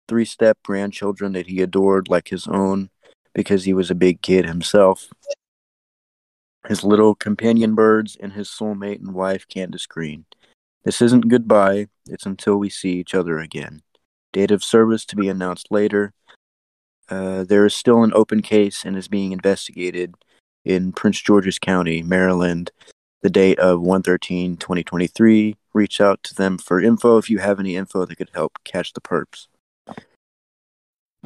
three 0.08 0.26
step 0.26 0.58
grandchildren 0.64 1.34
that 1.34 1.47
he 1.47 1.62
adored 1.62 2.10
like 2.10 2.30
his 2.30 2.47
own 2.47 2.89
because 3.34 3.66
he 3.66 3.74
was 3.74 3.91
a 3.91 3.95
big 3.95 4.22
kid 4.22 4.45
himself, 4.45 5.08
his 6.68 6.84
little 6.84 7.16
companion 7.16 7.76
birds, 7.76 8.18
and 8.20 8.34
his 8.34 8.49
soulmate 8.49 8.99
and 8.99 9.14
wife, 9.14 9.47
Candace 9.47 9.86
Green. 9.86 10.26
This 10.84 11.01
isn't 11.01 11.30
goodbye, 11.30 11.88
it's 12.08 12.26
until 12.26 12.58
we 12.58 12.70
see 12.70 12.93
each 12.93 13.14
other 13.14 13.39
again. 13.39 13.82
Date 14.32 14.51
of 14.51 14.64
service 14.64 15.06
to 15.06 15.16
be 15.16 15.28
announced 15.28 15.68
later. 15.72 16.14
Uh, 17.10 17.43
there 17.43 17.66
is 17.66 17.76
still 17.76 18.03
an 18.03 18.14
open 18.14 18.41
case 18.41 18.84
and 18.86 18.97
is 18.97 19.08
being 19.08 19.32
investigated 19.32 20.16
in 20.64 20.91
Prince 20.91 21.22
George's 21.22 21.60
County, 21.60 22.01
Maryland. 22.01 22.72
The 23.22 23.30
date 23.30 23.60
of 23.60 23.82
113 23.82 24.58
2023. 24.58 25.56
Reach 25.74 25.99
out 25.99 26.22
to 26.24 26.36
them 26.36 26.58
for 26.58 26.80
info 26.80 27.18
if 27.18 27.30
you 27.30 27.39
have 27.39 27.60
any 27.60 27.76
info 27.76 28.06
that 28.06 28.16
could 28.18 28.32
help 28.34 28.60
catch 28.64 28.93
the 28.93 29.01
perps. 29.01 29.47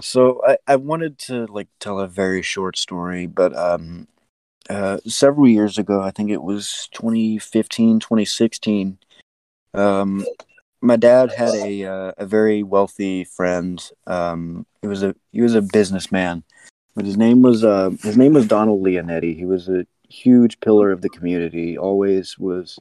So 0.01 0.41
I, 0.45 0.57
I 0.67 0.75
wanted 0.75 1.17
to 1.19 1.45
like 1.47 1.67
tell 1.79 1.99
a 1.99 2.07
very 2.07 2.41
short 2.41 2.77
story, 2.77 3.25
but 3.25 3.55
um 3.55 4.07
uh 4.69 4.97
several 5.05 5.47
years 5.47 5.77
ago, 5.77 6.01
I 6.01 6.11
think 6.11 6.29
it 6.29 6.43
was 6.43 6.89
2015, 6.93 7.99
2016, 7.99 8.97
um 9.73 10.25
my 10.81 10.95
dad 10.95 11.31
had 11.33 11.53
a 11.55 11.83
uh, 11.85 12.11
a 12.17 12.25
very 12.25 12.63
wealthy 12.63 13.23
friend. 13.23 13.83
Um 14.07 14.65
he 14.81 14.87
was 14.87 15.03
a 15.03 15.15
he 15.31 15.41
was 15.41 15.55
a 15.55 15.61
businessman, 15.61 16.43
but 16.95 17.05
his 17.05 17.17
name 17.17 17.41
was 17.41 17.63
uh 17.63 17.91
his 18.01 18.17
name 18.17 18.33
was 18.33 18.47
Donald 18.47 18.83
Leonetti. 18.83 19.35
He 19.35 19.45
was 19.45 19.67
a 19.69 19.85
huge 20.07 20.59
pillar 20.59 20.91
of 20.91 21.01
the 21.01 21.09
community, 21.09 21.77
always 21.77 22.37
was 22.39 22.79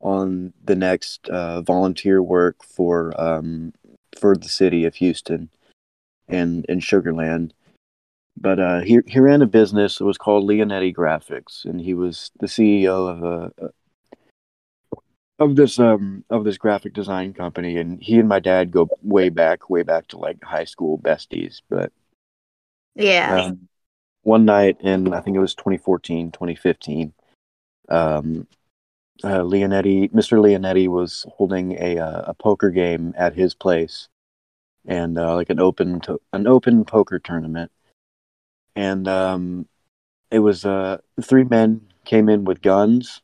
on 0.00 0.52
the 0.64 0.76
next 0.76 1.28
uh, 1.28 1.60
volunteer 1.62 2.22
work 2.22 2.62
for 2.62 3.18
um 3.20 3.72
for 4.18 4.36
the 4.36 4.48
city 4.48 4.84
of 4.84 4.96
Houston 4.96 5.48
and 6.28 6.64
in 6.66 6.80
Sugar 6.80 7.12
Land. 7.14 7.54
But 8.40 8.60
uh, 8.60 8.80
he 8.80 9.00
he 9.06 9.18
ran 9.18 9.42
a 9.42 9.46
business 9.46 9.98
that 9.98 10.04
was 10.04 10.18
called 10.18 10.48
Leonetti 10.48 10.94
Graphics, 10.94 11.64
and 11.64 11.80
he 11.80 11.94
was 11.94 12.30
the 12.38 12.46
CEO 12.46 13.08
of 13.10 13.24
a, 13.24 13.72
of 15.40 15.56
this 15.56 15.78
um 15.78 16.24
of 16.30 16.44
this 16.44 16.58
graphic 16.58 16.94
design 16.94 17.32
company. 17.32 17.76
And 17.78 18.00
he 18.00 18.18
and 18.18 18.28
my 18.28 18.38
dad 18.38 18.70
go 18.70 18.88
way 19.02 19.28
back, 19.28 19.68
way 19.70 19.82
back 19.82 20.06
to 20.08 20.18
like 20.18 20.42
high 20.44 20.64
school 20.64 20.98
besties. 20.98 21.62
But 21.68 21.92
Yeah. 22.94 23.46
um, 23.46 23.68
one 24.22 24.44
night 24.44 24.76
in 24.80 25.12
I 25.12 25.20
think 25.20 25.36
it 25.36 25.40
was 25.40 25.54
2014, 25.54 26.30
2015, 26.30 27.12
um, 27.88 28.46
uh, 29.24 29.40
Leonetti, 29.40 30.12
Mr. 30.12 30.38
Leonetti 30.38 30.86
was 30.86 31.26
holding 31.36 31.72
a 31.72 31.98
uh, 31.98 32.22
a 32.26 32.34
poker 32.34 32.70
game 32.70 33.14
at 33.16 33.34
his 33.34 33.54
place, 33.54 34.08
and 34.88 35.18
uh, 35.18 35.34
like 35.34 35.50
an 35.50 35.60
open 35.60 36.00
to- 36.00 36.20
an 36.32 36.48
open 36.48 36.84
poker 36.84 37.18
tournament, 37.20 37.70
and 38.74 39.06
um, 39.06 39.68
it 40.30 40.40
was 40.40 40.64
uh 40.64 40.98
three 41.22 41.44
men 41.44 41.82
came 42.04 42.28
in 42.28 42.44
with 42.44 42.62
guns 42.62 43.22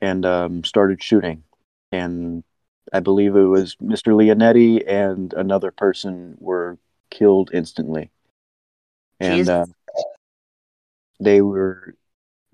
and 0.00 0.24
um, 0.24 0.64
started 0.64 1.02
shooting, 1.02 1.42
and 1.90 2.44
I 2.92 3.00
believe 3.00 3.36
it 3.36 3.42
was 3.42 3.76
Mr. 3.76 4.14
Leonetti 4.14 4.82
and 4.86 5.32
another 5.34 5.70
person 5.72 6.36
were 6.38 6.78
killed 7.10 7.50
instantly, 7.52 8.10
and 9.20 9.48
uh, 9.48 9.66
they 11.20 11.42
were 11.42 11.94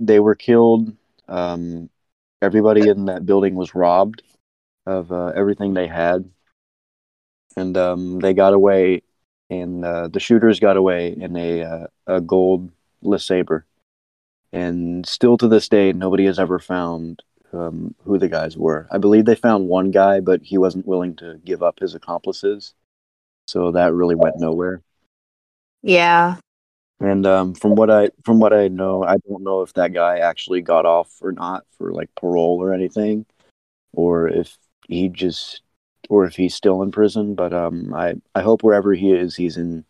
they 0.01 0.21
were 0.21 0.35
killed. 0.35 0.97
Um, 1.29 1.91
everybody 2.41 2.89
in 2.89 3.05
that 3.07 3.27
building 3.27 3.55
was 3.55 3.75
robbed 3.75 4.23
of 4.87 5.13
uh, 5.13 5.33
everything 5.37 5.75
they 5.75 5.87
had, 5.87 6.31
and 7.59 7.77
um, 7.77 8.21
they 8.21 8.35
got 8.35 8.55
away. 8.55 9.03
And 9.51 9.83
uh, 9.83 10.09
the 10.09 10.21
shooters 10.21 10.61
got 10.61 10.77
away 10.77 11.17
in 11.19 11.35
a 11.35 11.63
uh, 11.63 11.87
a 12.07 12.21
gold 12.21 12.71
LeSabre, 13.03 13.63
and 14.53 15.07
still 15.07 15.39
to 15.39 15.49
this 15.49 15.71
day, 15.71 15.93
nobody 15.95 16.27
has 16.27 16.39
ever 16.39 16.59
found 16.59 17.23
um, 17.55 17.95
who 18.05 18.19
the 18.19 18.29
guys 18.29 18.59
were. 18.59 18.87
I 18.91 18.99
believe 18.99 19.25
they 19.25 19.35
found 19.35 19.67
one 19.67 19.91
guy, 19.91 20.21
but 20.21 20.43
he 20.43 20.59
wasn't 20.59 20.87
willing 20.87 21.17
to 21.17 21.41
give 21.47 21.63
up 21.63 21.79
his 21.81 21.95
accomplices, 21.95 22.75
so 23.47 23.73
that 23.73 23.95
really 23.95 24.15
went 24.15 24.39
nowhere. 24.39 24.83
Yeah. 25.83 26.37
And 27.01 27.27
um, 27.27 27.55
from 27.55 27.75
what 27.75 27.91
I 27.91 28.11
from 28.25 28.41
what 28.41 28.53
I 28.53 28.69
know, 28.69 29.03
I 29.03 29.17
don't 29.29 29.43
know 29.43 29.63
if 29.63 29.73
that 29.75 29.95
guy 29.95 30.19
actually 30.19 30.61
got 30.61 30.85
off 30.85 31.11
or 31.23 31.33
not 31.33 31.65
for 31.79 31.93
like 31.93 32.15
parole 32.17 32.59
or 32.61 32.75
anything, 32.75 33.25
or 33.95 34.29
if 34.29 34.59
he 34.89 35.09
just 35.09 35.63
or 36.09 36.25
if 36.25 36.37
he's 36.37 36.55
still 36.55 36.83
in 36.83 36.91
prison. 36.91 37.35
But 37.35 37.53
um, 37.53 37.95
I 37.95 38.15
I 38.35 38.43
hope 38.43 38.63
wherever 38.63 38.93
he 38.95 39.13
is, 39.13 39.37
he's 39.37 39.57
in. 39.57 39.85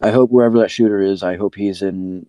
I 0.00 0.10
hope 0.10 0.30
wherever 0.30 0.58
that 0.58 0.70
shooter 0.70 1.00
is, 1.00 1.22
I 1.22 1.36
hope 1.36 1.54
he's 1.54 1.82
in 1.82 2.26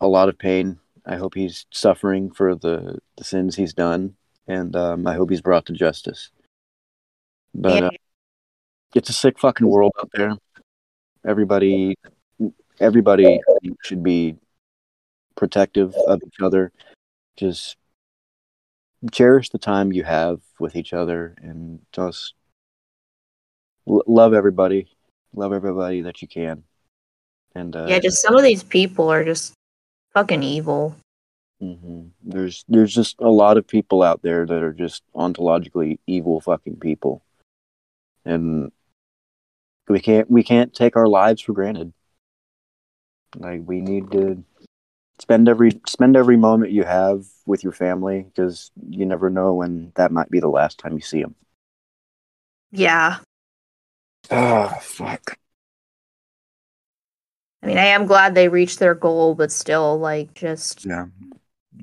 a 0.00 0.08
lot 0.08 0.28
of 0.28 0.38
pain. 0.38 0.78
I 1.04 1.16
hope 1.16 1.34
he's 1.34 1.66
suffering 1.70 2.30
for 2.30 2.54
the 2.54 2.98
the 3.16 3.24
sins 3.24 3.56
he's 3.56 3.74
done, 3.74 4.16
and 4.46 4.74
um, 4.76 5.06
I 5.06 5.14
hope 5.14 5.30
he's 5.30 5.40
brought 5.40 5.66
to 5.66 5.72
justice. 5.72 6.30
But 7.54 7.84
uh, 7.84 7.90
it's 8.94 9.10
a 9.10 9.12
sick 9.12 9.38
fucking 9.38 9.66
world 9.66 9.92
out 9.98 10.10
there. 10.14 10.36
Everybody, 11.26 11.96
everybody 12.80 13.40
should 13.82 14.02
be 14.02 14.36
protective 15.36 15.94
of 16.06 16.20
each 16.26 16.40
other. 16.42 16.72
Just 17.36 17.76
cherish 19.10 19.48
the 19.50 19.58
time 19.58 19.92
you 19.92 20.04
have 20.04 20.40
with 20.60 20.76
each 20.76 20.92
other, 20.92 21.34
and 21.42 21.80
just 21.92 22.34
l- 23.88 24.04
love 24.06 24.34
everybody. 24.34 24.88
Love 25.34 25.52
everybody 25.52 26.02
that 26.02 26.22
you 26.22 26.28
can. 26.28 26.62
And 27.54 27.74
uh, 27.74 27.86
yeah, 27.88 27.98
just 27.98 28.22
some 28.22 28.36
of 28.36 28.42
these 28.42 28.62
people 28.62 29.08
are 29.10 29.24
just 29.24 29.54
fucking 30.14 30.42
evil. 30.42 30.94
hmm 31.60 32.02
There's 32.22 32.64
there's 32.68 32.94
just 32.94 33.16
a 33.20 33.28
lot 33.28 33.56
of 33.56 33.66
people 33.66 34.02
out 34.02 34.22
there 34.22 34.46
that 34.46 34.62
are 34.62 34.72
just 34.72 35.02
ontologically 35.14 35.98
evil 36.06 36.40
fucking 36.40 36.76
people, 36.76 37.22
and 38.24 38.72
we 39.88 40.00
can't 40.00 40.30
we 40.30 40.42
can't 40.42 40.72
take 40.74 40.96
our 40.96 41.08
lives 41.08 41.42
for 41.42 41.52
granted. 41.52 41.92
Like 43.36 43.62
we 43.64 43.80
need 43.80 44.10
to 44.12 44.44
spend 45.22 45.48
every 45.48 45.80
spend 45.86 46.16
every 46.16 46.36
moment 46.36 46.72
you 46.72 46.82
have 46.82 47.24
with 47.46 47.62
your 47.62 47.72
family 47.72 48.22
because 48.22 48.72
you 48.88 49.06
never 49.06 49.30
know 49.30 49.54
when 49.54 49.92
that 49.94 50.10
might 50.10 50.28
be 50.30 50.40
the 50.40 50.48
last 50.48 50.78
time 50.78 50.94
you 50.94 51.00
see 51.00 51.22
them. 51.22 51.36
Yeah. 52.72 53.18
Ah, 54.30 54.76
fuck. 54.82 55.38
I 57.62 57.66
mean, 57.68 57.78
I 57.78 57.86
am 57.86 58.06
glad 58.06 58.34
they 58.34 58.48
reached 58.48 58.80
their 58.80 58.96
goal, 58.96 59.36
but 59.36 59.52
still, 59.52 59.96
like, 59.96 60.34
just 60.34 60.84
Yeah. 60.84 61.06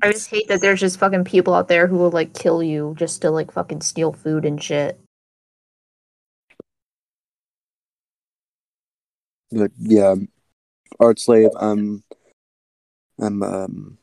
I 0.02 0.12
just 0.12 0.28
hate 0.28 0.48
that 0.48 0.60
there's 0.60 0.80
just 0.80 0.98
fucking 0.98 1.24
people 1.24 1.54
out 1.54 1.68
there 1.68 1.86
who 1.86 1.96
will 1.96 2.10
like 2.10 2.34
kill 2.34 2.62
you 2.62 2.94
just 2.98 3.22
to 3.22 3.30
like 3.30 3.50
fucking 3.50 3.80
steal 3.80 4.12
food 4.12 4.44
and 4.44 4.62
shit. 4.62 5.00
But 9.50 9.72
yeah, 9.78 10.14
art 11.00 11.18
slave. 11.18 11.50
I'm, 11.58 12.04
I'm, 13.20 13.42
um, 13.42 13.98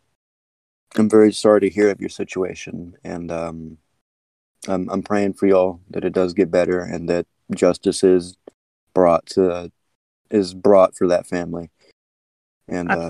I'm 0.96 1.10
very 1.10 1.34
sorry 1.34 1.62
to 1.62 1.70
hear 1.70 1.90
of 1.90 2.00
your 2.00 2.10
situation, 2.10 2.96
and 3.04 3.32
um, 3.32 3.78
I'm, 4.68 4.90
I'm 4.90 5.04
praying 5.04 5.34
for 5.34 5.48
y'all 5.48 5.82
that 5.90 6.06
it 6.06 6.14
does 6.14 6.34
get 6.34 6.52
better 6.52 6.82
and 6.82 7.10
that 7.10 7.26
justice 7.56 8.04
is 8.04 8.38
brought 8.94 9.26
to, 9.28 9.72
is 10.30 10.54
brought 10.54 10.96
for 10.96 11.08
that 11.08 11.28
family. 11.28 11.70
And 12.68 12.92
uh. 12.92 13.10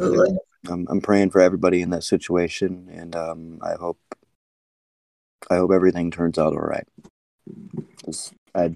I'm, 0.69 0.85
I'm 0.89 1.01
praying 1.01 1.29
for 1.29 1.39
everybody 1.39 1.81
in 1.81 1.91
that 1.91 2.03
situation, 2.03 2.89
and 2.91 3.15
um, 3.15 3.59
I 3.61 3.75
hope, 3.75 3.99
I 5.49 5.55
hope 5.55 5.71
everything 5.71 6.11
turns 6.11 6.37
out 6.37 6.53
all 6.53 6.59
right. 6.59 6.87
'Cause 8.03 8.33
I, 8.53 8.75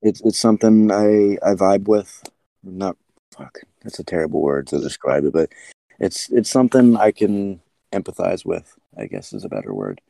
it's 0.00 0.20
it's 0.22 0.38
something 0.38 0.90
I 0.90 1.36
I 1.42 1.54
vibe 1.54 1.86
with. 1.86 2.22
Not 2.62 2.96
fuck. 3.42 3.58
That's 3.82 3.98
a 3.98 4.04
terrible 4.04 4.40
word 4.40 4.66
to 4.68 4.80
describe 4.80 5.24
it, 5.24 5.32
but 5.32 5.50
it's 5.98 6.30
it's 6.30 6.50
something 6.50 6.96
I 6.96 7.10
can 7.12 7.60
empathize 7.92 8.44
with. 8.44 8.74
I 8.96 9.06
guess 9.06 9.32
is 9.32 9.44
a 9.44 9.48
better 9.48 9.72
word. 9.74 10.00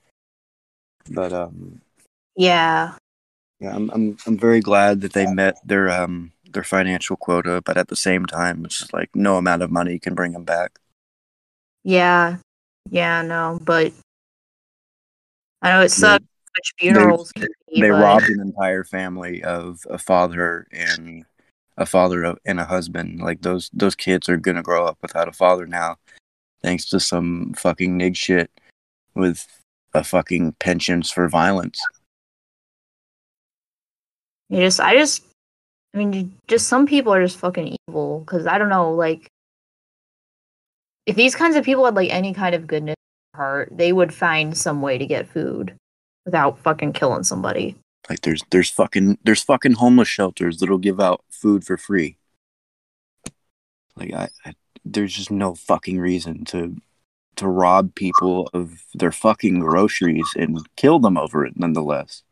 But 1.10 1.32
um, 1.32 1.80
Yeah. 2.36 2.94
yeah, 3.60 3.74
I'm 3.74 3.90
I'm 3.90 4.16
I'm 4.26 4.38
very 4.38 4.60
glad 4.60 5.00
that 5.02 5.12
they 5.12 5.26
met 5.26 5.56
their 5.64 5.90
um 5.90 6.32
their 6.50 6.64
financial 6.64 7.16
quota, 7.16 7.62
but 7.64 7.76
at 7.76 7.88
the 7.88 7.96
same 7.96 8.26
time, 8.26 8.64
it's 8.64 8.78
just 8.78 8.92
like 8.92 9.10
no 9.14 9.36
amount 9.36 9.62
of 9.62 9.70
money 9.70 9.98
can 9.98 10.14
bring 10.14 10.32
them 10.32 10.44
back. 10.44 10.78
Yeah. 11.84 12.36
Yeah, 12.90 13.22
no, 13.22 13.58
but 13.64 13.92
I 15.62 15.70
know 15.70 15.80
it 15.82 15.90
sucks. 15.90 16.24
Which 16.56 16.72
funerals 16.78 17.32
can 17.32 17.48
be, 17.72 17.80
they 17.80 17.88
but- 17.90 18.02
robbed 18.02 18.28
an 18.28 18.40
entire 18.40 18.84
family 18.84 19.42
of 19.42 19.80
a 19.88 19.96
father 19.96 20.66
and 20.70 21.24
a 21.76 21.86
father 21.86 22.36
and 22.44 22.60
a 22.60 22.64
husband. 22.64 23.20
Like 23.20 23.42
those 23.42 23.70
those 23.72 23.94
kids 23.94 24.28
are 24.28 24.36
gonna 24.36 24.62
grow 24.62 24.86
up 24.86 24.98
without 25.02 25.28
a 25.28 25.32
father 25.32 25.66
now, 25.66 25.96
thanks 26.62 26.88
to 26.90 27.00
some 27.00 27.54
fucking 27.54 27.96
nig 27.96 28.16
shit 28.16 28.50
with 29.14 29.46
a 29.94 30.04
fucking 30.04 30.52
pensions 30.58 31.10
for 31.10 31.28
violence. 31.28 31.80
You 34.48 34.60
just, 34.60 34.80
I 34.80 34.94
just, 34.96 35.24
I 35.94 35.98
mean, 35.98 36.12
you- 36.12 36.32
just 36.46 36.68
some 36.68 36.86
people 36.86 37.12
are 37.12 37.22
just 37.22 37.38
fucking 37.38 37.76
evil. 37.88 38.20
Because 38.20 38.46
I 38.46 38.58
don't 38.58 38.68
know, 38.68 38.92
like, 38.92 39.28
if 41.06 41.16
these 41.16 41.34
kinds 41.34 41.56
of 41.56 41.64
people 41.64 41.84
had 41.84 41.94
like 41.94 42.10
any 42.10 42.32
kind 42.34 42.54
of 42.54 42.66
goodness 42.66 42.94
in 42.94 43.38
their 43.38 43.46
heart, 43.46 43.68
they 43.72 43.92
would 43.92 44.12
find 44.12 44.56
some 44.56 44.82
way 44.82 44.98
to 44.98 45.06
get 45.06 45.28
food 45.28 45.74
without 46.24 46.58
fucking 46.58 46.92
killing 46.92 47.24
somebody. 47.24 47.76
Like 48.08 48.22
there's 48.22 48.42
there's 48.50 48.70
fucking 48.70 49.18
there's 49.24 49.42
fucking 49.42 49.72
homeless 49.72 50.08
shelters 50.08 50.58
that'll 50.58 50.78
give 50.78 51.00
out 51.00 51.24
food 51.30 51.64
for 51.64 51.76
free. 51.76 52.16
Like 53.96 54.12
I, 54.12 54.28
I 54.44 54.54
there's 54.84 55.14
just 55.14 55.30
no 55.30 55.54
fucking 55.54 56.00
reason 56.00 56.44
to 56.46 56.76
to 57.36 57.48
rob 57.48 57.94
people 57.94 58.50
of 58.52 58.84
their 58.94 59.12
fucking 59.12 59.60
groceries 59.60 60.28
and 60.36 60.58
kill 60.76 60.98
them 60.98 61.16
over 61.16 61.46
it 61.46 61.54
nonetheless. 61.56 62.22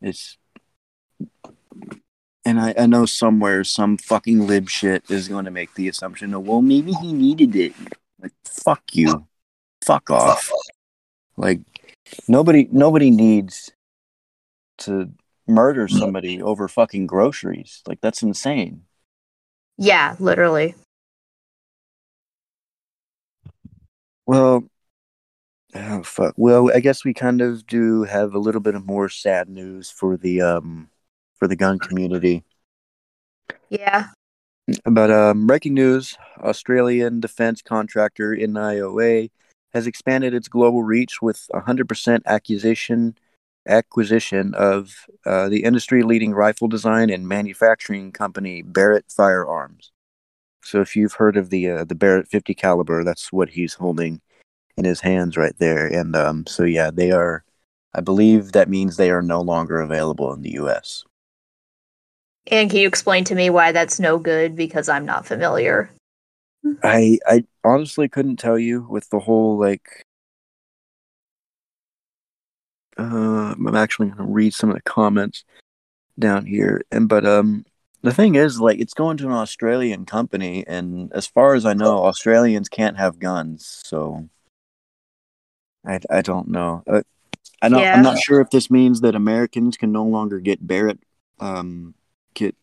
It's 0.00 0.38
and 2.44 2.60
I, 2.60 2.74
I 2.78 2.86
know 2.86 3.06
somewhere 3.06 3.64
some 3.64 3.98
fucking 3.98 4.46
lib 4.46 4.68
shit 4.68 5.10
is 5.10 5.28
going 5.28 5.44
to 5.44 5.50
make 5.50 5.74
the 5.74 5.88
assumption 5.88 6.32
of 6.32 6.46
well 6.46 6.62
maybe 6.62 6.92
he 6.92 7.12
needed 7.12 7.54
it. 7.54 7.74
Like 8.20 8.32
fuck 8.44 8.82
you. 8.92 9.26
Fuck 9.84 10.10
off. 10.10 10.50
Like 11.36 11.60
nobody 12.26 12.68
nobody 12.72 13.10
needs 13.10 13.70
to 14.78 15.12
murder 15.46 15.88
somebody 15.88 16.42
over 16.42 16.68
fucking 16.68 17.06
groceries. 17.06 17.82
Like 17.86 18.00
that's 18.00 18.22
insane. 18.22 18.82
Yeah, 19.78 20.16
literally. 20.18 20.74
Well, 24.26 24.64
oh 25.74 26.02
fuck. 26.02 26.34
Well, 26.36 26.70
I 26.74 26.80
guess 26.80 27.04
we 27.04 27.14
kind 27.14 27.40
of 27.40 27.66
do 27.66 28.04
have 28.04 28.34
a 28.34 28.38
little 28.38 28.60
bit 28.60 28.74
of 28.74 28.86
more 28.86 29.08
sad 29.08 29.48
news 29.48 29.90
for 29.90 30.16
the 30.16 30.40
um 30.40 30.88
for 31.38 31.46
the 31.46 31.56
gun 31.56 31.78
community. 31.78 32.44
Yeah. 33.68 34.08
But 34.84 35.10
um, 35.12 35.46
breaking 35.46 35.74
news: 35.74 36.16
Australian 36.38 37.20
defense 37.20 37.62
contractor 37.62 38.34
NIOA 38.34 39.30
has 39.72 39.86
expanded 39.86 40.34
its 40.34 40.48
global 40.48 40.82
reach 40.82 41.20
with 41.20 41.48
100% 41.52 42.24
acquisition 42.24 43.16
acquisition 43.66 44.54
of 44.54 45.06
uh, 45.24 45.48
the 45.48 45.64
industry-leading 45.64 46.32
rifle 46.32 46.68
design 46.68 47.10
and 47.10 47.28
manufacturing 47.28 48.12
company 48.12 48.62
Barrett 48.62 49.06
Firearms. 49.08 49.92
So, 50.62 50.80
if 50.80 50.96
you've 50.96 51.14
heard 51.14 51.36
of 51.36 51.50
the 51.50 51.70
uh, 51.70 51.84
the 51.84 51.94
Barrett 51.94 52.28
50 52.28 52.54
caliber, 52.54 53.04
that's 53.04 53.32
what 53.32 53.50
he's 53.50 53.74
holding 53.74 54.20
in 54.76 54.84
his 54.84 55.00
hands 55.00 55.36
right 55.36 55.56
there. 55.58 55.86
And 55.86 56.16
um, 56.16 56.46
so, 56.46 56.64
yeah, 56.64 56.90
they 56.90 57.12
are. 57.12 57.44
I 57.94 58.00
believe 58.00 58.52
that 58.52 58.68
means 58.68 58.96
they 58.96 59.10
are 59.10 59.22
no 59.22 59.40
longer 59.40 59.80
available 59.80 60.32
in 60.34 60.42
the 60.42 60.52
U.S. 60.52 61.04
And 62.48 62.70
can 62.70 62.80
you 62.80 62.88
explain 62.88 63.24
to 63.24 63.34
me 63.34 63.50
why 63.50 63.72
that's 63.72 63.98
no 63.98 64.18
good? 64.18 64.54
Because 64.54 64.88
I'm 64.88 65.06
not 65.06 65.26
familiar. 65.26 65.90
I 66.82 67.18
I 67.26 67.44
honestly 67.64 68.08
couldn't 68.08 68.36
tell 68.36 68.58
you 68.58 68.86
with 68.88 69.08
the 69.10 69.20
whole 69.20 69.58
like. 69.58 70.04
Uh, 72.98 73.54
I'm 73.56 73.74
actually 73.74 74.08
gonna 74.08 74.30
read 74.30 74.54
some 74.54 74.70
of 74.70 74.76
the 74.76 74.82
comments 74.82 75.44
down 76.18 76.46
here, 76.46 76.82
and 76.90 77.08
but 77.08 77.26
um, 77.26 77.64
the 78.02 78.12
thing 78.12 78.36
is, 78.36 78.60
like, 78.60 78.78
it's 78.78 78.94
going 78.94 79.16
to 79.18 79.26
an 79.26 79.32
Australian 79.32 80.06
company, 80.06 80.64
and 80.66 81.12
as 81.12 81.26
far 81.26 81.54
as 81.54 81.66
I 81.66 81.74
know, 81.74 82.04
Australians 82.04 82.68
can't 82.68 82.96
have 82.96 83.18
guns, 83.18 83.82
so 83.84 84.28
I 85.84 86.00
I 86.10 86.22
don't 86.22 86.48
know. 86.48 86.82
Uh, 86.86 87.02
I 87.62 87.68
don't. 87.68 87.80
Yeah. 87.80 87.94
I'm 87.94 88.02
not 88.02 88.18
sure 88.18 88.40
if 88.40 88.50
this 88.50 88.70
means 88.70 89.00
that 89.00 89.14
Americans 89.14 89.76
can 89.76 89.92
no 89.92 90.04
longer 90.04 90.40
get 90.40 90.66
Barrett, 90.66 91.00
um, 91.40 91.94
get 92.34 92.54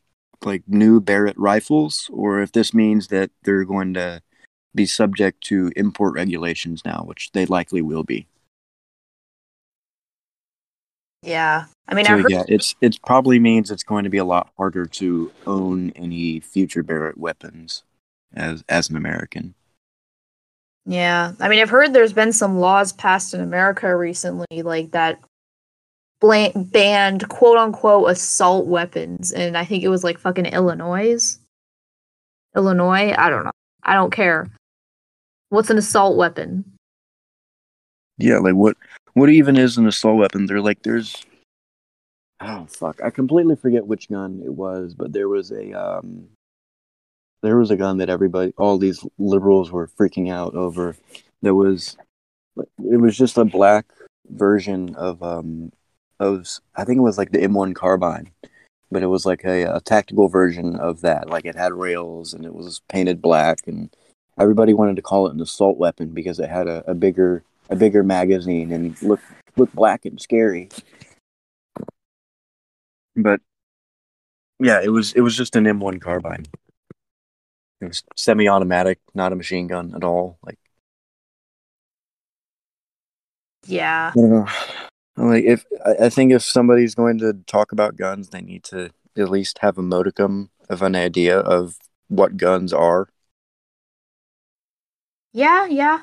like 0.44 0.64
new 0.68 1.00
Barrett 1.00 1.38
rifles, 1.38 2.10
or 2.14 2.42
if 2.42 2.52
this 2.52 2.74
means 2.74 3.08
that 3.08 3.32
they're 3.44 3.66
going 3.66 3.94
to 3.96 4.22
be 4.76 4.86
subject 4.86 5.42
to 5.46 5.72
import 5.76 6.14
regulations 6.16 6.84
now, 6.86 7.04
which 7.06 7.32
they 7.34 7.46
likely 7.46 7.82
will 7.82 8.04
be. 8.04 8.28
Yeah. 11.24 11.66
I 11.88 11.96
mean, 11.96 12.08
I 12.08 12.12
heard, 12.12 12.32
yeah, 12.32 12.44
it's 12.48 12.76
it 12.82 12.98
probably 13.06 13.40
means 13.40 13.70
it's 13.70 13.84
going 13.84 14.04
to 14.06 14.10
be 14.10 14.18
a 14.18 14.26
lot 14.26 14.50
harder 14.58 14.86
to 14.86 15.32
own 15.46 15.92
any 15.96 16.40
future 16.40 16.84
Barrett 16.84 17.18
weapons 17.18 17.84
as 18.34 18.64
as 18.70 18.90
an 18.90 18.96
American. 18.96 19.54
yeah. 20.86 21.34
I 21.40 21.50
mean, 21.50 21.60
I've 21.62 21.70
heard 21.70 21.94
there's 21.94 22.14
been 22.14 22.32
some 22.34 22.58
laws 22.60 22.94
passed 22.94 23.34
in 23.34 23.42
America 23.42 23.96
recently, 23.96 24.62
like 24.64 24.92
that 24.92 25.20
blan- 26.22 26.52
banned 26.72 27.28
quote 27.28 27.58
unquote 27.58 28.10
assault 28.10 28.66
weapons, 28.66 29.32
and 29.34 29.58
I 29.58 29.66
think 29.66 29.84
it 29.84 29.90
was 29.90 30.04
like 30.04 30.18
fucking 30.18 30.46
Illinois. 30.48 31.38
Illinois. 32.56 33.14
I 33.18 33.30
don't 33.30 33.44
know. 33.44 33.52
I 33.84 33.94
don't 33.94 34.12
care. 34.12 34.48
What's 35.50 35.70
an 35.70 35.78
assault 35.78 36.16
weapon? 36.18 36.64
Yeah, 38.18 38.38
like 38.38 38.56
what 38.56 38.78
what 39.14 39.30
even 39.30 39.58
is 39.58 39.78
an 39.78 39.88
assault 39.88 40.18
weapon? 40.18 40.46
They're 40.46 40.62
like 40.62 40.84
there's 40.84 41.26
oh 42.40 42.66
fuck, 42.70 43.02
I 43.04 43.10
completely 43.10 43.56
forget 43.56 43.88
which 43.88 44.10
gun 44.10 44.42
it 44.44 44.54
was, 44.54 44.94
but 44.94 45.14
there 45.14 45.30
was 45.30 45.52
a 45.52 45.74
um 45.74 46.28
there 47.42 47.58
was 47.58 47.72
a 47.72 47.76
gun 47.76 47.98
that 47.98 48.10
everybody 48.10 48.54
all 48.58 48.78
these 48.78 49.06
liberals 49.18 49.72
were 49.72 49.88
freaking 49.88 50.32
out 50.32 50.56
over. 50.56 50.96
There 51.42 51.56
was 51.56 51.98
it 52.58 53.00
was 53.00 53.18
just 53.18 53.38
a 53.38 53.46
black 53.46 53.86
version 54.30 54.96
of 54.96 55.22
um 55.22 55.72
of 56.20 56.48
I 56.76 56.86
think 56.86 56.98
it 56.98 57.02
was 57.02 57.18
like 57.18 57.32
the 57.32 57.40
M1 57.40 57.76
carbine, 57.76 58.32
but 58.92 59.04
it 59.04 59.08
was 59.08 59.26
like 59.26 59.44
a, 59.44 59.64
a 59.64 59.82
tactical 59.82 60.30
version 60.30 60.76
of 60.78 61.02
that. 61.02 61.30
Like 61.30 61.46
it 61.46 61.56
had 61.56 61.74
rails 61.74 62.34
and 62.34 62.46
it 62.46 62.54
was 62.54 62.82
painted 62.90 63.22
black 63.22 63.60
and 63.68 63.94
everybody 64.40 64.74
wanted 64.74 64.96
to 64.96 65.02
call 65.02 65.28
it 65.28 65.34
an 65.34 65.42
assault 65.42 65.78
weapon 65.78 66.10
because 66.10 66.40
it 66.40 66.50
had 66.50 66.68
a, 66.68 66.90
a 66.90 66.96
bigger 66.96 67.44
a 67.74 67.76
bigger 67.76 68.04
magazine 68.04 68.72
and 68.72 69.02
look 69.02 69.20
look 69.58 69.74
black 69.74 70.06
and 70.06 70.22
scary. 70.22 70.70
But 73.16 73.42
yeah, 74.60 74.80
it 74.82 74.90
was 74.90 75.14
it 75.14 75.22
was 75.22 75.36
just 75.36 75.56
an 75.56 75.66
M1 75.66 76.00
carbine. 76.00 76.46
It 77.82 77.88
was 77.88 78.04
semi-automatic, 78.16 79.00
not 79.14 79.34
a 79.34 79.36
machine 79.36 79.68
gun 79.68 79.94
at 79.96 80.04
all. 80.04 80.38
Like 80.46 80.60
Yeah. 83.66 84.12
Don't 84.16 84.30
know. 84.30 84.48
Like 85.18 85.44
if 85.44 85.66
I 86.00 86.10
think 86.10 86.32
if 86.32 86.44
somebody's 86.44 86.96
going 86.96 87.18
to 87.20 87.34
talk 87.48 87.72
about 87.72 87.98
guns, 87.98 88.30
they 88.30 88.42
need 88.42 88.64
to 88.66 88.92
at 89.18 89.30
least 89.30 89.60
have 89.60 89.78
a 89.78 89.84
modicum 89.84 90.52
of 90.70 90.82
an 90.84 90.96
idea 90.96 91.40
of 91.40 91.78
what 92.08 92.38
guns 92.38 92.72
are. 92.72 93.10
Yeah, 95.34 95.66
yeah. 95.66 96.02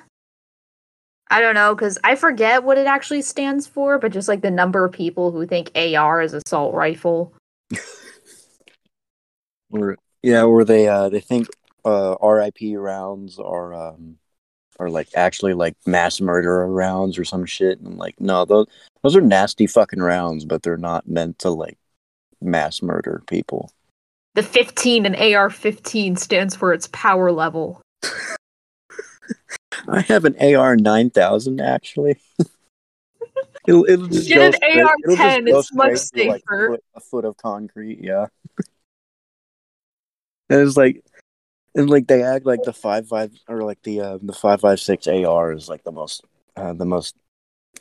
I 1.30 1.40
don't 1.40 1.54
know 1.54 1.74
because 1.74 1.96
I 2.02 2.16
forget 2.16 2.64
what 2.64 2.76
it 2.76 2.86
actually 2.86 3.22
stands 3.22 3.66
for, 3.66 3.98
but 3.98 4.12
just 4.12 4.28
like 4.28 4.42
the 4.42 4.50
number 4.50 4.84
of 4.84 4.92
people 4.92 5.30
who 5.30 5.46
think 5.46 5.70
AR 5.76 6.20
is 6.20 6.34
assault 6.34 6.74
rifle. 6.74 7.32
Or 9.72 9.96
yeah, 10.22 10.42
or 10.42 10.64
they 10.64 10.88
uh 10.88 11.08
they 11.08 11.20
think 11.20 11.46
uh 11.84 12.16
RIP 12.20 12.58
rounds 12.74 13.38
are 13.38 13.72
um 13.72 14.16
are 14.78 14.90
like 14.90 15.08
actually 15.14 15.54
like 15.54 15.76
mass 15.86 16.20
murderer 16.20 16.66
rounds 16.66 17.18
or 17.18 17.24
some 17.24 17.46
shit 17.46 17.80
and 17.80 17.96
like 17.96 18.20
no 18.20 18.44
those 18.44 18.66
those 19.02 19.14
are 19.14 19.20
nasty 19.20 19.66
fucking 19.66 20.00
rounds 20.00 20.44
but 20.44 20.62
they're 20.62 20.76
not 20.76 21.06
meant 21.06 21.38
to 21.38 21.50
like 21.50 21.78
mass 22.40 22.82
murder 22.82 23.22
people. 23.26 23.70
The 24.34 24.42
15 24.42 25.06
in 25.06 25.14
AR 25.14 25.50
15 25.50 26.16
stands 26.16 26.56
for 26.56 26.72
its 26.72 26.88
power 26.92 27.30
level. 27.30 27.80
I 29.88 30.00
have 30.02 30.24
an 30.24 30.36
AR 30.40 30.76
nine 30.76 31.10
thousand 31.10 31.60
actually. 31.60 32.18
it'll, 33.66 33.84
it'll 33.86 34.06
just 34.06 34.28
Get 34.28 34.62
an 34.62 34.80
AR 34.80 35.16
10, 35.16 35.48
it's 35.48 35.72
much 35.72 35.98
through, 36.10 36.24
like, 36.24 36.42
safer. 36.42 36.66
a, 36.66 36.70
foot, 36.70 36.84
a 36.94 37.00
foot 37.00 37.24
of 37.24 37.36
concrete, 37.36 37.98
yeah. 38.00 38.26
and 40.48 40.60
it's 40.60 40.76
like, 40.76 41.04
and 41.74 41.88
like 41.88 42.06
they 42.06 42.22
act 42.22 42.46
like 42.46 42.62
the 42.64 42.72
five 42.72 43.08
five 43.08 43.32
or 43.48 43.62
like 43.62 43.82
the 43.82 44.00
uh, 44.00 44.18
the 44.20 44.32
five 44.32 44.60
five 44.60 44.80
six 44.80 45.06
AR 45.06 45.52
is 45.52 45.68
like 45.68 45.84
the 45.84 45.92
most 45.92 46.24
uh, 46.56 46.72
the 46.72 46.84
most 46.84 47.14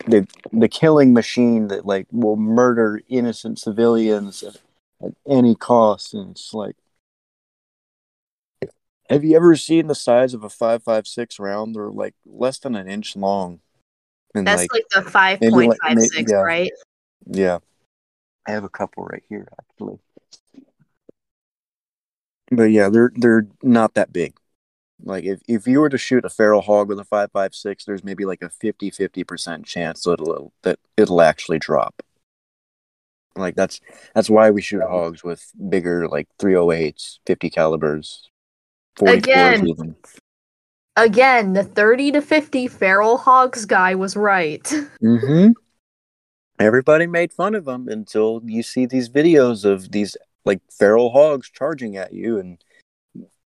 the 0.06 0.28
the 0.54 0.68
killing 0.68 1.14
machine 1.14 1.70
that 1.70 1.86
like 1.86 2.06
will 2.12 2.38
murder 2.38 3.02
innocent 3.10 3.58
civilians 3.58 4.44
at, 4.44 4.58
at 5.04 5.14
any 5.28 5.56
cost, 5.56 6.14
and 6.14 6.32
it's 6.32 6.54
like. 6.54 6.76
Have 9.10 9.24
you 9.24 9.36
ever 9.36 9.56
seen 9.56 9.88
the 9.88 9.96
size 9.96 10.34
of 10.34 10.44
a 10.44 10.50
5.56 10.50 11.40
round? 11.40 11.76
They're 11.76 11.90
like 11.90 12.14
less 12.26 12.60
than 12.60 12.76
an 12.76 12.88
inch 12.88 13.16
long. 13.16 13.60
And 14.36 14.46
That's 14.46 14.62
like, 14.62 14.74
like, 14.74 14.84
the 14.94 15.10
five 15.10 15.40
point 15.40 15.70
like- 15.70 15.80
five 15.82 16.00
six, 16.00 16.32
yeah. 16.32 16.38
right? 16.38 16.72
yeah, 17.26 17.60
I 18.48 18.52
have 18.52 18.64
a 18.64 18.70
couple 18.70 19.06
right 19.06 19.24
here 19.28 19.48
actually. 19.60 20.00
But 22.52 22.66
yeah, 22.66 22.90
they're 22.90 23.12
they're 23.16 23.48
not 23.64 23.96
that 23.96 24.14
big. 24.14 24.36
Like 25.04 25.24
if, 25.24 25.42
if 25.48 25.68
you 25.68 25.80
were 25.80 25.90
to 25.90 25.98
shoot 25.98 26.26
a 26.26 26.30
feral 26.30 26.62
hog 26.62 26.90
with 26.90 27.00
a 27.00 27.06
five 27.06 27.32
five 27.32 27.56
six, 27.56 27.86
there's 27.86 28.04
maybe 28.04 28.26
like 28.26 28.42
a 28.42 28.50
50 28.50 28.92
percent 29.24 29.66
chance 29.66 30.04
that 30.04 30.20
it'll 30.22 30.54
that 30.64 30.80
it'll 30.98 31.22
actually 31.22 31.60
drop. 31.60 32.04
Like 33.36 33.56
that's 33.56 33.80
that's 34.14 34.30
why 34.30 34.50
we 34.52 34.62
shoot 34.62 34.82
oh. 34.84 34.90
hogs 34.90 35.24
with 35.24 35.52
bigger 35.70 36.08
like 36.08 36.28
308s, 36.40 37.20
50 37.26 37.50
calibers, 37.50 38.30
44s 38.30 38.39
Again. 39.08 39.68
even. 39.68 39.96
Again, 40.96 41.54
the 41.54 41.64
thirty 41.64 42.12
to 42.12 42.22
fifty 42.22 42.68
feral 42.68 43.18
hogs 43.18 43.66
guy 43.66 43.96
was 43.96 44.16
right. 44.16 44.64
Mm-hmm. 45.02 45.52
Everybody 46.60 47.08
made 47.08 47.32
fun 47.32 47.56
of 47.56 47.64
them 47.64 47.88
until 47.88 48.42
you 48.44 48.64
see 48.64 48.86
these 48.86 49.10
videos 49.10 49.64
of 49.64 49.92
these 49.92 50.18
like 50.44 50.60
feral 50.70 51.10
hogs 51.12 51.50
charging 51.50 51.96
at 51.96 52.12
you, 52.12 52.38
and 52.38 52.62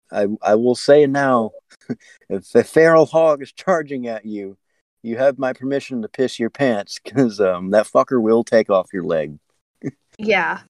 I 0.09 0.27
I 0.41 0.55
will 0.55 0.75
say 0.75 1.05
now, 1.05 1.51
if 2.29 2.55
a 2.55 2.63
feral 2.63 3.05
hog 3.05 3.41
is 3.41 3.51
charging 3.51 4.07
at 4.07 4.25
you, 4.25 4.57
you 5.01 5.17
have 5.17 5.37
my 5.37 5.51
permission 5.51 6.01
to 6.01 6.07
piss 6.07 6.39
your 6.39 6.49
pants 6.49 6.97
because 7.03 7.41
um 7.41 7.71
that 7.71 7.87
fucker 7.87 8.21
will 8.21 8.45
take 8.45 8.69
off 8.69 8.93
your 8.93 9.03
leg. 9.03 9.37
yeah. 10.17 10.61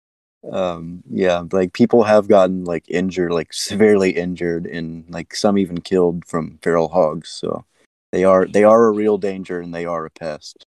Um 0.52 1.04
yeah, 1.10 1.44
like 1.52 1.74
people 1.74 2.04
have 2.04 2.28
gotten 2.28 2.66
like 2.66 2.84
injured, 2.90 3.32
like 3.32 3.54
severely 3.54 4.12
injured, 4.12 4.66
and 4.66 5.06
like 5.10 5.36
some 5.36 5.58
even 5.58 5.80
killed 5.82 6.26
from 6.26 6.60
feral 6.62 6.90
hogs. 6.90 7.30
So 7.30 7.66
they 8.12 8.24
are 8.26 8.46
they 8.46 8.64
are 8.64 8.86
a 8.86 8.92
real 8.92 9.18
danger, 9.18 9.60
and 9.60 9.74
they 9.74 9.86
are 9.86 10.06
a 10.06 10.12
pest. 10.12 10.66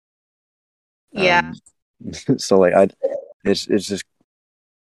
Yeah. 1.12 1.52
Um, 1.52 1.54
so 2.38 2.58
like 2.58 2.74
I, 2.74 2.88
it's 3.44 3.66
it's 3.68 3.86
just 3.86 4.04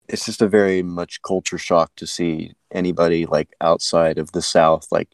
it's 0.08 0.24
just 0.24 0.42
a 0.42 0.48
very 0.48 0.82
much 0.82 1.20
culture 1.22 1.58
shock 1.58 1.94
to 1.96 2.06
see 2.06 2.52
anybody 2.72 3.26
like 3.26 3.48
outside 3.60 4.18
of 4.18 4.32
the 4.32 4.42
South 4.42 4.88
like 4.90 5.08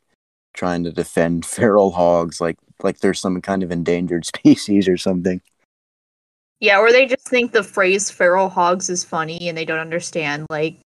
trying 0.55 0.85
to 0.85 0.93
defend 0.93 1.45
feral 1.47 1.93
hogs 1.93 2.41
like 2.41 2.57
like 2.83 2.99
they're 2.99 3.15
some 3.15 3.41
kind 3.41 3.63
of 3.63 3.71
endangered 3.71 4.25
species 4.37 4.89
or 4.89 4.97
something. 4.97 5.41
Yeah, 6.65 6.79
or 6.79 6.91
they 6.91 7.05
just 7.05 7.29
think 7.29 7.53
the 7.53 7.63
phrase 7.63 8.11
feral 8.11 8.49
hogs 8.49 8.89
is 8.89 9.05
funny 9.05 9.51
and 9.51 9.59
they 9.59 9.67
don't 9.67 9.81
understand 9.81 10.47
like 10.49 10.81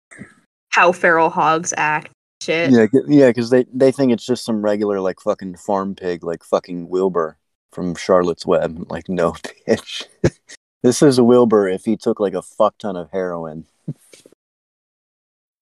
how 0.69 0.91
feral 0.91 1.29
hogs 1.29 1.71
act. 1.77 2.09
Shit. 2.41 2.71
Yeah, 2.71 2.87
yeah, 3.07 3.27
because 3.27 3.51
they 3.51 3.67
they 3.71 3.91
think 3.91 4.11
it's 4.11 4.25
just 4.25 4.43
some 4.43 4.63
regular 4.63 4.99
like 4.99 5.19
fucking 5.19 5.55
farm 5.57 5.93
pig 5.93 6.23
like 6.23 6.43
fucking 6.43 6.89
Wilbur 6.89 7.37
from 7.71 7.93
Charlotte's 7.93 8.43
Web. 8.43 8.87
Like 8.89 9.07
no 9.07 9.33
bitch. 9.67 10.05
this 10.81 11.03
is 11.03 11.19
a 11.19 11.23
Wilbur 11.23 11.69
if 11.69 11.85
he 11.85 11.95
took 11.95 12.19
like 12.19 12.33
a 12.33 12.41
fuck 12.41 12.75
ton 12.79 12.95
of 12.95 13.11
heroin. 13.11 13.65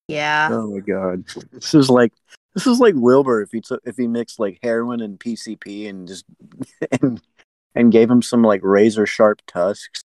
Yeah. 0.07 0.47
Oh 0.49 0.71
my 0.71 0.79
god. 0.79 1.25
This 1.51 1.73
is 1.73 1.89
like 1.89 2.13
this 2.53 2.65
is 2.65 2.79
like 2.79 2.95
Wilbur 2.95 3.41
if 3.41 3.51
he 3.51 3.59
took 3.59 3.81
if 3.83 3.97
he 3.97 4.07
mixed 4.07 4.39
like 4.39 4.59
heroin 4.63 5.01
and 5.01 5.19
PCP 5.19 5.89
and 5.89 6.07
just 6.07 6.23
and 7.01 7.21
and 7.75 7.91
gave 7.91 8.09
him 8.09 8.21
some 8.21 8.41
like 8.41 8.61
razor 8.63 9.05
sharp 9.05 9.41
tusks. 9.45 10.04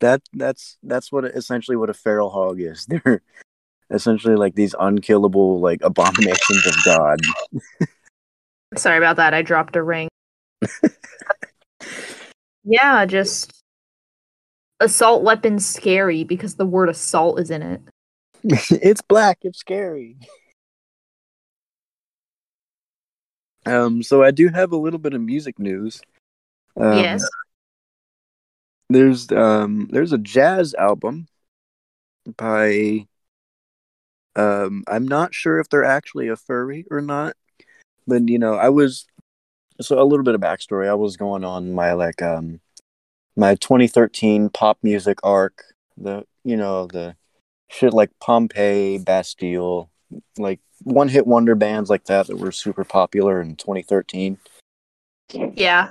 That 0.00 0.22
that's 0.32 0.76
that's 0.82 1.10
what 1.10 1.24
essentially 1.24 1.76
what 1.76 1.90
a 1.90 1.94
feral 1.94 2.30
hog 2.30 2.60
is. 2.60 2.86
They're 2.88 3.22
essentially 3.90 4.36
like 4.36 4.54
these 4.54 4.74
unkillable 4.78 5.60
like 5.60 5.80
abominations 5.82 6.66
of 6.66 6.74
God. 6.84 7.20
Sorry 8.76 8.98
about 8.98 9.16
that. 9.16 9.32
I 9.32 9.42
dropped 9.42 9.76
a 9.76 9.82
ring. 9.82 10.08
yeah, 12.64 13.06
just 13.06 13.52
assault 14.80 15.22
weapons 15.22 15.64
scary 15.64 16.24
because 16.24 16.56
the 16.56 16.66
word 16.66 16.88
assault 16.88 17.40
is 17.40 17.50
in 17.50 17.62
it. 17.62 17.80
it's 18.44 19.02
black, 19.02 19.38
it's 19.42 19.58
scary. 19.58 20.16
Um 23.64 24.02
so 24.02 24.22
I 24.22 24.30
do 24.30 24.48
have 24.48 24.72
a 24.72 24.76
little 24.76 24.98
bit 24.98 25.14
of 25.14 25.20
music 25.20 25.58
news. 25.58 26.00
Um, 26.78 26.98
yes. 26.98 27.26
There's 28.88 29.30
um 29.32 29.88
there's 29.90 30.12
a 30.12 30.18
jazz 30.18 30.74
album 30.74 31.26
by 32.36 33.06
um 34.36 34.84
I'm 34.86 35.06
not 35.06 35.34
sure 35.34 35.58
if 35.58 35.68
they're 35.68 35.84
actually 35.84 36.28
a 36.28 36.36
furry 36.36 36.84
or 36.90 37.00
not. 37.00 37.36
But 38.06 38.28
you 38.28 38.38
know, 38.38 38.54
I 38.54 38.68
was 38.68 39.06
so 39.80 40.00
a 40.00 40.04
little 40.04 40.24
bit 40.24 40.34
of 40.34 40.40
backstory. 40.40 40.88
I 40.88 40.94
was 40.94 41.16
going 41.16 41.44
on 41.44 41.72
my 41.72 41.92
like 41.92 42.22
um 42.22 42.60
my 43.36 43.54
2013 43.56 44.48
pop 44.50 44.78
music 44.82 45.18
arc, 45.22 45.64
the 45.96 46.24
you 46.44 46.56
know, 46.56 46.86
the 46.86 47.16
shit 47.68 47.92
like 47.92 48.10
Pompeii, 48.20 48.98
Bastille, 48.98 49.90
like 50.38 50.60
one 50.82 51.08
hit 51.08 51.26
wonder 51.26 51.54
bands 51.54 51.90
like 51.90 52.04
that 52.04 52.26
that 52.28 52.38
were 52.38 52.52
super 52.52 52.84
popular 52.84 53.40
in 53.40 53.56
2013 53.56 54.38
Yeah. 55.32 55.90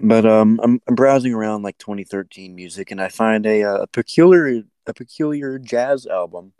But 0.00 0.24
um 0.26 0.60
I'm, 0.62 0.80
I'm 0.88 0.94
browsing 0.94 1.34
around 1.34 1.62
like 1.62 1.78
2013 1.78 2.54
music 2.54 2.90
and 2.90 3.00
i 3.00 3.08
find 3.08 3.46
a, 3.46 3.62
uh, 3.62 3.82
a 3.82 3.86
peculiar 3.86 4.62
a 4.86 4.94
peculiar 4.94 5.58
jazz 5.58 6.06
album 6.06 6.52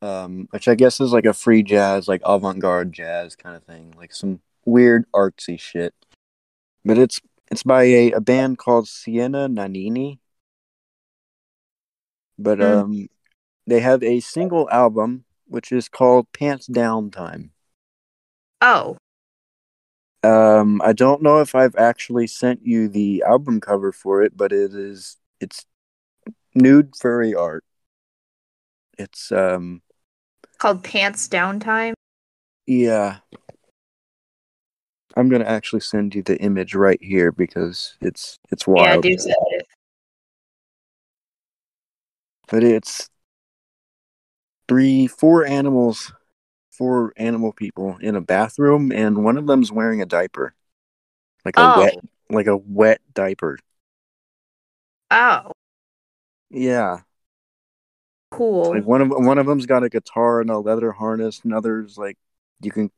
um 0.00 0.48
which 0.50 0.68
i 0.68 0.74
guess 0.74 1.00
is 1.00 1.12
like 1.12 1.24
a 1.24 1.32
free 1.32 1.62
jazz 1.62 2.08
like 2.08 2.20
avant-garde 2.24 2.92
jazz 2.92 3.36
kind 3.36 3.56
of 3.56 3.64
thing 3.64 3.94
like 3.96 4.12
some 4.14 4.40
weird 4.64 5.04
artsy 5.12 5.58
shit 5.58 5.94
but 6.84 6.98
it's 6.98 7.20
it's 7.50 7.62
by 7.62 7.84
a, 7.84 8.12
a 8.12 8.20
band 8.20 8.58
called 8.58 8.88
sienna 8.88 9.48
nanini 9.48 10.18
but 12.38 12.58
Hmm. 12.58 12.64
um 12.64 13.08
they 13.66 13.80
have 13.80 14.02
a 14.02 14.20
single 14.20 14.68
album 14.70 15.24
which 15.46 15.70
is 15.72 15.88
called 15.88 16.26
pants 16.32 16.66
down 16.66 17.10
time 17.10 17.50
Oh. 18.60 18.96
Um, 20.24 20.80
I 20.84 20.92
don't 20.92 21.22
know 21.22 21.40
if 21.40 21.54
I've 21.54 21.74
actually 21.76 22.28
sent 22.28 22.64
you 22.64 22.88
the 22.88 23.24
album 23.26 23.60
cover 23.60 23.90
for 23.90 24.22
it, 24.22 24.36
but 24.36 24.52
it 24.52 24.74
is 24.74 25.16
it's 25.40 25.66
nude 26.54 26.94
furry 26.96 27.34
art. 27.34 27.64
It's 28.98 29.32
um 29.32 29.82
Called 30.58 30.84
Pants 30.84 31.28
Downtime. 31.28 31.94
yeah. 32.66 33.18
I'm 35.16 35.28
gonna 35.28 35.44
actually 35.44 35.80
send 35.80 36.14
you 36.14 36.22
the 36.22 36.38
image 36.38 36.74
right 36.74 37.02
here 37.02 37.32
because 37.32 37.96
it's 38.00 38.38
it's 38.50 38.66
wild. 38.66 38.86
Yeah, 38.86 38.92
wild. 38.92 39.02
do 39.02 39.18
send 39.18 39.34
it. 39.50 39.66
But 42.48 42.64
it's 42.64 43.10
three 44.68 45.06
four 45.06 45.44
animals 45.44 46.12
four 46.72 47.12
animal 47.16 47.52
people 47.52 47.96
in 48.00 48.16
a 48.16 48.20
bathroom 48.20 48.90
and 48.92 49.24
one 49.24 49.36
of 49.38 49.46
them's 49.46 49.70
wearing 49.70 50.02
a 50.02 50.06
diaper. 50.06 50.54
Like 51.44 51.56
a 51.56 51.60
Oh. 51.62 51.78
wet 51.78 51.94
like 52.30 52.46
a 52.46 52.56
wet 52.56 53.00
diaper. 53.12 53.58
Oh, 55.10 55.52
Yeah. 56.50 57.00
cool. 58.30 58.70
Like 58.70 58.84
one 58.84 59.02
of 59.02 59.08
one 59.10 59.38
of 59.38 59.46
them's 59.46 59.66
got 59.66 59.82
a 59.84 59.88
guitar 59.90 60.40
and 60.40 60.48
a 60.50 60.58
leather 60.58 60.92
harness, 60.92 61.40
and 61.44 61.52
others 61.52 61.98
like 61.98 62.16
you 62.62 62.70
can 62.70 62.90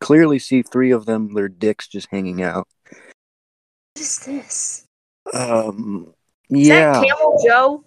clearly 0.00 0.38
see 0.38 0.62
three 0.62 0.92
of 0.92 1.06
them 1.06 1.34
their 1.34 1.48
dicks 1.48 1.88
just 1.88 2.08
hanging 2.10 2.42
out. 2.42 2.68
what 3.94 4.00
is 4.00 4.20
this? 4.20 4.84
Um, 5.34 6.14
Is 6.50 6.68
yeah, 6.68 6.92
that 6.92 7.04
Camel 7.08 7.42
Joe? 7.44 7.84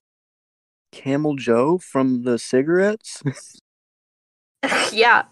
Camel 0.92 1.36
Joe 1.36 1.78
from 1.78 2.24
the 2.24 2.38
cigarettes. 2.38 3.24
yeah. 4.91 5.24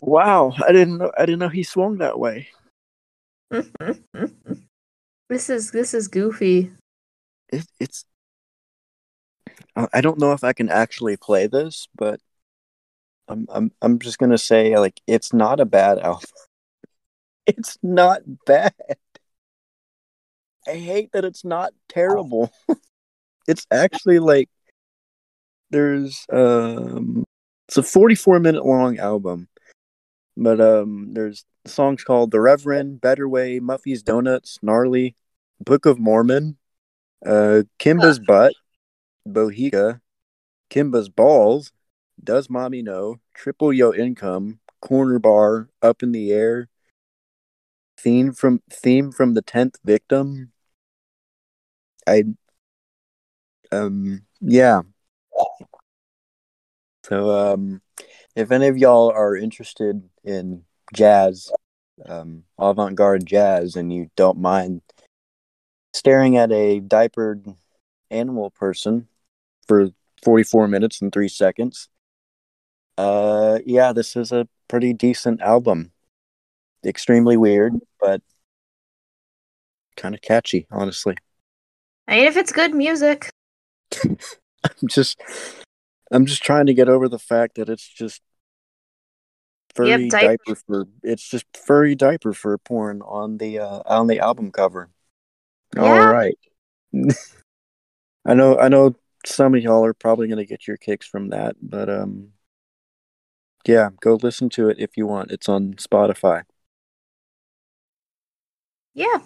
wow, 0.00 0.52
I 0.66 0.72
didn't 0.72 0.98
know. 0.98 1.12
I 1.16 1.26
didn't 1.26 1.38
know 1.40 1.48
he 1.48 1.62
swung 1.62 1.98
that 1.98 2.18
way. 2.18 2.48
this 5.28 5.50
is 5.50 5.70
this 5.70 5.94
is 5.94 6.08
goofy. 6.08 6.72
It, 7.50 7.66
it's. 7.78 8.04
I 9.76 9.88
I 9.94 10.00
don't 10.00 10.18
know 10.18 10.32
if 10.32 10.44
I 10.44 10.52
can 10.52 10.68
actually 10.68 11.16
play 11.16 11.46
this, 11.46 11.88
but 11.94 12.20
I'm 13.28 13.46
I'm 13.50 13.72
I'm 13.80 13.98
just 13.98 14.18
gonna 14.18 14.38
say 14.38 14.78
like 14.78 15.00
it's 15.06 15.32
not 15.32 15.60
a 15.60 15.64
bad 15.64 15.98
album. 15.98 16.22
It's 17.44 17.76
not 17.82 18.20
bad. 18.46 18.72
I 20.66 20.74
hate 20.74 21.10
that 21.12 21.24
it's 21.24 21.44
not 21.44 21.72
terrible. 21.88 22.52
it's 23.48 23.66
actually 23.72 24.20
like 24.20 24.48
there's 25.70 26.24
um 26.32 27.24
it's 27.72 27.78
a 27.78 27.82
44 27.82 28.38
minute 28.38 28.66
long 28.66 28.98
album. 28.98 29.48
But 30.36 30.60
um 30.60 31.14
there's 31.14 31.46
songs 31.64 32.04
called 32.04 32.30
The 32.30 32.40
Reverend, 32.40 33.00
Better 33.00 33.26
Way, 33.26 33.60
Muffy's 33.60 34.02
Donuts, 34.02 34.58
Gnarly, 34.60 35.16
Book 35.58 35.86
of 35.86 35.98
Mormon, 35.98 36.58
uh 37.24 37.62
Kimba's 37.78 38.18
Butt, 38.18 38.52
Bohica, 39.26 40.02
Kimba's 40.68 41.08
Balls, 41.08 41.72
Does 42.22 42.50
Mommy 42.50 42.82
Know, 42.82 43.20
Triple 43.32 43.72
Yo 43.72 43.94
Income, 43.94 44.60
Corner 44.82 45.18
Bar, 45.18 45.70
Up 45.80 46.02
in 46.02 46.12
the 46.12 46.30
Air, 46.30 46.68
theme 47.98 48.32
from 48.32 48.60
theme 48.70 49.10
from 49.10 49.32
the 49.32 49.42
tenth 49.42 49.76
victim. 49.82 50.52
I 52.06 52.24
um 53.70 54.26
yeah. 54.42 54.82
So 57.12 57.52
um 57.52 57.82
if 58.34 58.50
any 58.50 58.68
of 58.68 58.78
y'all 58.78 59.10
are 59.10 59.36
interested 59.36 60.02
in 60.24 60.64
jazz, 60.94 61.52
um 62.06 62.44
avant-garde 62.58 63.26
jazz 63.26 63.76
and 63.76 63.92
you 63.92 64.10
don't 64.16 64.38
mind 64.38 64.80
staring 65.92 66.38
at 66.38 66.50
a 66.50 66.80
diapered 66.80 67.46
animal 68.10 68.48
person 68.48 69.08
for 69.68 69.90
44 70.24 70.68
minutes 70.68 71.02
and 71.02 71.12
3 71.12 71.28
seconds. 71.28 71.90
Uh 72.96 73.58
yeah, 73.66 73.92
this 73.92 74.16
is 74.16 74.32
a 74.32 74.48
pretty 74.66 74.94
decent 74.94 75.42
album. 75.42 75.92
Extremely 76.82 77.36
weird, 77.36 77.74
but 78.00 78.22
kind 79.98 80.14
of 80.14 80.22
catchy, 80.22 80.66
honestly. 80.70 81.18
I 82.08 82.16
mean, 82.16 82.24
if 82.24 82.38
it's 82.38 82.52
good 82.52 82.74
music. 82.74 83.30
I'm 84.04 84.88
just 84.88 85.20
I'm 86.12 86.26
just 86.26 86.42
trying 86.44 86.66
to 86.66 86.74
get 86.74 86.88
over 86.88 87.08
the 87.08 87.18
fact 87.18 87.56
that 87.56 87.68
it's 87.68 87.88
just 87.88 88.22
furry 89.74 90.08
Yep, 90.08 90.08
diaper. 90.08 90.34
diaper 90.44 90.54
for 90.54 90.86
it's 91.02 91.28
just 91.28 91.46
furry 91.56 91.94
diaper 91.94 92.32
for 92.32 92.56
porn 92.58 93.00
on 93.02 93.38
the 93.38 93.58
uh 93.58 93.82
on 93.86 94.06
the 94.06 94.20
album 94.20 94.50
cover. 94.52 94.90
All 95.78 96.00
Yeah. 96.00 96.04
right. 96.04 96.38
I 98.24 98.34
know 98.34 98.58
I 98.58 98.68
know 98.68 98.94
some 99.26 99.54
of 99.54 99.62
y'all 99.62 99.84
are 99.84 99.94
probably 99.94 100.26
going 100.28 100.38
to 100.38 100.46
get 100.46 100.66
your 100.66 100.76
kicks 100.76 101.06
from 101.06 101.28
that, 101.30 101.56
but 101.60 101.88
um 101.88 102.32
yeah, 103.66 103.90
go 104.00 104.14
listen 104.14 104.48
to 104.50 104.68
it 104.68 104.78
if 104.78 104.96
you 104.96 105.06
want. 105.06 105.30
It's 105.30 105.48
on 105.48 105.74
Spotify. 105.74 106.44
Yeah. 108.94 109.20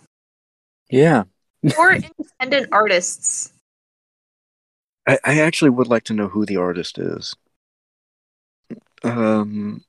Yeah. 0.91 1.24
Or 1.76 1.93
independent 2.03 2.70
artists. 2.72 3.53
I, 5.07 5.18
I 5.24 5.40
actually 5.40 5.70
would 5.70 5.86
like 5.88 6.04
to 6.04 6.14
know 6.14 6.28
who 6.28 6.44
the 6.44 6.57
artist 6.57 6.98
is. 6.98 7.34
Um 9.02 9.82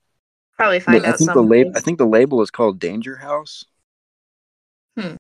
Probably 0.57 0.79
find 0.79 1.05
I 1.05 1.09
out 1.09 1.17
think 1.17 1.33
the 1.33 1.41
label. 1.41 1.71
I 1.75 1.79
think 1.79 1.97
the 1.97 2.05
label 2.05 2.41
is 2.41 2.51
called 2.51 2.79
Danger 2.79 3.17
House. 3.17 3.63
Hmm. 4.97 5.15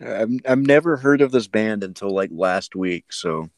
I've 0.00 0.30
I've 0.48 0.58
never 0.58 0.96
heard 0.98 1.20
of 1.20 1.30
this 1.30 1.46
band 1.46 1.84
until 1.84 2.10
like 2.10 2.30
last 2.32 2.74
week. 2.74 3.12
So, 3.12 3.50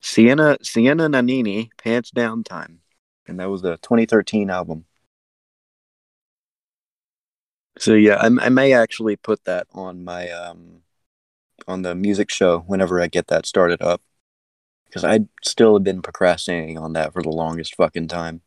Sienna 0.00 0.58
Sienna 0.62 1.08
Nannini, 1.08 1.70
Pants 1.78 2.10
Down 2.10 2.42
Time, 2.42 2.80
and 3.26 3.38
that 3.38 3.48
was 3.48 3.62
the 3.62 3.76
2013 3.78 4.50
album. 4.50 4.86
So 7.78 7.94
yeah, 7.94 8.16
I, 8.16 8.26
I 8.26 8.48
may 8.48 8.72
actually 8.72 9.16
put 9.16 9.44
that 9.44 9.66
on 9.72 10.04
my 10.04 10.30
um 10.30 10.82
on 11.68 11.82
the 11.82 11.94
music 11.94 12.30
show 12.30 12.60
whenever 12.60 13.00
I 13.00 13.06
get 13.06 13.28
that 13.28 13.46
started 13.46 13.82
up, 13.82 14.02
because 14.90 15.04
I 15.04 15.20
still 15.44 15.74
have 15.74 15.84
been 15.84 16.02
procrastinating 16.02 16.76
on 16.76 16.94
that 16.94 17.12
for 17.12 17.22
the 17.22 17.30
longest 17.30 17.76
fucking 17.76 18.08
time. 18.08 18.42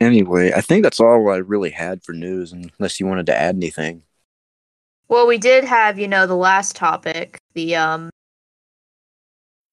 Anyway, 0.00 0.50
I 0.52 0.62
think 0.62 0.82
that's 0.82 0.98
all 0.98 1.30
I 1.30 1.36
really 1.36 1.70
had 1.70 2.02
for 2.02 2.12
news, 2.12 2.52
unless 2.52 2.98
you 2.98 3.06
wanted 3.06 3.26
to 3.26 3.36
add 3.36 3.54
anything. 3.54 4.02
Well, 5.08 5.26
we 5.26 5.36
did 5.36 5.64
have, 5.64 5.98
you 5.98 6.08
know, 6.08 6.26
the 6.26 6.34
last 6.34 6.74
topic, 6.74 7.38
the 7.54 7.76
um 7.76 8.10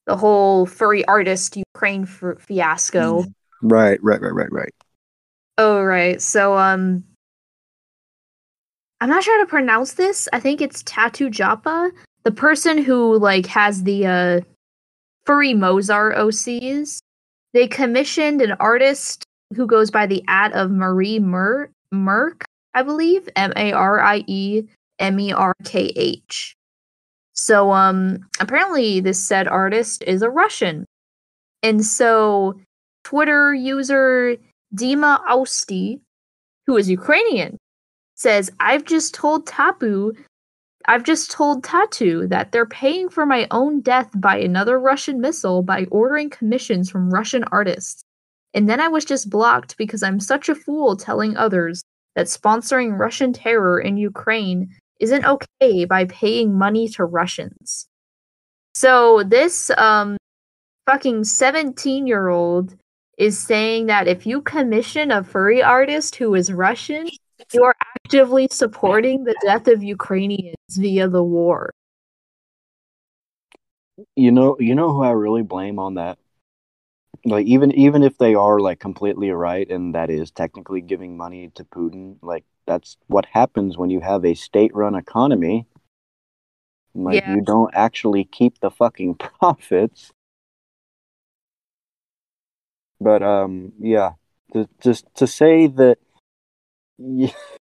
the 0.06 0.18
whole 0.18 0.66
furry 0.66 1.06
artist 1.06 1.56
Ukraine 1.56 2.04
f- 2.04 2.40
fiasco. 2.40 3.26
Right, 3.62 4.00
right, 4.04 4.22
right, 4.22 4.34
right, 4.34 4.52
right. 4.52 4.74
Oh, 5.58 5.82
right. 5.82 6.22
So 6.22 6.58
um 6.58 7.06
I'm 9.02 9.10
not 9.10 9.24
sure 9.24 9.38
how 9.38 9.46
to 9.46 9.50
pronounce 9.50 9.94
this. 9.94 10.28
I 10.34 10.42
think 10.42 10.60
it's 10.62 10.84
Tattoo 10.84 11.30
Japa, 11.30 11.92
the 12.24 12.32
person 12.32 12.78
who 12.78 13.18
like 13.18 13.46
has 13.48 13.84
the 13.84 14.06
uh 14.06 14.42
furry 15.26 15.54
Mozart 15.54 16.16
OCs. 16.16 17.00
They 17.54 17.68
commissioned 17.68 18.42
an 18.42 18.54
artist 18.54 19.24
who 19.56 19.66
goes 19.66 19.90
by 19.90 20.06
the 20.06 20.24
ad 20.28 20.54
of 20.54 20.70
Marie 20.70 21.20
Mer- 21.20 21.72
Merk, 21.92 22.46
I 22.74 22.84
believe, 22.84 23.28
M 23.36 23.52
A 23.56 23.72
R 23.72 24.00
I 24.00 24.24
E 24.28 24.64
M 25.00 25.20
E 25.20 25.32
R 25.34 25.56
K 25.64 25.92
H. 25.96 26.56
So 27.34 27.72
um 27.72 28.28
apparently 28.40 29.00
this 29.00 29.24
said 29.24 29.48
artist 29.48 30.04
is 30.06 30.22
a 30.22 30.30
Russian. 30.30 30.86
And 31.64 31.86
so 31.86 32.60
Twitter 33.04 33.54
user 33.54 34.38
Dima 34.76 35.20
Austi, 35.28 36.00
who 36.68 36.78
is 36.78 36.90
Ukrainian, 36.90 37.58
says, 38.16 38.52
I've 38.60 38.86
just 38.86 39.14
told 39.14 39.48
Tapu 39.48 40.14
I've 40.86 41.04
just 41.04 41.32
told 41.32 41.64
Tattoo 41.64 42.28
that 42.28 42.52
they're 42.52 42.66
paying 42.66 43.10
for 43.10 43.26
my 43.26 43.48
own 43.52 43.82
death 43.82 44.10
by 44.16 44.38
another 44.38 44.80
Russian 44.80 45.20
missile 45.20 45.62
by 45.62 45.86
ordering 45.92 46.30
commissions 46.30 46.90
from 46.90 47.10
Russian 47.12 47.44
artists. 47.52 48.04
And 48.54 48.68
then 48.68 48.80
I 48.80 48.88
was 48.88 49.06
just 49.06 49.30
blocked 49.30 49.78
because 49.78 50.02
I'm 50.02 50.20
such 50.20 50.50
a 50.50 50.56
fool 50.56 50.96
telling 50.96 51.38
others 51.38 51.84
that 52.16 52.26
sponsoring 52.26 52.98
Russian 52.98 53.34
terror 53.34 53.80
in 53.80 53.98
Ukraine 53.98 54.76
isn't 55.00 55.26
okay 55.26 55.86
by 55.86 56.06
paying 56.06 56.58
money 56.58 56.88
to 56.90 57.06
Russians. 57.06 57.88
So 58.74 59.24
this 59.24 59.70
um 59.72 60.18
fucking 60.86 61.24
17 61.24 62.08
year 62.08 62.30
old 62.30 62.76
is 63.18 63.38
saying 63.38 63.88
that 63.88 64.08
if 64.08 64.26
you 64.26 64.42
commission 64.42 65.12
a 65.12 65.24
furry 65.24 65.62
artist 65.62 66.16
who 66.16 66.34
is 66.36 66.52
Russian, 66.52 67.08
you 67.54 67.64
are 67.64 67.76
actively 68.06 68.48
supporting 68.50 69.24
the 69.24 69.36
death 69.46 69.68
of 69.68 69.84
Ukrainians 69.84 70.56
via 70.78 71.08
the 71.08 71.24
war. 71.24 71.72
You 74.16 74.32
know, 74.32 74.56
you 74.60 74.76
know 74.76 74.92
who 74.94 75.04
I 75.04 75.12
really 75.12 75.44
blame 75.44 75.80
on 75.80 75.96
that. 75.96 76.18
Like 77.26 77.46
even 77.48 77.72
even 77.74 78.04
if 78.04 78.18
they 78.18 78.34
are 78.36 78.60
like 78.60 78.80
completely 78.80 79.32
right, 79.32 79.70
and 79.70 79.94
that 79.94 80.10
is 80.10 80.32
technically 80.32 80.82
giving 80.82 81.18
money 81.18 81.50
to 81.56 81.66
Putin, 81.66 82.18
like 82.22 82.46
that's 82.66 82.98
what 83.08 83.26
happens 83.26 83.78
when 83.78 83.90
you 83.90 84.00
have 84.00 84.24
a 84.24 84.36
state-run 84.36 84.96
economy. 84.96 85.66
Like 86.94 87.16
Yeah. 87.16 87.36
you 87.36 87.42
don't 87.42 87.74
actually 87.74 88.24
keep 88.24 88.60
the 88.60 88.72
fucking 88.72 89.16
profits. 89.16 90.12
But 93.02 93.24
um, 93.24 93.74
yeah, 93.80 94.12
to, 94.54 94.68
just 94.82 95.06
to 95.16 95.28
say 95.28 95.68
that, 95.68 95.98
yeah, 96.98 97.32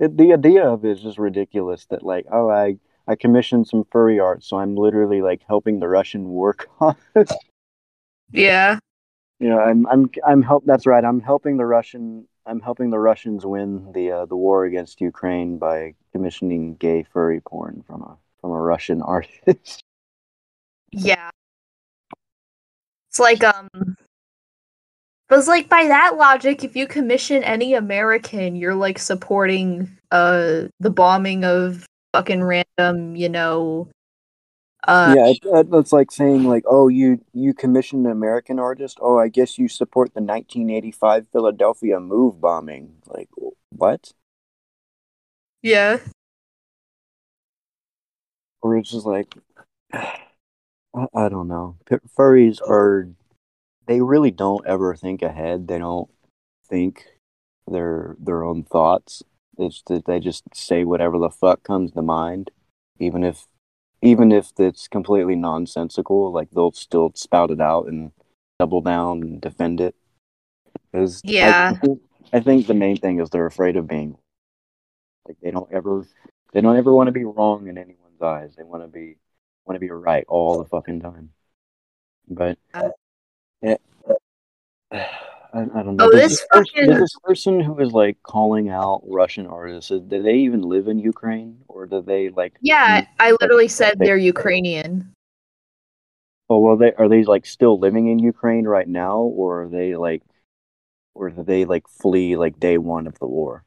it, 0.00 0.16
the 0.16 0.32
idea 0.32 0.66
of 0.66 0.84
it 0.84 0.92
is 0.92 1.02
just 1.02 1.18
ridiculous. 1.18 1.86
That 1.86 2.02
like, 2.02 2.26
oh, 2.32 2.50
I 2.50 2.78
I 3.06 3.14
commissioned 3.16 3.68
some 3.68 3.84
furry 3.90 4.18
art, 4.18 4.42
so 4.44 4.58
I'm 4.58 4.76
literally 4.76 5.22
like 5.22 5.42
helping 5.46 5.80
the 5.80 5.88
Russian 5.88 6.28
war 6.28 6.54
cause. 6.54 6.94
Yeah. 8.32 8.78
you 9.40 9.48
know, 9.48 9.58
I'm 9.58 9.86
I'm 9.88 10.10
I'm 10.26 10.42
help. 10.42 10.64
That's 10.64 10.86
right. 10.86 11.04
I'm 11.04 11.20
helping 11.20 11.56
the 11.56 11.66
Russian. 11.66 12.28
I'm 12.46 12.60
helping 12.60 12.90
the 12.90 12.98
Russians 12.98 13.44
win 13.44 13.90
the 13.92 14.12
uh, 14.12 14.26
the 14.26 14.36
war 14.36 14.64
against 14.64 15.00
Ukraine 15.00 15.58
by 15.58 15.94
commissioning 16.12 16.76
gay 16.76 17.02
furry 17.02 17.40
porn 17.40 17.82
from 17.86 18.02
a 18.02 18.16
from 18.40 18.52
a 18.52 18.60
Russian 18.60 19.02
artist. 19.16 19.82
Yeah. 20.92 21.30
It's 23.08 23.18
like 23.18 23.42
um 23.42 23.68
but 25.30 25.46
like 25.48 25.70
by 25.70 25.88
that 25.88 26.16
logic, 26.18 26.64
if 26.64 26.76
you 26.76 26.88
commission 26.88 27.44
any 27.44 27.74
American, 27.74 28.56
you're 28.56 28.76
like 28.76 28.98
supporting 28.98 29.90
uh 30.10 30.64
the 30.80 30.90
bombing 30.90 31.44
of 31.44 31.86
fucking 32.14 32.44
random, 32.44 33.16
you 33.16 33.30
know, 33.30 33.88
uh 34.88 35.14
yeah, 35.14 35.28
it- 35.28 35.68
it's 35.72 35.92
like 35.92 36.10
saying 36.10 36.44
like, 36.44 36.64
oh, 36.66 36.88
you 36.88 37.24
you 37.32 37.54
commissioned 37.54 38.06
an 38.06 38.12
American 38.12 38.58
artist. 38.58 38.98
Oh, 39.00 39.18
I 39.18 39.28
guess 39.28 39.58
you 39.58 39.68
support 39.68 40.14
the 40.14 40.20
1985 40.20 41.26
Philadelphia 41.32 42.00
MOVE 42.00 42.40
bombing. 42.40 42.96
Like 43.06 43.30
what? 43.70 44.12
yeah. 45.62 45.98
Or 48.62 48.76
it's 48.76 48.90
just 48.90 49.06
like, 49.06 49.34
I, 49.92 50.18
I 50.94 51.28
don't 51.28 51.48
know. 51.48 51.76
Furries 52.16 52.60
are, 52.66 53.08
they 53.90 54.00
really 54.00 54.30
don't 54.30 54.64
ever 54.68 54.94
think 54.94 55.20
ahead. 55.20 55.66
They 55.66 55.78
don't 55.78 56.08
think 56.68 57.06
their 57.66 58.14
their 58.20 58.44
own 58.44 58.62
thoughts. 58.62 59.24
It's 59.58 59.82
that 59.88 60.04
they 60.06 60.20
just 60.20 60.44
say 60.54 60.84
whatever 60.84 61.18
the 61.18 61.28
fuck 61.28 61.64
comes 61.64 61.90
to 61.92 62.02
mind, 62.02 62.52
even 63.00 63.24
if 63.24 63.48
even 64.00 64.30
if 64.30 64.52
it's 64.60 64.86
completely 64.86 65.34
nonsensical. 65.34 66.30
Like 66.30 66.50
they'll 66.52 66.70
still 66.70 67.10
spout 67.16 67.50
it 67.50 67.60
out 67.60 67.88
and 67.88 68.12
double 68.60 68.80
down 68.80 69.22
and 69.22 69.40
defend 69.40 69.80
it. 69.80 69.96
'Cause 70.92 71.20
I- 71.24 71.28
Yeah. 71.28 71.72
I, 71.74 71.78
think, 71.80 72.00
I 72.32 72.40
think 72.40 72.66
the 72.68 72.74
main 72.74 72.96
thing 72.96 73.18
is 73.20 73.28
they're 73.30 73.46
afraid 73.46 73.76
of 73.76 73.88
being 73.88 74.16
like 75.26 75.36
they 75.40 75.50
don't 75.50 75.70
ever 75.72 76.06
they 76.52 76.60
don't 76.60 76.76
ever 76.76 76.94
want 76.94 77.08
to 77.08 77.12
be 77.12 77.24
wrong 77.24 77.66
in 77.66 77.76
anyone's 77.76 78.22
eyes. 78.22 78.54
They 78.54 78.62
want 78.62 78.84
to 78.84 78.88
be 78.88 79.16
want 79.66 79.74
to 79.74 79.80
be 79.80 79.90
right 79.90 80.24
all 80.28 80.58
the 80.58 80.64
fucking 80.64 81.00
time. 81.00 81.32
But 82.28 82.56
Uh. 82.72 82.90
It, 83.62 83.80
I, 84.92 85.06
I 85.52 85.82
don't 85.82 85.96
know. 85.96 86.04
Oh, 86.04 86.10
this 86.10 86.40
person, 86.50 86.74
fucking- 86.74 86.88
does 86.90 87.00
this 87.00 87.16
person 87.24 87.60
who 87.60 87.78
is 87.80 87.92
like 87.92 88.22
calling 88.22 88.68
out 88.68 89.02
Russian 89.06 89.46
artists, 89.46 89.90
do 89.90 90.22
they 90.22 90.34
even 90.34 90.62
live 90.62 90.88
in 90.88 90.98
Ukraine 90.98 91.58
or 91.68 91.86
do 91.86 92.02
they 92.02 92.28
like? 92.30 92.54
Yeah, 92.62 93.06
I 93.18 93.32
literally 93.40 93.68
said 93.68 93.98
they- 93.98 94.06
they're 94.06 94.16
Ukrainian. 94.16 95.12
Oh 96.50 96.58
well, 96.58 96.76
they 96.76 96.92
are 96.94 97.08
they 97.08 97.24
like 97.24 97.46
still 97.46 97.78
living 97.78 98.08
in 98.08 98.18
Ukraine 98.18 98.66
right 98.66 98.86
now, 98.88 99.18
or 99.20 99.62
are 99.62 99.68
they 99.68 99.96
like, 99.96 100.22
or 101.14 101.30
do 101.30 101.42
they 101.44 101.64
like 101.64 101.88
flee 101.88 102.36
like 102.36 102.60
day 102.60 102.78
one 102.78 103.06
of 103.06 103.18
the 103.18 103.26
war? 103.26 103.64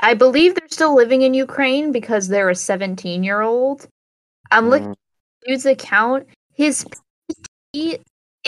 I 0.00 0.14
believe 0.14 0.54
they're 0.54 0.68
still 0.68 0.94
living 0.94 1.22
in 1.22 1.34
Ukraine 1.34 1.92
because 1.92 2.28
they're 2.28 2.50
a 2.50 2.54
17 2.54 3.22
year 3.24 3.40
old. 3.42 3.88
I'm 4.50 4.70
looking 4.70 4.86
Mm, 4.86 4.92
at 4.92 5.48
dude's 5.48 5.66
account. 5.66 6.28
His 6.54 6.86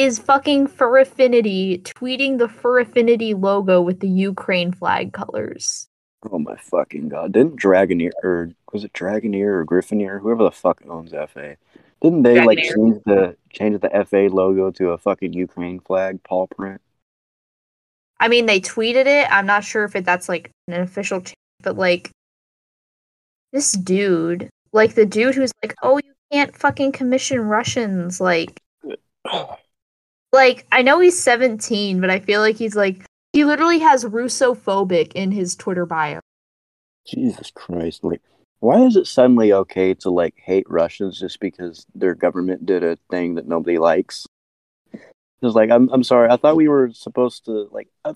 is 0.01 0.19
fucking 0.19 0.67
Fur 0.67 0.99
Affinity 1.01 1.79
tweeting 1.85 2.39
the 2.39 2.49
Fur 2.49 2.81
Affinity 2.81 3.35
logo 3.35 3.83
with 3.83 4.01
the 4.01 4.09
Ukraine 4.09 4.73
flag 4.73 5.13
colors. 5.13 5.89
oh 6.31 6.39
my 6.39 6.57
fucking 6.57 7.11
god! 7.11 7.33
Didn't 7.33 7.61
Dragoneer 7.61 8.13
or 8.23 8.51
was 8.73 8.83
it 8.83 8.95
Dragoneer 8.95 9.61
or 9.61 9.67
Griffineer, 9.67 10.19
whoever 10.19 10.45
the 10.45 10.51
fuck 10.51 10.83
owns 10.89 11.11
FA? 11.11 11.59
Didn't 12.01 12.23
they 12.23 12.43
like 12.43 12.59
change 12.59 13.03
the 13.05 13.37
change 13.53 13.79
the 13.83 14.07
FA 14.09 14.35
logo 14.35 14.71
to 14.71 14.91
a 14.91 14.99
fucking 14.99 15.35
Ukraine 15.35 15.81
flag 15.81 16.23
paw 16.23 16.47
print? 16.47 16.81
I 18.19 18.29
mean, 18.29 18.47
they 18.47 18.61
tweeted 18.61 19.05
it. 19.07 19.31
I'm 19.31 19.47
not 19.47 19.65
sure 19.65 19.85
if 19.85 19.95
it, 19.97 20.07
that's 20.07 20.31
like 20.31 20.51
an 20.67 20.81
official, 20.81 21.21
change, 21.21 21.37
but 21.63 21.77
like 21.77 22.11
this 23.53 23.73
dude, 23.73 24.49
like 24.73 24.95
the 24.95 25.05
dude 25.05 25.35
who's 25.35 25.53
like, 25.63 25.75
oh, 25.83 25.99
you 25.99 26.13
can't 26.33 26.57
fucking 26.57 26.93
commission 26.93 27.41
Russians. 27.41 28.19
Like, 28.19 28.59
like 30.33 30.67
I 30.73 30.83
know 30.83 31.01
he's 31.01 31.19
17, 31.23 32.01
but 32.01 32.11
I 32.11 32.21
feel 32.21 32.41
like 32.41 32.57
he's 32.57 32.77
like 32.77 33.05
he 33.33 33.45
literally 33.45 33.79
has 33.79 34.05
Russophobic 34.05 35.13
in 35.15 35.31
his 35.31 35.55
Twitter 35.55 35.87
bio. 35.87 36.21
Jesus 37.07 37.51
Christ! 37.55 38.05
Like, 38.05 38.23
why 38.61 38.83
is 38.83 38.97
it 38.97 39.07
suddenly 39.07 39.53
okay 39.53 39.95
to 39.95 40.11
like 40.11 40.35
hate 40.37 40.69
Russians 40.69 41.19
just 41.19 41.41
because 41.41 41.87
their 41.95 42.15
government 42.15 42.67
did 42.67 42.85
a 42.85 42.99
thing 43.11 43.35
that 43.37 43.49
nobody 43.49 43.79
likes? 43.79 44.27
Because, 45.41 45.55
like, 45.55 45.71
I'm 45.71 45.89
I'm 45.91 46.05
sorry, 46.05 46.29
I 46.31 46.37
thought 46.37 46.57
we 46.57 46.69
were 46.69 46.91
supposed 46.93 47.47
to 47.47 47.69
like, 47.73 47.89
uh, 48.05 48.15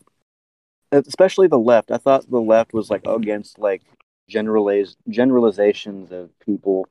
especially 0.93 1.47
the 1.47 1.59
left. 1.59 1.91
I 1.91 1.97
thought 1.97 2.29
the 2.31 2.41
left 2.41 2.75
was 2.75 2.91
like 2.91 3.07
against 3.07 3.59
like 3.59 3.83
generaliz 4.31 4.97
generalizations 5.09 6.13
of 6.13 6.31
people 6.41 6.87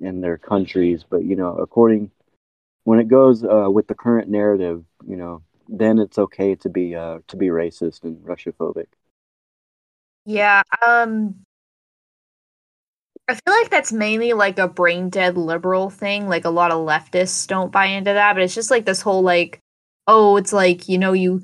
in 0.00 0.20
their 0.20 0.36
countries, 0.36 1.04
but 1.08 1.24
you 1.24 1.36
know, 1.36 1.56
according 1.56 2.10
when 2.84 2.98
it 2.98 3.08
goes 3.08 3.44
uh, 3.44 3.68
with 3.70 3.86
the 3.88 3.94
current 3.94 4.28
narrative, 4.28 4.84
you 5.06 5.16
know, 5.16 5.42
then 5.68 5.98
it's 5.98 6.18
okay 6.18 6.54
to 6.56 6.68
be 6.68 6.94
uh, 6.94 7.18
to 7.28 7.36
be 7.36 7.48
racist 7.48 8.04
and 8.04 8.16
Russophobic. 8.24 8.86
Yeah, 10.24 10.62
um 10.86 11.44
I 13.28 13.34
feel 13.34 13.54
like 13.54 13.70
that's 13.70 13.92
mainly 13.92 14.32
like 14.32 14.58
a 14.58 14.68
brain 14.68 15.08
dead 15.08 15.36
liberal 15.36 15.90
thing. 15.90 16.28
Like 16.28 16.44
a 16.44 16.50
lot 16.50 16.70
of 16.72 16.84
leftists 16.86 17.46
don't 17.46 17.72
buy 17.72 17.86
into 17.86 18.12
that, 18.12 18.34
but 18.34 18.42
it's 18.42 18.54
just 18.54 18.70
like 18.70 18.84
this 18.84 19.02
whole 19.02 19.22
like 19.22 19.60
oh, 20.08 20.36
it's 20.36 20.52
like, 20.52 20.88
you 20.88 20.98
know, 20.98 21.12
you 21.12 21.42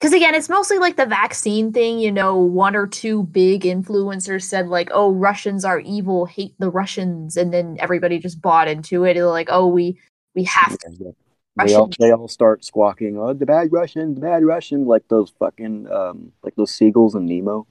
because 0.00 0.12
again, 0.12 0.34
it's 0.34 0.48
mostly 0.48 0.78
like 0.78 0.96
the 0.96 1.06
vaccine 1.06 1.72
thing, 1.72 1.98
you 1.98 2.12
know, 2.12 2.36
one 2.36 2.76
or 2.76 2.86
two 2.86 3.24
big 3.24 3.62
influencers 3.62 4.44
said 4.44 4.68
like, 4.68 4.90
"Oh, 4.92 5.12
Russians 5.12 5.64
are 5.64 5.80
evil, 5.80 6.26
hate 6.26 6.54
the 6.58 6.70
Russians," 6.70 7.36
and 7.36 7.52
then 7.52 7.76
everybody 7.80 8.18
just 8.20 8.40
bought 8.40 8.68
into 8.68 9.04
it. 9.04 9.14
They're 9.14 9.26
like, 9.26 9.48
"Oh, 9.50 9.66
we 9.66 9.98
we 10.38 10.44
have 10.44 10.78
to. 10.78 11.14
They 11.60 11.74
all, 11.74 11.90
they 11.98 12.12
all 12.12 12.28
start 12.28 12.64
squawking, 12.64 13.18
"Oh, 13.18 13.32
the 13.32 13.44
bad 13.44 13.72
Russians, 13.72 14.14
the 14.14 14.20
bad 14.20 14.44
Russians!" 14.44 14.86
Like 14.86 15.08
those 15.08 15.32
fucking, 15.40 15.90
um, 15.90 16.30
like 16.44 16.54
those 16.54 16.70
seagulls 16.70 17.16
and 17.16 17.26
Nemo. 17.26 17.66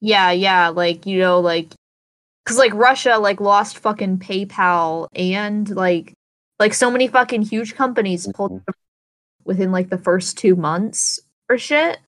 Yeah, 0.00 0.30
yeah, 0.30 0.68
like 0.68 1.06
you 1.06 1.18
know, 1.18 1.40
like 1.40 1.72
because 2.44 2.58
like 2.58 2.74
Russia 2.74 3.16
like 3.16 3.40
lost 3.40 3.78
fucking 3.78 4.18
PayPal 4.18 5.08
and 5.14 5.68
like 5.70 6.12
like 6.58 6.74
so 6.74 6.90
many 6.90 7.08
fucking 7.08 7.42
huge 7.42 7.74
companies 7.74 8.28
pulled 8.34 8.52
Mhm. 8.52 8.74
within 9.44 9.72
like 9.72 9.88
the 9.88 9.96
first 9.98 10.36
two 10.36 10.54
months 10.54 11.18
or 11.48 11.56
shit. 11.56 11.98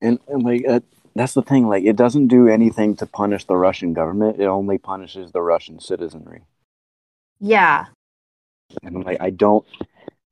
And, 0.00 0.20
and 0.28 0.44
like 0.44 0.64
uh, 0.68 0.80
that's 1.16 1.34
the 1.34 1.42
thing. 1.42 1.66
Like, 1.66 1.84
it 1.84 1.96
doesn't 1.96 2.28
do 2.28 2.46
anything 2.46 2.94
to 2.96 3.06
punish 3.06 3.44
the 3.44 3.56
Russian 3.56 3.92
government. 3.92 4.40
It 4.40 4.46
only 4.46 4.78
punishes 4.78 5.32
the 5.32 5.42
Russian 5.42 5.80
citizenry. 5.80 6.42
Yeah, 7.40 7.86
And 8.82 9.04
like, 9.04 9.20
I 9.20 9.30
don't, 9.30 9.66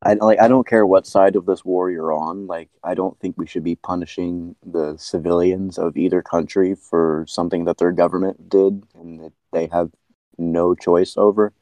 I 0.02 0.14
like, 0.14 0.40
I 0.40 0.48
don't 0.48 0.66
care 0.66 0.86
what 0.86 1.06
side 1.06 1.36
of 1.36 1.46
this 1.46 1.64
war 1.64 1.90
you're 1.90 2.12
on. 2.12 2.46
Like, 2.46 2.70
I 2.84 2.94
don't 2.94 3.18
think 3.18 3.36
we 3.36 3.46
should 3.46 3.64
be 3.64 3.76
punishing 3.76 4.54
the 4.64 4.96
civilians 4.96 5.78
of 5.78 5.96
either 5.96 6.22
country 6.22 6.74
for 6.74 7.24
something 7.28 7.64
that 7.64 7.78
their 7.78 7.92
government 7.92 8.48
did 8.48 8.84
and 8.94 9.20
that 9.20 9.32
they 9.52 9.66
have 9.66 9.90
no 10.38 10.74
choice 10.74 11.16
over. 11.16 11.52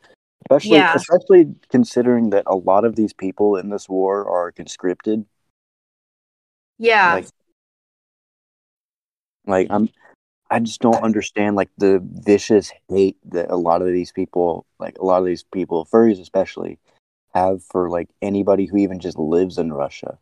Especially, 0.45 0.77
Yeah. 0.77 0.95
especially 0.95 1.55
considering 1.71 2.31
that 2.31 2.45
a 2.47 2.55
lot 2.55 2.85
of 2.85 2.95
these 2.95 3.13
people 3.13 3.57
in 3.57 3.71
this 3.71 3.89
war 3.89 4.29
are 4.29 4.53
conscripted. 4.53 5.25
yeah, 6.79 7.15
Like, 7.15 7.27
like 9.47 9.67
I'm, 9.71 9.89
I 10.51 10.61
just 10.61 10.81
don't 10.81 11.03
understand 11.03 11.57
like 11.57 11.71
the 11.77 12.01
vicious 12.03 12.73
hate 12.89 13.17
that 13.31 13.51
a 13.51 13.57
lot 13.57 13.83
of 13.83 13.89
these 13.89 14.13
people, 14.13 14.67
like 14.79 14.97
a 14.99 15.05
lot 15.05 15.19
of 15.19 15.27
these 15.27 15.43
people, 15.43 15.87
furries 15.87 16.21
especially, 16.21 16.79
have 17.35 17.63
for 17.63 17.91
like 17.91 18.09
anybody 18.23 18.67
who 18.67 18.77
even 18.77 19.01
just 19.01 19.19
lives 19.19 19.59
in 19.59 19.73
Russia. 19.73 20.19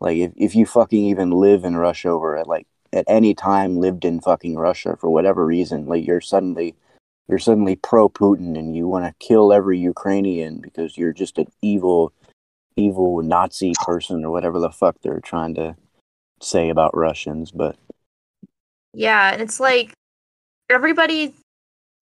Like 0.00 0.16
if, 0.16 0.32
if 0.36 0.54
you 0.56 0.66
fucking 0.66 1.04
even 1.04 1.30
live 1.30 1.64
in 1.64 1.76
Russia 1.76 2.10
or 2.10 2.36
at 2.36 2.48
like 2.48 2.66
at 2.92 3.04
any 3.08 3.34
time 3.34 3.78
lived 3.78 4.04
in 4.04 4.20
fucking 4.20 4.56
Russia 4.56 4.96
for 4.98 5.10
whatever 5.10 5.44
reason, 5.44 5.86
like 5.86 6.06
you're 6.06 6.20
suddenly 6.20 6.74
you're 7.28 7.38
suddenly 7.38 7.76
pro 7.76 8.08
Putin 8.08 8.58
and 8.58 8.74
you 8.74 8.88
want 8.88 9.04
to 9.04 9.26
kill 9.26 9.52
every 9.52 9.78
Ukrainian 9.78 10.60
because 10.60 10.98
you're 10.98 11.12
just 11.12 11.38
an 11.38 11.46
evil 11.60 12.12
evil 12.76 13.22
Nazi 13.22 13.74
person 13.84 14.24
or 14.24 14.30
whatever 14.30 14.58
the 14.58 14.70
fuck 14.70 14.96
they're 15.02 15.20
trying 15.20 15.54
to 15.54 15.76
say 16.40 16.70
about 16.70 16.96
Russians, 16.96 17.50
but 17.50 17.76
yeah. 18.94 19.32
And 19.32 19.42
it's 19.42 19.60
like 19.60 19.92
everybody, 20.70 21.34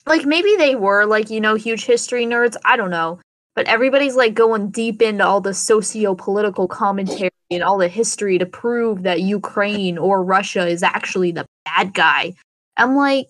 like 0.07 0.25
maybe 0.25 0.57
they 0.57 0.77
were 0.77 1.05
like 1.07 1.31
you 1.31 1.41
know 1.41 1.55
huge 1.55 1.85
history 1.85 2.27
nerds. 2.27 2.57
I 2.65 2.77
don't 2.77 2.91
know, 2.91 3.21
but 3.55 3.67
everybody's 3.69 4.17
like 4.17 4.35
going 4.35 4.71
deep 4.71 5.03
into 5.03 5.27
all 5.27 5.41
the 5.41 5.55
socio-political 5.55 6.69
commentary 6.69 7.31
and 7.51 7.63
all 7.63 7.79
the 7.79 7.89
history 7.89 8.39
to 8.39 8.47
prove 8.47 9.03
that 9.03 9.21
Ukraine 9.23 9.99
or 9.99 10.23
Russia 10.23 10.67
is 10.67 10.83
actually 10.83 11.33
the 11.33 11.47
bad 11.65 11.95
guy. 11.95 12.35
I'm 12.77 12.97
like, 12.97 13.27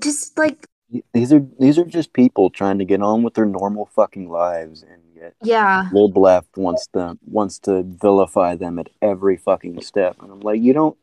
just 0.00 0.38
like 0.38 0.66
these 1.12 1.32
are 1.32 1.44
these 1.58 1.78
are 1.78 1.84
just 1.84 2.12
people 2.12 2.50
trying 2.50 2.78
to 2.78 2.84
get 2.84 3.02
on 3.02 3.22
with 3.22 3.34
their 3.34 3.46
normal 3.46 3.86
fucking 3.86 4.28
lives 4.28 4.82
and 4.82 5.02
yet 5.14 5.34
yeah. 5.42 5.88
Lib 5.92 6.16
left 6.16 6.56
wants 6.56 6.86
to 6.94 7.18
wants 7.26 7.58
to 7.60 7.82
vilify 7.82 8.56
them 8.56 8.78
at 8.78 8.88
every 9.02 9.36
fucking 9.36 9.82
step. 9.82 10.16
And 10.20 10.32
I'm 10.32 10.40
like, 10.40 10.60
you 10.60 10.72
don't 10.72 10.96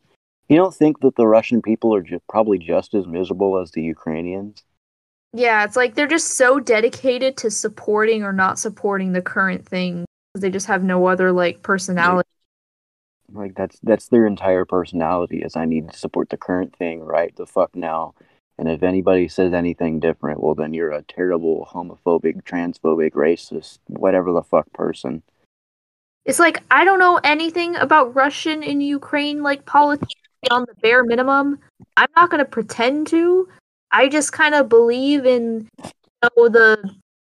you 0.49 0.57
don't 0.57 0.73
think 0.73 1.01
that 1.01 1.15
the 1.15 1.27
Russian 1.27 1.61
people 1.61 1.93
are 1.93 2.01
ju- 2.01 2.21
probably 2.29 2.57
just 2.57 2.93
as 2.93 3.05
miserable 3.05 3.59
as 3.59 3.71
the 3.71 3.81
Ukrainians? 3.81 4.63
Yeah, 5.33 5.63
it's 5.65 5.75
like 5.75 5.95
they're 5.95 6.07
just 6.07 6.35
so 6.35 6.59
dedicated 6.59 7.37
to 7.37 7.51
supporting 7.51 8.23
or 8.23 8.31
not 8.33 8.57
supporting 8.57 9.11
the 9.11 9.21
current 9.21 9.67
thing. 9.67 10.05
They 10.35 10.49
just 10.49 10.67
have 10.67 10.83
no 10.83 11.05
other 11.07 11.31
like 11.31 11.63
personality. 11.63 12.29
Like 13.33 13.55
that's 13.55 13.77
that's 13.83 14.07
their 14.07 14.25
entire 14.25 14.63
personality 14.63 15.41
is 15.41 15.55
I 15.55 15.65
need 15.65 15.91
to 15.91 15.97
support 15.97 16.29
the 16.29 16.37
current 16.37 16.75
thing 16.75 17.01
right 17.01 17.35
the 17.35 17.45
fuck 17.45 17.75
now. 17.75 18.13
And 18.57 18.69
if 18.69 18.81
anybody 18.81 19.27
says 19.27 19.53
anything 19.53 19.99
different, 19.99 20.41
well 20.41 20.55
then 20.55 20.73
you're 20.73 20.91
a 20.91 21.03
terrible 21.03 21.67
homophobic, 21.71 22.43
transphobic, 22.43 23.11
racist, 23.11 23.79
whatever 23.87 24.31
the 24.31 24.43
fuck 24.43 24.71
person. 24.71 25.23
It's 26.23 26.39
like 26.39 26.63
I 26.71 26.85
don't 26.85 26.99
know 26.99 27.19
anything 27.23 27.75
about 27.75 28.15
Russian 28.15 28.63
and 28.63 28.81
Ukraine 28.81 29.43
like 29.43 29.65
politics 29.65 30.13
beyond 30.41 30.67
the 30.67 30.75
bare 30.81 31.03
minimum. 31.03 31.59
I'm 31.95 32.09
not 32.15 32.29
gonna 32.29 32.45
pretend 32.45 33.07
to. 33.07 33.47
I 33.91 34.09
just 34.09 34.33
kind 34.33 34.55
of 34.55 34.69
believe 34.69 35.25
in 35.25 35.67
you 35.83 35.91
know, 36.23 36.49
the 36.49 36.93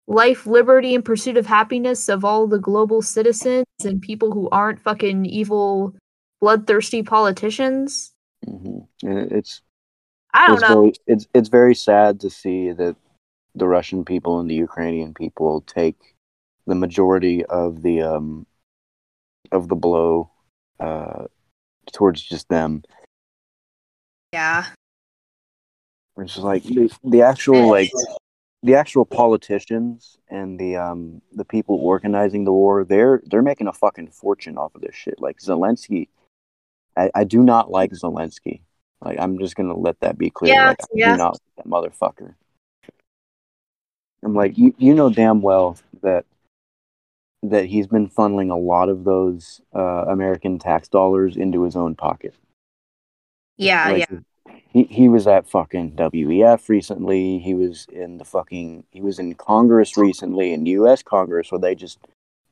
life, 0.08 0.46
liberty, 0.48 0.96
and 0.96 1.06
pursuit 1.06 1.38
of 1.38 1.46
happiness 1.46 2.10
of 2.10 2.26
all 2.26 2.48
the 2.48 2.60
global 2.60 3.02
citizens 3.02 3.66
and 3.84 4.02
people 4.02 4.32
who 4.32 4.50
aren't 4.50 4.80
fucking 4.80 5.26
evil, 5.26 5.96
bloodthirsty 6.42 7.04
politicians. 7.04 8.12
hmm 8.46 8.80
And 9.04 9.32
it's 9.32 9.62
I 10.34 10.48
don't 10.48 10.56
it's 10.56 10.70
know. 10.70 10.82
Very, 10.82 10.94
it's 11.08 11.28
it's 11.34 11.50
very 11.50 11.76
sad 11.76 12.20
to 12.22 12.30
see 12.30 12.72
that 12.72 12.96
the 13.56 13.68
Russian 13.68 14.06
people 14.06 14.40
and 14.40 14.50
the 14.50 14.56
Ukrainian 14.56 15.14
people 15.14 15.62
take 15.62 16.16
the 16.68 16.76
majority 16.76 17.46
of 17.46 17.82
the 17.82 18.02
um 18.02 18.46
of 19.52 19.68
the 19.68 19.76
blow 19.76 20.30
uh 20.80 21.26
towards 21.92 22.22
just 22.22 22.48
them. 22.50 22.84
Yeah. 24.34 24.66
Which 26.16 26.38
is 26.38 26.44
like 26.44 26.64
the, 26.64 26.92
the 27.04 27.22
actual 27.22 27.70
like 27.70 27.92
the 28.62 28.76
actual 28.76 29.06
politicians 29.06 30.18
and 30.30 30.60
the 30.60 30.76
um 30.76 31.22
the 31.32 31.46
people 31.46 31.76
organizing 31.76 32.44
the 32.44 32.52
war, 32.52 32.84
they're 32.84 33.22
they're 33.26 33.42
making 33.42 33.68
a 33.68 33.74
fucking 33.74 34.10
fortune 34.10 34.58
off 34.58 34.76
of 34.76 34.82
this 34.82 34.96
shit. 34.96 35.20
Like 35.20 35.40
Zelensky, 35.40 36.10
I, 36.98 37.10
I 37.16 37.24
do 37.24 37.42
not 37.42 37.72
like 37.72 37.92
Zelensky. 37.92 38.62
Like 39.02 39.18
I'm 39.20 39.40
just 39.40 39.56
gonna 39.56 39.78
let 39.78 40.00
that 40.02 40.18
be 40.18 40.30
clear. 40.30 40.54
Yeah, 40.54 40.68
like, 40.70 40.84
I 40.84 40.88
yeah. 40.94 41.12
do 41.14 41.18
not 41.18 41.34
like 41.34 41.56
that 41.58 41.68
motherfucker. 41.68 42.36
I'm 44.24 44.36
like 44.36 44.58
you 44.58 44.76
you 44.78 44.94
know 44.94 45.10
damn 45.10 45.42
well 45.42 45.78
that 46.02 46.26
that 47.44 47.66
he's 47.66 47.88
been 47.88 48.10
funneling 48.10 48.52
a 48.52 48.60
lot 48.60 48.90
of 48.90 49.04
those 49.04 49.62
uh, 49.76 50.06
American 50.08 50.60
tax 50.60 50.88
dollars 50.88 51.38
into 51.38 51.64
his 51.64 51.76
own 51.76 51.96
pocket. 51.96 52.36
Yeah, 53.58 53.90
Like, 53.90 54.10
yeah. 54.10 54.20
He 54.72 54.84
he 54.84 55.10
was 55.10 55.26
at 55.26 55.50
fucking 55.50 55.94
WEF 55.94 56.70
recently. 56.70 57.40
He 57.40 57.56
was 57.56 57.88
in 57.92 58.20
the 58.20 58.26
fucking 58.26 58.84
he 58.92 59.02
was 59.02 59.18
in 59.18 59.34
Congress 59.34 59.98
recently 59.98 60.54
in 60.54 60.66
US 60.68 61.02
Congress 61.02 61.52
where 61.52 61.60
they 61.60 61.74
just 61.74 61.98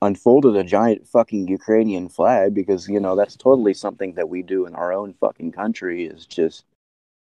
unfolded 0.02 0.56
a 0.56 0.64
giant 0.64 1.08
fucking 1.08 1.48
Ukrainian 1.48 2.10
flag 2.10 2.54
because 2.54 2.88
you 2.88 3.00
know 3.00 3.16
that's 3.16 3.36
totally 3.36 3.74
something 3.74 4.14
that 4.14 4.30
we 4.30 4.42
do 4.42 4.66
in 4.66 4.76
our 4.76 4.92
own 4.94 5.14
fucking 5.14 5.52
country 5.52 6.06
is 6.06 6.26
just 6.26 6.66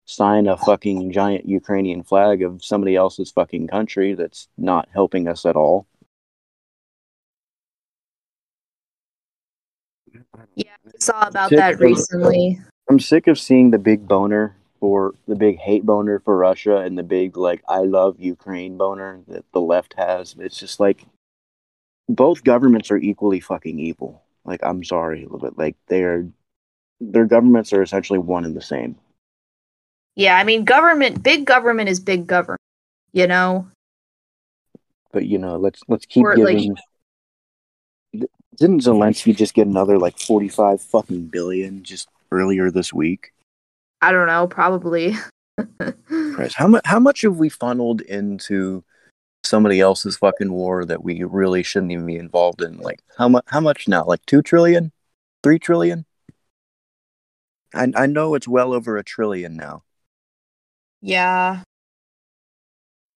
sign 0.06 0.46
a 0.46 0.56
fucking 0.56 1.10
giant 1.12 1.46
Ukrainian 1.46 2.02
flag 2.02 2.42
of 2.42 2.64
somebody 2.64 2.94
else's 2.94 3.30
fucking 3.30 3.68
country 3.68 4.14
that's 4.14 4.48
not 4.58 4.88
helping 4.92 5.28
us 5.28 5.46
at 5.46 5.56
all. 5.56 5.86
Yeah, 10.54 10.70
I 10.86 10.90
saw 10.98 11.26
about 11.28 11.50
that 11.50 11.74
of- 11.74 11.80
recently. 11.80 12.58
I'm 12.88 13.00
sick 13.00 13.26
of 13.26 13.38
seeing 13.38 13.70
the 13.70 13.78
big 13.78 14.06
boner 14.06 14.56
for 14.78 15.14
the 15.26 15.34
big 15.34 15.58
hate 15.58 15.86
boner 15.86 16.20
for 16.20 16.36
Russia 16.36 16.76
and 16.78 16.98
the 16.98 17.02
big 17.02 17.36
like 17.36 17.62
I 17.68 17.78
love 17.78 18.16
Ukraine 18.20 18.76
boner 18.76 19.20
that 19.28 19.44
the 19.52 19.60
left 19.60 19.94
has. 19.96 20.36
It's 20.38 20.58
just 20.58 20.78
like 20.80 21.06
both 22.08 22.44
governments 22.44 22.90
are 22.90 22.98
equally 22.98 23.40
fucking 23.40 23.78
evil. 23.78 24.22
Like 24.44 24.60
I'm 24.62 24.84
sorry, 24.84 25.26
but 25.30 25.56
like 25.56 25.76
they're 25.88 26.26
their 27.00 27.24
governments 27.24 27.72
are 27.72 27.82
essentially 27.82 28.18
one 28.18 28.44
and 28.44 28.54
the 28.54 28.60
same. 28.60 28.96
Yeah, 30.14 30.36
I 30.36 30.44
mean, 30.44 30.64
government, 30.64 31.22
big 31.22 31.44
government 31.44 31.88
is 31.88 31.98
big 32.00 32.26
government. 32.26 32.60
You 33.12 33.26
know, 33.26 33.66
But 35.12 35.26
you 35.26 35.38
know, 35.38 35.56
let's 35.56 35.80
let's 35.88 36.04
keep 36.06 36.24
Or, 36.24 36.36
like- 36.36 36.58
giving. 36.58 36.76
Didn't 38.56 38.82
Zelensky 38.82 39.34
just 39.34 39.54
get 39.54 39.66
another 39.66 39.98
like 39.98 40.18
forty 40.18 40.48
five 40.48 40.80
fucking 40.80 41.26
billion 41.26 41.82
just 41.82 42.08
earlier 42.30 42.70
this 42.70 42.92
week? 42.92 43.32
I 44.00 44.12
don't 44.12 44.26
know, 44.26 44.46
probably. 44.46 45.16
Christ, 46.34 46.56
how 46.56 46.66
much 46.68 46.82
how 46.84 46.98
much 46.98 47.22
have 47.22 47.38
we 47.38 47.48
funneled 47.48 48.00
into 48.02 48.84
somebody 49.44 49.80
else's 49.80 50.16
fucking 50.16 50.52
war 50.52 50.84
that 50.84 51.04
we 51.04 51.22
really 51.22 51.62
shouldn't 51.62 51.92
even 51.92 52.06
be 52.06 52.16
involved 52.16 52.62
in? 52.62 52.78
Like 52.78 53.00
how 53.16 53.28
much 53.28 53.44
how 53.48 53.60
much 53.60 53.88
now? 53.88 54.04
Like 54.04 54.24
two 54.26 54.42
trillion? 54.42 54.92
Three 55.42 55.58
trillion? 55.58 56.06
I 57.74 57.92
I 57.94 58.06
know 58.06 58.34
it's 58.34 58.48
well 58.48 58.72
over 58.72 58.96
a 58.96 59.04
trillion 59.04 59.56
now. 59.56 59.82
yeah. 61.00 61.62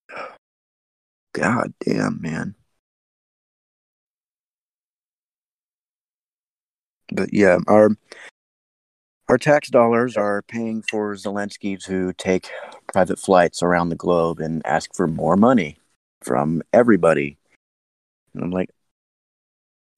God 1.33 1.73
damn 1.81 2.21
man. 2.21 2.55
But 7.15 7.33
yeah, 7.33 7.59
our 7.67 7.91
our 9.29 9.37
tax 9.37 9.69
dollars 9.69 10.17
are 10.17 10.41
paying 10.43 10.83
for 10.83 11.15
Zelensky 11.15 11.81
to 11.85 12.13
take 12.13 12.51
private 12.91 13.17
flights 13.17 13.63
around 13.63 13.89
the 13.89 13.95
globe 13.95 14.39
and 14.39 14.61
ask 14.65 14.93
for 14.93 15.07
more 15.07 15.35
money 15.35 15.77
from 16.21 16.61
everybody. 16.73 17.37
And 18.33 18.43
I'm 18.43 18.51
like, 18.51 18.69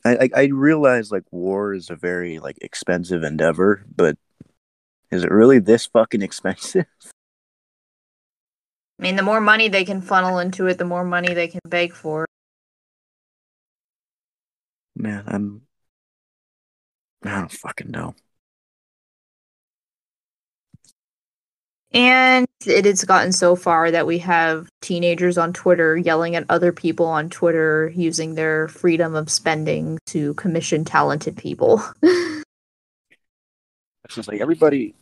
I, 0.06 0.16
I 0.16 0.30
I 0.36 0.44
realize 0.46 1.12
like 1.12 1.26
war 1.32 1.74
is 1.74 1.90
a 1.90 1.96
very 1.96 2.40
like 2.40 2.58
expensive 2.62 3.24
endeavor, 3.24 3.84
but 3.96 4.16
is 5.10 5.24
it 5.24 5.32
really 5.32 5.60
this 5.60 5.88
fucking 5.88 6.22
expensive? 6.30 6.86
I 9.00 9.04
mean, 9.04 9.16
the 9.16 9.24
more 9.24 9.42
money 9.42 9.70
they 9.70 9.86
can 9.86 10.02
funnel 10.02 10.40
into 10.40 10.68
it, 10.68 10.78
the 10.78 10.86
more 10.86 11.04
money 11.04 11.34
they 11.34 11.48
can 11.48 11.62
beg 11.68 11.94
for. 11.94 12.26
Man, 14.96 15.24
I'm 15.28 15.67
I 17.24 17.40
don't 17.40 17.52
fucking 17.52 17.92
know. 17.92 18.16
And 21.94 22.48
it 22.66 22.86
has 22.86 23.06
gotten 23.06 23.32
so 23.32 23.56
far 23.56 23.90
that 23.92 24.06
we 24.06 24.18
have 24.20 24.70
teenagers 24.82 25.38
on 25.38 25.54
Twitter 25.54 25.98
yelling 25.98 26.36
at 26.36 26.46
other 26.50 26.72
people 26.72 27.06
on 27.06 27.30
Twitter 27.30 27.92
using 27.96 28.36
their 28.36 28.68
freedom 28.68 29.16
of 29.16 29.32
spending 29.32 29.98
to 30.08 30.34
commission 30.36 30.86
talented 30.86 31.38
people. 31.38 31.82
It's 34.06 34.16
just 34.16 34.30
like 34.30 34.40
everybody 34.40 34.96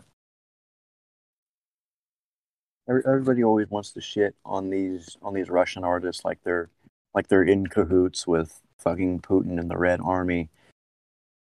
every- 2.89 3.03
everybody 3.05 3.43
always 3.43 3.69
wants 3.69 3.91
to 3.91 4.01
shit 4.01 4.35
on 4.43 4.71
these 4.71 5.15
on 5.21 5.35
these 5.35 5.47
Russian 5.47 5.83
artists 5.83 6.25
like 6.25 6.41
they're 6.43 6.71
like 7.13 7.27
they're 7.27 7.43
in 7.43 7.67
cahoots 7.67 8.25
with 8.25 8.59
fucking 8.79 9.19
Putin 9.21 9.59
and 9.59 9.69
the 9.69 9.77
Red 9.77 10.01
Army. 10.01 10.49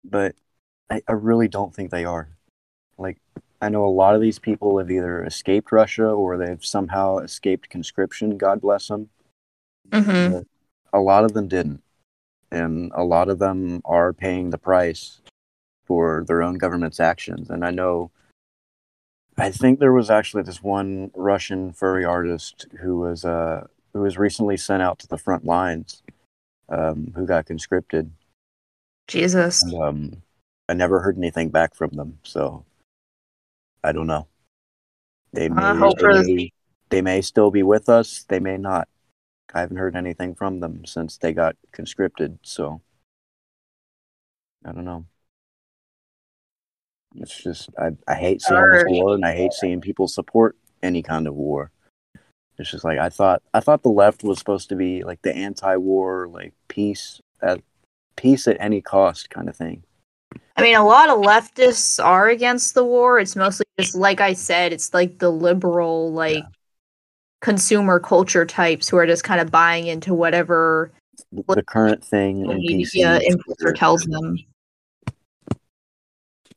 But 0.03 0.36
I, 0.92 1.02
I 1.08 1.14
really 1.14 1.48
don't 1.48 1.74
think 1.74 1.89
they 1.89 2.06
are. 2.06 2.30
Like 2.98 3.18
I 3.62 3.70
know 3.70 3.86
a 3.86 3.88
lot 3.88 4.14
of 4.14 4.22
these 4.22 4.39
people 4.39 4.78
have 4.78 4.92
either 4.92 5.24
escaped 5.24 5.72
Russia 5.72 6.06
or 6.08 6.38
they've 6.38 6.64
somehow 6.64 7.20
escaped 7.20 7.70
conscription, 7.70 8.38
God 8.38 8.62
bless 8.62 8.88
them. 8.88 9.10
hmm 9.92 10.39
a 10.94 11.00
lot 11.00 11.24
of 11.24 11.34
them 11.34 11.48
didn't. 11.48 11.82
And 12.52 12.92
a 12.94 13.04
lot 13.04 13.30
of 13.30 13.39
them 13.39 13.82
are 13.86 14.12
paying 14.12 14.50
the 14.50 14.58
price 14.58 15.22
for 15.86 16.26
their 16.28 16.44
own 16.44 16.56
government's 16.56 17.00
actions. 17.00 17.50
And 17.50 17.64
I 17.64 17.72
know, 17.72 18.12
I 19.38 19.52
think 19.52 19.80
there 19.80 19.94
was 19.94 20.10
actually 20.10 20.44
this 20.44 20.62
one 20.62 21.12
Russian 21.16 21.72
furry 21.72 22.04
artist 22.04 22.66
who 22.82 23.00
was, 23.00 23.24
uh, 23.24 23.68
who 23.94 24.02
was 24.02 24.18
recently 24.18 24.58
sent 24.58 24.84
out 24.84 25.00
to 25.00 25.08
the 25.08 25.18
front 25.18 25.46
lines, 25.46 26.04
um, 26.68 27.14
who 27.16 27.26
got 27.26 27.46
conscripted. 27.46 28.12
Jesus. 29.08 29.64
And, 29.64 29.82
um, 29.82 30.22
I 30.72 30.74
never 30.74 31.01
heard 31.01 31.17
anything 31.17 31.49
back 31.49 31.76
from 31.76 31.89
them. 31.89 32.19
So 32.24 32.63
I 33.84 33.91
don't 33.91 34.07
know. 34.07 34.28
They 35.34 35.49
may, 35.49 35.91
they, 35.99 36.24
may, 36.24 36.53
they 36.88 37.01
may 37.01 37.22
still 37.22 37.51
be 37.51 37.61
with 37.61 37.89
us. 37.89 38.24
They 38.30 38.39
may 38.39 38.55
not. 38.55 38.88
I 39.53 39.59
haven't 39.59 39.76
heard 39.76 39.97
anything 39.97 40.34
from 40.34 40.61
them 40.61 40.86
since 40.86 41.17
they 41.17 41.34
got 41.34 41.57
conscripted. 41.74 42.39
So 42.43 42.82
I 44.63 44.72
don't 44.72 44.86
know. 44.86 45.07
It's 47.15 47.43
just 47.43 47.69
I, 47.78 47.89
I 48.07 48.15
hate 48.15 48.41
seeing 48.41 48.72
this 48.72 48.86
war 48.88 49.15
and 49.15 49.26
I 49.26 49.36
hate 49.36 49.51
seeing 49.51 49.82
people 49.82 50.07
support 50.07 50.55
any 50.82 51.03
kind 51.03 51.28
of 51.28 51.36
war. 51.36 51.69
It's 52.57 52.72
just 52.72 52.86
like 52.86 52.97
I 52.97 53.09
thought 53.09 53.43
I 53.53 53.59
thought 53.59 53.84
the 53.84 53.89
left 53.89 54.24
was 54.24 54.39
supposed 54.39 54.69
to 54.69 54.78
be 54.78 55.03
like 55.03 55.22
the 55.22 55.36
anti-war, 55.36 56.30
like 56.30 56.53
peace 56.69 57.19
at 57.41 57.61
peace 58.15 58.47
at 58.47 58.55
any 58.61 58.80
cost 58.80 59.30
kind 59.30 59.49
of 59.49 59.57
thing. 59.57 59.84
I 60.58 60.62
mean, 60.62 60.76
a 60.76 60.86
lot 60.86 61.10
of 61.10 61.20
leftists 61.20 62.04
are 62.04 62.28
against 62.28 62.74
the 62.74 62.84
war. 62.84 63.20
It's 63.20 63.36
mostly 63.36 63.66
just, 63.80 63.95
like 63.95 64.22
I 64.22 64.34
said, 64.34 64.74
it's 64.74 64.93
like 64.93 65.20
the 65.20 65.30
liberal, 65.30 66.12
like 66.12 66.43
consumer 67.41 67.99
culture 67.99 68.45
types 68.45 68.88
who 68.89 68.97
are 68.97 69.08
just 69.08 69.24
kind 69.24 69.41
of 69.41 69.49
buying 69.49 69.88
into 69.88 70.14
whatever 70.14 70.91
the 71.47 71.64
current 71.64 72.04
thing 72.04 72.45
media 72.47 73.20
influencer 73.20 73.74
tells 73.76 74.04
them. 74.04 74.38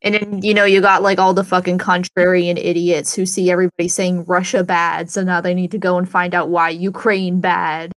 And 0.02 0.14
then, 0.14 0.42
you 0.42 0.52
know, 0.52 0.66
you 0.66 0.82
got 0.82 1.02
like 1.02 1.18
all 1.18 1.32
the 1.32 1.44
fucking 1.44 1.78
contrarian 1.78 2.58
idiots 2.58 3.14
who 3.14 3.24
see 3.24 3.50
everybody 3.50 3.88
saying 3.88 4.24
Russia 4.26 4.62
bad, 4.62 5.10
so 5.10 5.22
now 5.22 5.40
they 5.40 5.54
need 5.54 5.70
to 5.70 5.78
go 5.78 5.96
and 5.96 6.06
find 6.06 6.34
out 6.34 6.50
why 6.50 6.68
Ukraine 6.68 7.40
bad. 7.40 7.92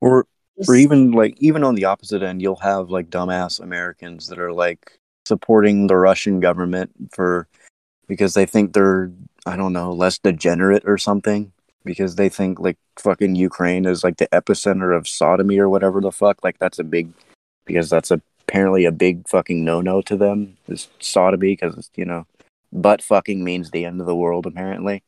Or 0.00 0.26
or 0.68 0.74
even 0.76 1.12
like 1.12 1.36
even 1.38 1.64
on 1.64 1.74
the 1.74 1.84
opposite 1.84 2.22
end, 2.22 2.42
you'll 2.42 2.56
have 2.56 2.90
like 2.90 3.10
dumbass 3.10 3.60
Americans 3.60 4.28
that 4.28 4.38
are 4.38 4.52
like 4.52 4.98
supporting 5.26 5.86
the 5.86 5.96
Russian 5.96 6.40
government 6.40 6.90
for 7.12 7.46
because 8.08 8.34
they 8.34 8.46
think 8.46 8.72
they're 8.72 9.10
I 9.46 9.56
don't 9.56 9.72
know 9.72 9.92
less 9.92 10.18
degenerate 10.18 10.84
or 10.86 10.98
something 10.98 11.52
because 11.84 12.16
they 12.16 12.28
think 12.28 12.60
like 12.60 12.76
fucking 12.98 13.36
Ukraine 13.36 13.86
is 13.86 14.04
like 14.04 14.18
the 14.18 14.28
epicenter 14.28 14.96
of 14.96 15.08
sodomy 15.08 15.58
or 15.58 15.68
whatever 15.68 16.00
the 16.00 16.12
fuck. 16.12 16.44
Like 16.44 16.58
that's 16.58 16.78
a 16.78 16.84
big 16.84 17.10
because 17.64 17.88
that's 17.88 18.10
apparently 18.10 18.84
a 18.84 18.92
big 18.92 19.28
fucking 19.28 19.64
no 19.64 19.80
no 19.80 20.02
to 20.02 20.16
them 20.16 20.56
is 20.68 20.88
sodomy 20.98 21.52
because 21.52 21.90
you 21.96 22.04
know 22.04 22.26
butt 22.72 23.02
fucking 23.02 23.42
means 23.42 23.70
the 23.70 23.84
end 23.84 24.00
of 24.00 24.06
the 24.06 24.16
world 24.16 24.46
apparently. 24.46 25.02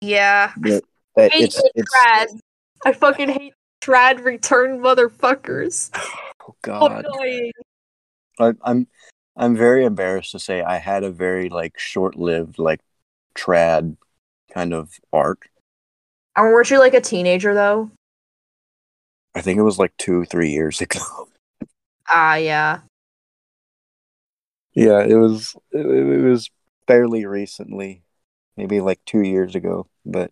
yeah. 0.00 0.52
But 0.56 0.72
I 0.72 0.80
but 1.14 1.32
hate 1.32 1.44
it's 1.44 1.62
it's. 1.74 2.42
I 2.86 2.92
fucking 2.92 3.28
hate 3.30 3.54
trad 3.84 4.24
return 4.24 4.80
motherfuckers. 4.80 5.90
oh 5.94 6.54
god. 6.62 7.04
annoying. 7.04 7.52
I, 8.38 8.52
I'm 8.62 8.86
I'm 9.36 9.56
very 9.56 9.84
embarrassed 9.84 10.32
to 10.32 10.38
say 10.38 10.62
I 10.62 10.76
had 10.78 11.04
a 11.04 11.10
very 11.10 11.48
like 11.48 11.78
short-lived 11.78 12.58
like 12.58 12.80
trad 13.34 13.96
kind 14.52 14.72
of 14.72 14.98
arc. 15.12 15.48
And 16.36 16.46
weren't 16.46 16.70
you 16.70 16.78
like 16.78 16.94
a 16.94 17.00
teenager 17.00 17.54
though? 17.54 17.90
I 19.34 19.40
think 19.40 19.58
it 19.58 19.62
was 19.62 19.78
like 19.78 19.96
two, 19.96 20.24
three 20.24 20.50
years 20.50 20.80
ago. 20.80 21.28
Ah, 22.08 22.36
yeah. 22.36 22.80
yeah, 24.74 25.00
it 25.00 25.14
was. 25.14 25.56
It, 25.72 25.86
it 25.86 26.28
was 26.28 26.50
fairly 26.86 27.24
recently, 27.24 28.02
maybe 28.56 28.80
like 28.80 29.00
two 29.06 29.22
years 29.22 29.54
ago, 29.54 29.88
but 30.04 30.30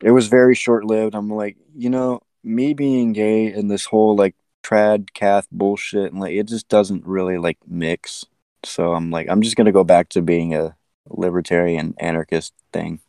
it 0.00 0.12
was 0.12 0.28
very 0.28 0.54
short 0.54 0.84
lived. 0.84 1.16
I'm 1.16 1.28
like, 1.28 1.56
you 1.74 1.90
know, 1.90 2.20
me 2.42 2.74
being 2.74 3.12
gay 3.12 3.52
and 3.52 3.70
this 3.70 3.86
whole 3.86 4.16
like 4.16 4.34
trad 4.62 5.12
cath 5.14 5.46
bullshit, 5.50 6.12
and 6.12 6.20
like 6.20 6.34
it 6.34 6.46
just 6.48 6.68
doesn't 6.68 7.06
really 7.06 7.38
like 7.38 7.58
mix. 7.66 8.24
So 8.64 8.94
I'm 8.94 9.10
like, 9.10 9.28
I'm 9.28 9.42
just 9.42 9.56
gonna 9.56 9.72
go 9.72 9.84
back 9.84 10.08
to 10.10 10.22
being 10.22 10.54
a 10.54 10.76
libertarian 11.08 11.94
anarchist 11.98 12.52
thing. 12.72 13.00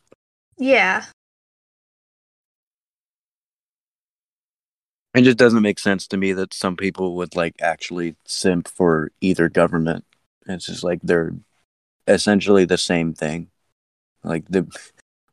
Yeah. 0.58 1.04
It 5.14 5.22
just 5.22 5.38
doesn't 5.38 5.62
make 5.62 5.80
sense 5.80 6.06
to 6.08 6.16
me 6.16 6.32
that 6.34 6.54
some 6.54 6.76
people 6.76 7.16
would 7.16 7.34
like 7.34 7.56
actually 7.60 8.14
simp 8.26 8.68
for 8.68 9.10
either 9.20 9.48
government. 9.48 10.04
It's 10.46 10.66
just 10.66 10.84
like 10.84 11.00
they're 11.02 11.34
essentially 12.06 12.64
the 12.64 12.78
same 12.78 13.12
thing. 13.12 13.48
Like 14.22 14.44
the 14.48 14.68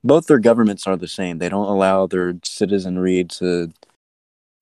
both 0.08 0.28
their 0.28 0.40
governments 0.40 0.88
are 0.88 0.96
the 0.98 1.08
same. 1.08 1.38
They 1.38 1.50
don't 1.50 1.68
allow 1.68 2.08
their 2.08 2.36
citizenry 2.44 3.24
to 3.26 3.72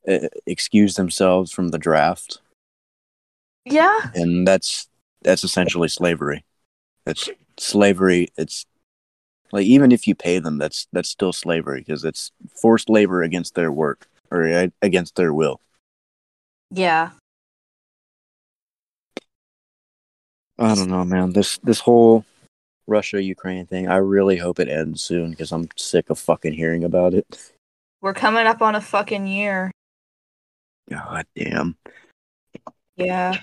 uh, 0.08 0.28
excuse 0.46 0.96
themselves 0.96 1.52
from 1.52 1.70
the 1.70 1.78
draft, 1.78 2.40
Yeah. 3.66 4.12
and 4.14 4.48
that's 4.48 4.88
that's 5.22 5.44
essentially 5.44 5.88
slavery. 5.88 6.44
It's 7.06 7.30
slavery. 7.58 8.30
It's 8.38 8.66
like 9.52 9.66
even 9.66 9.92
if 9.92 10.08
you 10.08 10.16
pay 10.16 10.40
them, 10.40 10.58
that's 10.58 10.88
that's 10.92 11.10
still 11.10 11.34
slavery 11.34 11.80
because 11.82 12.04
it's 12.04 12.32
forced 12.62 12.90
labor 12.90 13.22
against 13.24 13.56
their 13.56 13.72
work 13.72 14.08
or 14.32 14.48
uh, 14.48 14.68
against 14.82 15.16
their 15.16 15.34
will. 15.34 15.60
Yeah. 16.72 17.12
I 20.58 20.74
don't 20.74 20.90
know, 20.90 21.04
man. 21.06 21.34
This 21.34 21.58
this 21.60 21.80
whole 21.82 22.26
Russia 22.88 23.22
Ukraine 23.22 23.66
thing. 23.66 23.88
I 23.88 23.98
really 23.98 24.38
hope 24.38 24.60
it 24.60 24.70
ends 24.70 25.02
soon 25.02 25.32
because 25.32 25.52
I'm 25.52 25.68
sick 25.76 26.10
of 26.10 26.20
fucking 26.20 26.54
hearing 26.54 26.84
about 26.84 27.14
it. 27.14 27.52
We're 28.02 28.14
coming 28.14 28.46
up 28.46 28.62
on 28.62 28.76
a 28.76 28.82
fucking 28.82 29.28
year. 29.28 29.72
God 30.90 31.26
damn. 31.36 31.78
Yeah. 32.96 33.40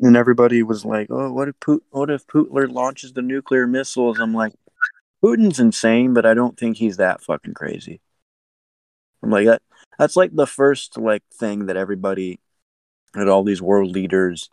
And 0.00 0.16
everybody 0.16 0.62
was 0.62 0.84
like, 0.84 1.08
"Oh, 1.10 1.32
what 1.32 1.48
if 1.48 1.58
Put- 1.58 1.84
what 1.90 2.10
if 2.10 2.26
Putler 2.26 2.68
launches 2.68 3.14
the 3.14 3.22
nuclear 3.22 3.66
missiles?" 3.66 4.18
I'm 4.18 4.34
like, 4.34 4.52
Putin's 5.24 5.58
insane, 5.58 6.12
but 6.12 6.26
I 6.26 6.34
don't 6.34 6.58
think 6.58 6.76
he's 6.76 6.98
that 6.98 7.22
fucking 7.22 7.54
crazy. 7.54 8.00
I'm 9.22 9.30
like 9.30 9.46
that. 9.46 9.62
That's 9.98 10.16
like 10.16 10.34
the 10.34 10.46
first 10.46 10.98
like 10.98 11.22
thing 11.32 11.66
that 11.66 11.76
everybody, 11.76 12.38
that 13.14 13.28
all 13.28 13.42
these 13.42 13.62
world 13.62 13.90
leaders, 13.90 14.50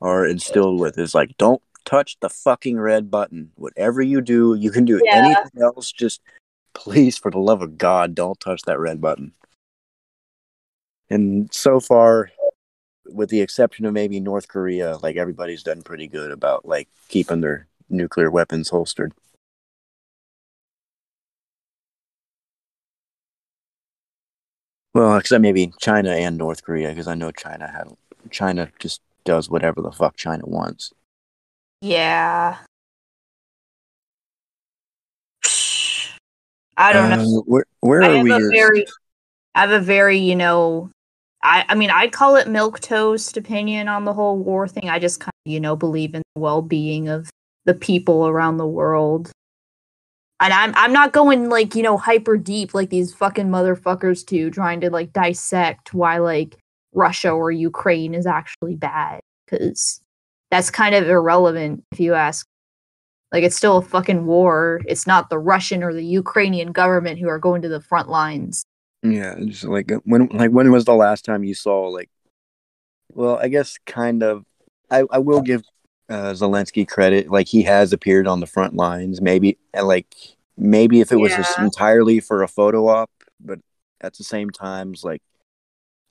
are 0.00 0.26
instilled 0.26 0.80
with 0.80 0.98
is 0.98 1.14
like, 1.14 1.36
don't 1.36 1.62
touch 1.86 2.18
the 2.20 2.28
fucking 2.28 2.78
red 2.78 3.10
button. 3.10 3.52
Whatever 3.54 4.02
you 4.02 4.20
do, 4.20 4.54
you 4.54 4.70
can 4.70 4.84
do 4.84 5.00
Yeah. 5.02 5.16
anything 5.16 5.62
else. 5.62 5.90
Just 5.90 6.20
please, 6.74 7.16
for 7.16 7.30
the 7.30 7.38
love 7.38 7.62
of 7.62 7.78
God, 7.78 8.14
don't 8.14 8.38
touch 8.38 8.60
that 8.62 8.78
red 8.78 9.00
button. 9.00 9.32
And 11.08 11.52
so 11.54 11.80
far, 11.80 12.30
with 13.06 13.30
the 13.30 13.40
exception 13.40 13.86
of 13.86 13.94
maybe 13.94 14.20
North 14.20 14.48
Korea, 14.48 14.98
like 14.98 15.16
everybody's 15.16 15.62
done 15.62 15.82
pretty 15.82 16.08
good 16.08 16.32
about 16.32 16.66
like 16.66 16.88
keeping 17.08 17.40
their 17.40 17.68
nuclear 17.88 18.30
weapons 18.30 18.68
holstered. 18.68 19.14
Well, 24.92 25.16
except 25.18 25.42
maybe 25.42 25.72
China 25.78 26.10
and 26.10 26.36
North 26.38 26.64
Korea, 26.64 26.88
because 26.88 27.06
I 27.06 27.14
know 27.14 27.30
China 27.30 27.68
had 27.68 27.88
China 28.30 28.72
just 28.78 29.02
does 29.24 29.48
whatever 29.50 29.82
the 29.82 29.92
fuck 29.92 30.16
China 30.16 30.44
wants. 30.46 30.92
Yeah. 31.80 32.58
I 36.76 36.92
don't 36.92 37.10
know. 37.10 37.38
Uh, 37.38 37.42
where 37.46 37.64
where 37.80 38.02
are 38.02 38.22
we? 38.22 38.30
very, 38.50 38.86
I 39.54 39.60
have 39.60 39.70
a 39.70 39.80
very, 39.80 40.18
you 40.18 40.36
know, 40.36 40.90
I, 41.42 41.64
I 41.68 41.74
mean, 41.74 41.90
I'd 41.90 42.12
call 42.12 42.36
it 42.36 42.48
milk 42.48 42.80
toast 42.80 43.36
opinion 43.36 43.88
on 43.88 44.04
the 44.04 44.12
whole 44.12 44.36
war 44.36 44.68
thing. 44.68 44.90
I 44.90 44.98
just 44.98 45.20
kind 45.20 45.32
of, 45.46 45.52
you 45.52 45.60
know, 45.60 45.76
believe 45.76 46.14
in 46.14 46.22
the 46.34 46.40
well-being 46.40 47.08
of 47.08 47.30
the 47.64 47.74
people 47.74 48.26
around 48.26 48.58
the 48.58 48.66
world. 48.66 49.30
And 50.38 50.52
I'm, 50.52 50.74
I'm 50.76 50.92
not 50.92 51.14
going 51.14 51.48
like, 51.48 51.74
you 51.74 51.82
know, 51.82 51.96
hyper 51.96 52.36
deep 52.36 52.74
like 52.74 52.90
these 52.90 53.14
fucking 53.14 53.48
motherfuckers 53.48 54.26
do, 54.26 54.50
trying 54.50 54.82
to 54.82 54.90
like 54.90 55.12
dissect 55.14 55.94
why 55.94 56.18
like 56.18 56.58
Russia 56.92 57.30
or 57.30 57.50
Ukraine 57.50 58.12
is 58.12 58.26
actually 58.26 58.74
bad, 58.74 59.20
because 59.46 60.00
that's 60.50 60.70
kind 60.70 60.94
of 60.94 61.08
irrelevant 61.08 61.84
if 61.92 62.00
you 62.00 62.14
ask. 62.14 62.46
Like 63.32 63.44
it's 63.44 63.56
still 63.56 63.78
a 63.78 63.82
fucking 63.82 64.24
war. 64.26 64.80
It's 64.86 65.06
not 65.06 65.30
the 65.30 65.38
Russian 65.38 65.82
or 65.82 65.92
the 65.92 66.04
Ukrainian 66.04 66.72
government 66.72 67.18
who 67.18 67.28
are 67.28 67.38
going 67.38 67.62
to 67.62 67.68
the 67.68 67.80
front 67.80 68.08
lines. 68.08 68.64
Yeah, 69.02 69.36
just 69.44 69.64
like 69.64 69.90
uh, 69.92 70.00
when 70.04 70.28
like 70.28 70.50
when 70.50 70.70
was 70.70 70.84
the 70.84 70.94
last 70.94 71.24
time 71.24 71.44
you 71.44 71.54
saw 71.54 71.88
like 71.88 72.10
well, 73.12 73.36
I 73.36 73.48
guess 73.48 73.78
kind 73.86 74.22
of 74.22 74.44
I, 74.90 75.04
I 75.10 75.18
will 75.18 75.40
give 75.40 75.62
uh, 76.08 76.32
Zelensky 76.32 76.86
credit. 76.86 77.30
Like 77.30 77.48
he 77.48 77.62
has 77.62 77.92
appeared 77.92 78.26
on 78.26 78.40
the 78.40 78.46
front 78.46 78.74
lines. 78.74 79.20
Maybe 79.20 79.58
and 79.74 79.86
like 79.86 80.06
maybe 80.56 81.00
if 81.00 81.12
it 81.12 81.16
was 81.16 81.34
just 81.34 81.58
Yeah. 81.58 81.64
entirely 81.64 82.20
for 82.20 82.42
a 82.42 82.48
photo 82.48 82.88
op, 82.88 83.10
but 83.40 83.58
at 84.00 84.14
the 84.14 84.24
same 84.24 84.50
times, 84.50 85.04
like 85.04 85.22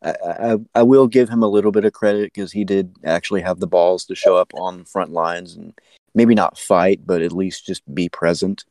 I, 0.06 0.52
I 0.54 0.58
I 0.76 0.84
will 0.84 1.08
give 1.08 1.30
him 1.30 1.44
a 1.44 1.48
little 1.48 1.72
bit 1.72 1.86
of 1.86 1.94
credit 1.94 2.32
because 2.34 2.52
he 2.52 2.64
did 2.64 2.96
actually 3.04 3.42
have 3.42 3.60
the 3.60 3.68
balls 3.68 4.06
to 4.06 4.16
show 4.16 4.38
up 4.38 4.54
on 4.54 4.80
the 4.80 4.86
front 4.86 5.12
lines 5.12 5.56
and 5.56 5.74
maybe 6.14 6.36
not 6.36 6.58
fight, 6.58 7.02
but 7.06 7.22
at 7.22 7.32
least 7.32 7.66
just 7.66 7.82
be 7.94 8.08
present. 8.08 8.64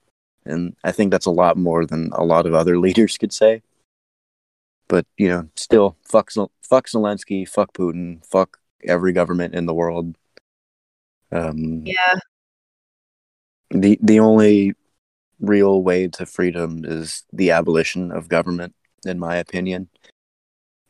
And 0.47 0.77
I 0.85 0.93
think 0.93 1.11
that's 1.11 1.27
a 1.27 1.31
lot 1.31 1.57
more 1.57 1.85
than 1.85 2.11
a 2.13 2.25
lot 2.25 2.47
of 2.47 2.55
other 2.55 2.79
leaders 2.87 3.19
could 3.19 3.33
say 3.33 3.63
but 4.89 5.07
you 5.17 5.29
know, 5.29 5.49
still, 5.57 5.97
fuck, 6.05 6.31
fuck 6.63 6.87
Zelensky, 6.87 7.49
fuck 7.49 7.73
Putin, 7.73 8.25
fuck 8.25 8.59
every 8.85 9.13
government 9.13 9.55
in 9.55 9.67
the 9.67 9.75
world. 9.75 10.17
Um, 11.33 11.83
Yeah. 11.85 12.19
the 13.71 13.99
the 14.03 14.21
only 14.21 14.75
real 15.41 15.83
way 15.83 16.07
to 16.09 16.27
freedom 16.27 16.85
is 16.85 17.25
the 17.33 17.51
abolition 17.51 18.13
of 18.13 18.29
government, 18.29 18.75
in 19.05 19.19
my 19.19 19.37
opinion. 19.37 19.89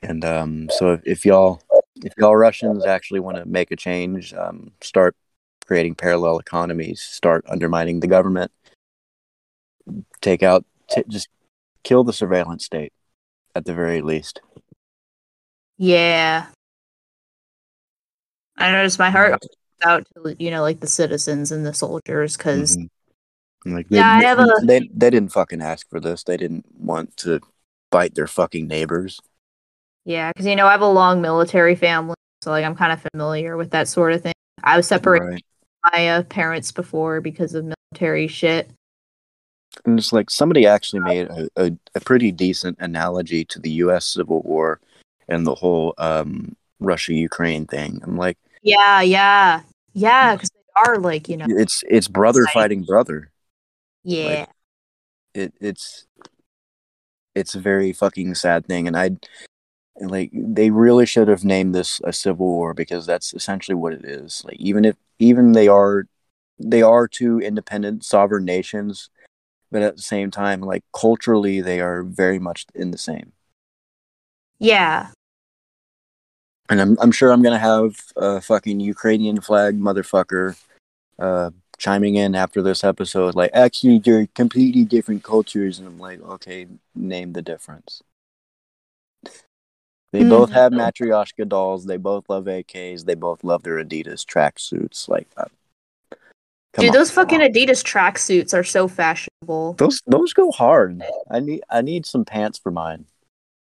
And 0.05 0.23
um, 0.25 0.69
so, 0.71 0.93
if, 0.93 1.01
if 1.05 1.25
y'all, 1.25 1.63
if 2.05 2.13
y'all 2.19 2.37
Russians 2.37 2.85
actually 2.85 3.21
want 3.21 3.39
to 3.39 3.47
make 3.47 3.71
a 3.71 3.77
change, 3.77 4.35
um, 4.35 4.71
start 4.83 5.17
creating 5.67 5.95
parallel 5.95 6.39
economies, 6.39 7.01
start 7.01 7.43
undermining 7.49 8.01
the 8.01 8.07
government, 8.07 8.53
take 10.21 10.43
out, 10.43 10.67
t- 10.91 11.05
just 11.09 11.29
kill 11.85 12.05
the 12.05 12.13
surveillance 12.13 12.67
state, 12.67 12.93
at 13.55 13.65
the 13.65 13.73
very 13.73 14.03
least. 14.03 14.43
Yeah. 15.79 16.47
I 18.59 18.73
noticed 18.73 18.99
my 18.99 19.11
heart 19.11 19.41
goes 19.41 19.49
out 19.83 20.07
to 20.15 20.37
you 20.39 20.51
know 20.51 20.61
like 20.61 20.81
the 20.81 20.87
citizens 20.87 21.51
and 21.51 21.65
the 21.67 21.75
soldiers 21.75 22.37
because 22.37 22.77
Mhm. 22.77 22.89
Like 23.67 23.89
they, 23.89 23.97
Yeah, 23.97 24.11
I 24.19 24.23
have 24.25 24.39
a- 24.39 24.61
they 24.63 24.91
they 24.93 25.09
didn't 25.09 25.33
fucking 25.33 25.63
ask 25.63 25.89
for 25.89 25.99
this. 25.99 26.23
They 26.23 26.37
didn't 26.37 26.67
want 26.79 27.17
to 27.19 27.41
bite 27.91 28.15
their 28.15 28.27
fucking 28.27 28.69
neighbors. 28.69 29.19
Yeah 30.05 30.31
because 30.33 30.47
you 30.47 30.57
know 30.57 30.67
I 30.67 30.73
have 30.73 30.81
a 30.81 30.87
long 30.89 31.21
military 31.21 31.75
family 31.75 32.15
so 32.45 32.51
like 32.51 32.65
I'm 32.65 32.75
kind 32.75 32.93
of 32.93 33.03
familiar 33.13 33.57
with 33.57 33.71
that 33.71 33.89
sort 33.89 34.13
of 34.13 34.23
thing. 34.23 34.35
I 34.63 34.77
was 34.77 34.87
separated 34.87 35.25
Right. 35.27 35.45
from 35.83 35.91
my 35.95 36.09
uh, 36.11 36.23
parents 36.25 36.73
before 36.73 37.23
because 37.23 37.55
of 37.55 37.65
military 37.65 38.29
shit. 38.29 38.71
And 39.87 39.99
it's 39.99 40.13
like 40.13 40.29
somebody 40.29 40.67
actually 40.67 41.01
made 41.01 41.29
a, 41.29 41.49
a, 41.57 41.73
a 41.95 42.01
pretty 42.01 42.33
decent 42.33 42.77
analogy 42.81 43.47
to 43.47 43.59
the 43.59 43.71
U.S. 43.71 44.07
Civil 44.07 44.43
War 44.43 44.79
and 45.27 45.47
the 45.47 45.55
whole 45.55 45.95
um, 45.97 46.55
Russia 46.81 47.15
Ukraine 47.15 47.67
thing. 47.67 48.01
I'm 48.05 48.19
like, 48.19 48.37
Yeah, 48.63 49.01
yeah, 49.01 49.63
yeah 49.95 50.37
because 50.37 50.51
they 50.51 50.83
are 50.85 50.99
like 50.99 51.29
you 51.31 51.39
know 51.39 51.47
it's 51.49 51.83
it's 51.89 52.09
brother 52.09 52.45
fighting 52.53 52.83
brother. 52.83 53.31
yeah 54.03 54.47
It 55.33 55.55
it's 55.61 56.07
it's 57.35 57.55
a 57.55 57.61
very 57.61 57.93
fucking 57.93 58.35
sad 58.35 58.67
thing, 58.67 58.87
and 58.87 58.97
I 58.97 59.13
like 60.01 60.31
they 60.33 60.71
really 60.71 61.07
should 61.07 61.29
have 61.29 61.45
named 61.45 61.75
this 61.75 62.01
a 62.05 62.13
civil 62.13 62.47
war 62.47 62.75
because 62.75 63.07
that's 63.07 63.33
essentially 63.35 63.75
what 63.75 63.93
it 63.93 64.05
is. 64.05 64.43
Like 64.45 64.57
even 64.59 64.85
if 64.85 64.97
even 65.19 65.53
they 65.53 65.69
are 65.69 66.07
they 66.59 66.83
are 66.83 67.09
two 67.09 67.41
independent 67.41 68.05
sovereign 68.05 68.45
nations, 68.45 69.11
but 69.71 69.83
at 69.83 69.97
the 69.97 70.03
same 70.03 70.31
time, 70.31 70.61
like 70.61 70.85
culturally, 70.99 71.61
they 71.61 71.81
are 71.81 72.03
very 72.03 72.39
much 72.39 72.67
in 72.75 72.91
the 72.91 72.99
same. 72.99 73.33
yeah 74.59 75.11
And 76.69 76.81
I'm 76.81 76.97
I'm 77.01 77.13
sure 77.13 77.31
I'm 77.31 77.43
gonna 77.43 77.59
have 77.59 77.97
a 78.17 78.41
fucking 78.41 78.81
Ukrainian 78.81 79.41
flag 79.41 79.79
motherfucker 79.79 80.57
uh, 81.19 81.51
chiming 81.79 82.17
in 82.17 82.35
after 82.35 82.63
this 82.63 82.85
episode, 82.85 83.35
like, 83.35 83.51
actually, 83.55 83.99
they're 83.99 84.27
completely 84.35 84.85
different 84.85 85.23
cultures. 85.23 85.79
And 85.79 85.89
I'm 85.89 85.99
like, 85.99 86.21
okay, 86.23 86.67
name 86.95 87.33
the 87.33 87.43
difference. 87.43 88.03
They 90.15 90.21
Mm. 90.21 90.29
both 90.31 90.53
have 90.53 90.71
Matryoshka 90.71 91.49
dolls. 91.49 91.87
They 91.87 91.97
both 91.97 92.29
love 92.29 92.45
AKs. 92.47 93.05
They 93.05 93.17
both 93.17 93.43
love 93.43 93.65
their 93.65 93.83
Adidas 93.85 94.25
tracksuits. 94.25 95.09
Like, 95.09 95.27
uh, 95.37 95.47
Dude, 96.79 96.91
on. 96.91 96.93
those 96.95 97.11
fucking 97.11 97.41
Adidas 97.41 97.83
tracksuits 97.83 98.55
are 98.55 98.63
so 98.63 98.87
fashionable. 98.87 99.73
those 99.73 100.01
those 100.07 100.33
go 100.33 100.53
hard. 100.53 101.03
I 101.33 101.41
need 101.41 101.63
I 101.69 101.83
need 101.83 102.07
some 102.07 102.25
pants 102.25 102.61
for 102.61 102.71
mine. 102.71 103.07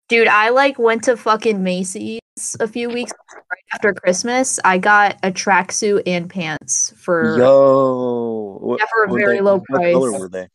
Dude, 0.10 0.28
I 0.28 0.50
like 0.50 0.80
went 0.80 1.04
to 1.04 1.16
fucking 1.16 1.62
Macy's 1.62 2.20
a 2.60 2.68
few 2.68 2.90
weeks 2.90 3.12
right 3.36 3.64
after 3.76 3.94
Christmas. 3.94 4.60
I 4.66 4.80
got 4.80 5.18
a 5.22 5.32
tracksuit 5.32 6.02
and 6.08 6.28
pants 6.28 6.92
for 6.98 7.38
Yo, 7.38 8.78
Yeah, 8.80 8.86
for 8.92 9.04
a 9.04 9.14
very 9.14 9.36
they- 9.38 9.42
low 9.42 9.60
what 9.60 9.68
color 9.68 10.10
price. 10.12 10.20
were 10.20 10.28
they? 10.28 10.48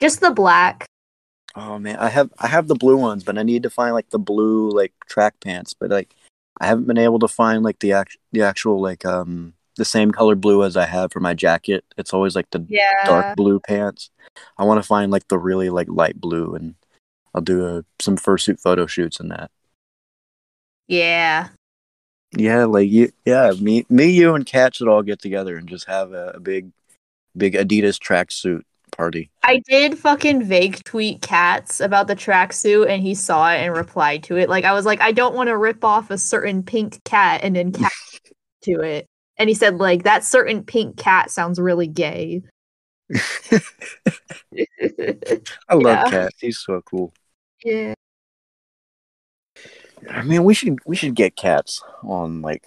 just 0.00 0.20
the 0.20 0.32
black. 0.32 0.84
Oh 1.56 1.78
man, 1.78 1.96
I 1.96 2.10
have 2.10 2.30
I 2.38 2.48
have 2.48 2.68
the 2.68 2.74
blue 2.74 2.98
ones, 2.98 3.24
but 3.24 3.38
I 3.38 3.42
need 3.42 3.62
to 3.62 3.70
find 3.70 3.94
like 3.94 4.10
the 4.10 4.18
blue 4.18 4.70
like 4.70 4.92
track 5.08 5.40
pants. 5.40 5.72
But 5.72 5.90
like, 5.90 6.14
I 6.60 6.66
haven't 6.66 6.86
been 6.86 6.98
able 6.98 7.18
to 7.20 7.28
find 7.28 7.62
like 7.62 7.78
the 7.78 7.92
act 7.92 8.18
the 8.32 8.42
actual 8.42 8.80
like 8.80 9.06
um 9.06 9.54
the 9.76 9.84
same 9.84 10.10
color 10.10 10.34
blue 10.34 10.64
as 10.64 10.76
I 10.76 10.84
have 10.84 11.12
for 11.12 11.20
my 11.20 11.32
jacket. 11.32 11.84
It's 11.96 12.12
always 12.12 12.36
like 12.36 12.50
the 12.50 12.64
Yeah. 12.68 13.04
dark 13.06 13.36
blue 13.36 13.58
pants. 13.58 14.10
I 14.58 14.64
want 14.64 14.82
to 14.82 14.86
find 14.86 15.10
like 15.10 15.28
the 15.28 15.38
really 15.38 15.70
like 15.70 15.88
light 15.88 16.20
blue, 16.20 16.54
and 16.54 16.74
I'll 17.34 17.40
do 17.40 17.64
a, 17.66 17.84
some 18.00 18.16
fursuit 18.16 18.60
photo 18.60 18.86
shoots 18.86 19.18
in 19.18 19.28
that. 19.28 19.50
Yeah. 20.88 21.48
Yeah, 22.36 22.64
like 22.64 22.90
you, 22.90 23.12
yeah, 23.24 23.52
me, 23.58 23.86
me, 23.88 24.10
you, 24.10 24.34
and 24.34 24.44
Kat 24.44 24.74
should 24.74 24.88
all 24.88 25.02
get 25.02 25.20
together 25.20 25.56
and 25.56 25.68
just 25.68 25.86
have 25.86 26.12
a, 26.12 26.32
a 26.34 26.40
big, 26.40 26.70
big 27.36 27.54
Adidas 27.54 27.98
tracksuit 27.98 28.62
party. 28.96 29.30
I 29.42 29.60
did 29.68 29.98
fucking 29.98 30.44
vague 30.44 30.82
tweet 30.84 31.22
cats 31.22 31.80
about 31.80 32.06
the 32.06 32.16
tracksuit 32.16 32.88
and 32.88 33.02
he 33.02 33.14
saw 33.14 33.50
it 33.52 33.58
and 33.58 33.76
replied 33.76 34.22
to 34.24 34.36
it. 34.36 34.48
Like 34.48 34.64
I 34.64 34.72
was 34.72 34.86
like, 34.86 35.00
I 35.00 35.12
don't 35.12 35.34
want 35.34 35.48
to 35.48 35.56
rip 35.56 35.84
off 35.84 36.10
a 36.10 36.18
certain 36.18 36.62
pink 36.62 37.02
cat 37.04 37.42
and 37.42 37.54
then 37.54 37.72
cat 37.72 37.92
to 38.62 38.80
it. 38.80 39.06
And 39.38 39.50
he 39.50 39.54
said, 39.54 39.76
like, 39.76 40.04
that 40.04 40.24
certain 40.24 40.64
pink 40.64 40.96
cat 40.96 41.30
sounds 41.30 41.60
really 41.60 41.86
gay. 41.86 42.42
I 45.68 45.74
love 45.74 46.12
Yeah. 46.12 46.28
He's 46.40 46.58
so 46.58 46.80
cool. 46.82 47.12
yeah. 47.62 47.94
I 50.10 50.22
mean, 50.22 50.44
we 50.44 50.54
should 50.54 50.78
we 50.86 50.96
should 50.96 51.14
get 51.14 51.36
cats 51.36 51.82
on 52.02 52.40
like 52.40 52.66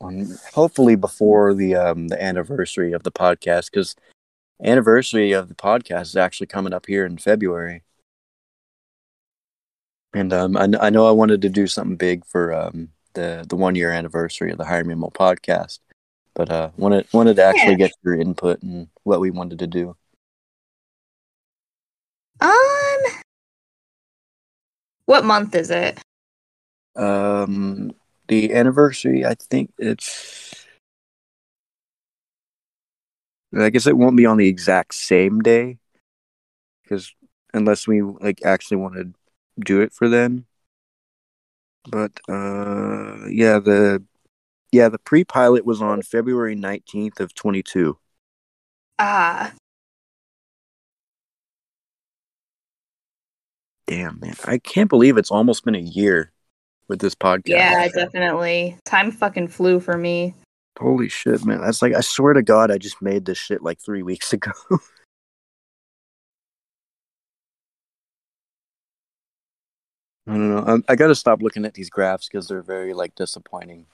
on 0.00 0.26
hopefully 0.52 0.96
before 0.96 1.54
the 1.54 1.74
um 1.74 2.08
the 2.08 2.22
anniversary 2.22 2.92
of 2.92 3.02
the 3.02 3.12
podcast 3.12 3.70
because 3.70 3.94
anniversary 4.62 5.32
of 5.32 5.48
the 5.48 5.54
podcast 5.54 6.02
is 6.02 6.16
actually 6.16 6.46
coming 6.48 6.72
up 6.72 6.86
here 6.86 7.04
in 7.06 7.18
February. 7.18 7.82
And 10.12 10.32
um, 10.32 10.56
I, 10.56 10.68
I 10.80 10.90
know 10.90 11.06
I 11.06 11.12
wanted 11.12 11.42
to 11.42 11.48
do 11.48 11.66
something 11.66 11.96
big 11.96 12.24
for 12.26 12.52
um 12.52 12.88
the 13.14 13.44
the 13.48 13.56
one 13.56 13.74
year 13.74 13.90
anniversary 13.90 14.50
of 14.50 14.58
the 14.58 14.64
Higher 14.64 14.84
Mammal 14.84 15.12
podcast, 15.12 15.78
but 16.34 16.50
uh 16.50 16.70
wanted 16.76 17.06
wanted 17.12 17.36
to 17.36 17.44
actually 17.44 17.72
Yeah. 17.72 17.88
get 17.88 17.92
your 18.02 18.14
input 18.14 18.62
and 18.62 18.88
what 19.04 19.20
we 19.20 19.30
wanted 19.30 19.58
to 19.60 19.66
do. 19.66 19.96
Um 22.40 23.20
What 25.06 25.24
month 25.24 25.54
is 25.54 25.70
it? 25.70 26.00
Um, 26.96 27.92
the 28.28 28.54
anniversary, 28.54 29.24
I 29.24 29.34
think 29.34 29.72
it's. 29.78 30.49
I 33.56 33.70
guess 33.70 33.86
it 33.86 33.96
won't 33.96 34.16
be 34.16 34.26
on 34.26 34.36
the 34.36 34.48
exact 34.48 34.94
same 34.94 35.40
day, 35.40 35.78
because 36.82 37.12
unless 37.52 37.88
we 37.88 38.02
like 38.02 38.44
actually 38.44 38.76
want 38.76 38.94
to 38.94 39.12
do 39.58 39.80
it 39.80 39.92
for 39.92 40.08
them. 40.08 40.46
But 41.90 42.12
uh, 42.28 43.26
yeah, 43.28 43.58
the 43.58 44.02
yeah 44.70 44.88
the 44.88 44.98
pre-pilot 44.98 45.64
was 45.64 45.82
on 45.82 46.02
February 46.02 46.54
nineteenth 46.54 47.18
of 47.20 47.34
twenty 47.34 47.62
two. 47.62 47.98
Ah. 48.98 49.52
Damn 53.86 54.20
man, 54.20 54.34
I 54.44 54.58
can't 54.58 54.88
believe 54.88 55.16
it's 55.16 55.32
almost 55.32 55.64
been 55.64 55.74
a 55.74 55.80
year 55.80 56.30
with 56.86 57.00
this 57.00 57.16
podcast. 57.16 57.48
Yeah, 57.48 57.88
definitely. 57.88 58.76
Time 58.84 59.10
fucking 59.10 59.48
flew 59.48 59.80
for 59.80 59.96
me. 59.96 60.34
Holy 60.80 61.10
shit, 61.10 61.44
man. 61.44 61.60
That's 61.60 61.82
like, 61.82 61.94
I 61.94 62.00
swear 62.00 62.32
to 62.32 62.42
God, 62.42 62.70
I 62.70 62.78
just 62.78 63.02
made 63.02 63.26
this 63.26 63.36
shit 63.36 63.62
like 63.62 63.78
three 63.78 64.02
weeks 64.02 64.32
ago. 64.34 64.52
I 70.26 70.32
don't 70.32 70.50
know. 70.50 70.64
I'm, 70.66 70.84
I 70.88 70.96
got 70.96 71.08
to 71.08 71.14
stop 71.14 71.42
looking 71.42 71.66
at 71.66 71.74
these 71.74 71.90
graphs 71.90 72.28
because 72.28 72.48
they're 72.48 72.62
very 72.62 72.94
like 72.94 73.14
disappointing. 73.14 73.86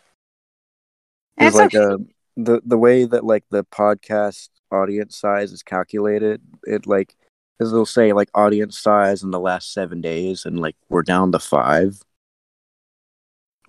It's 1.39 1.57
like 1.57 1.75
uh, 1.75 1.99
the 2.37 2.63
the 2.65 2.79
way 2.79 3.05
that 3.05 3.25
like 3.25 3.45
the 3.51 3.65
podcast 3.65 4.49
audience 4.71 5.17
size 5.17 5.53
is 5.53 5.63
calculated, 5.63 6.41
it 6.65 6.87
like 6.87 7.15
because 7.59 7.73
they'll 7.73 7.87
say 7.87 8.13
like 8.13 8.31
audience 8.35 8.79
size 8.79 9.23
in 9.23 9.31
the 9.31 9.41
last 9.41 9.73
seven 9.73 10.01
days, 10.01 10.45
and 10.45 10.61
like 10.61 10.77
we're 10.89 11.03
down 11.03 11.33
to 11.33 11.39
five. 11.39 12.01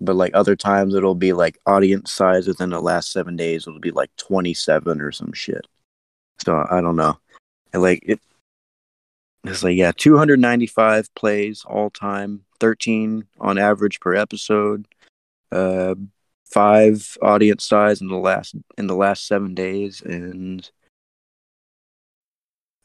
But 0.00 0.16
like 0.16 0.32
other 0.34 0.56
times, 0.56 0.94
it'll 0.94 1.14
be 1.14 1.32
like 1.32 1.58
audience 1.66 2.12
size 2.12 2.46
within 2.46 2.70
the 2.70 2.80
last 2.80 3.12
seven 3.12 3.36
days. 3.36 3.66
It'll 3.66 3.80
be 3.80 3.90
like 3.90 4.14
twenty 4.16 4.54
seven 4.54 5.00
or 5.00 5.12
some 5.12 5.32
shit. 5.32 5.66
So 6.44 6.66
I 6.70 6.80
don't 6.80 6.96
know. 6.96 7.18
And 7.72 7.82
like 7.82 8.02
it, 8.06 8.20
it's 9.44 9.62
like 9.62 9.76
yeah, 9.76 9.92
two 9.96 10.16
hundred 10.16 10.40
ninety 10.40 10.66
five 10.66 11.12
plays 11.14 11.64
all 11.66 11.90
time, 11.90 12.44
thirteen 12.60 13.26
on 13.40 13.58
average 13.58 14.00
per 14.00 14.14
episode. 14.14 14.86
Uh, 15.50 15.94
five 16.50 17.16
audience 17.20 17.64
size 17.64 18.00
in 18.00 18.08
the 18.08 18.16
last 18.16 18.54
in 18.78 18.86
the 18.86 18.94
last 18.94 19.26
seven 19.26 19.54
days 19.54 20.00
and 20.00 20.70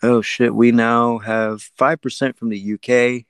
oh 0.01 0.21
shit 0.21 0.53
we 0.53 0.71
now 0.71 1.17
have 1.19 1.69
5% 1.79 2.37
from 2.37 2.49
the 2.49 2.73
uk 2.73 3.25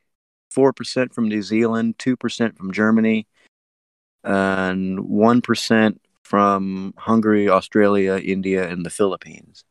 4% 0.52 1.14
from 1.14 1.28
new 1.28 1.42
zealand 1.42 1.98
2% 2.00 2.58
from 2.58 2.72
germany 2.72 3.28
and 4.24 5.00
1% 5.00 5.98
from 6.24 6.94
hungary 6.98 7.50
australia 7.50 8.18
india 8.18 8.68
and 8.70 8.86
the 8.86 8.90
philippines 8.90 9.66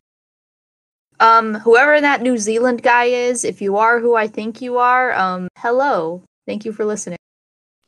Um, 1.20 1.54
whoever 1.54 2.00
that 2.00 2.20
New 2.20 2.36
Zealand 2.36 2.82
guy 2.82 3.04
is, 3.04 3.44
if 3.44 3.62
you 3.62 3.76
are 3.76 4.00
who 4.00 4.16
I 4.16 4.26
think 4.26 4.60
you 4.60 4.78
are, 4.78 5.12
um, 5.14 5.46
hello. 5.56 6.24
Thank 6.48 6.64
you 6.64 6.72
for 6.72 6.84
listening. 6.84 7.18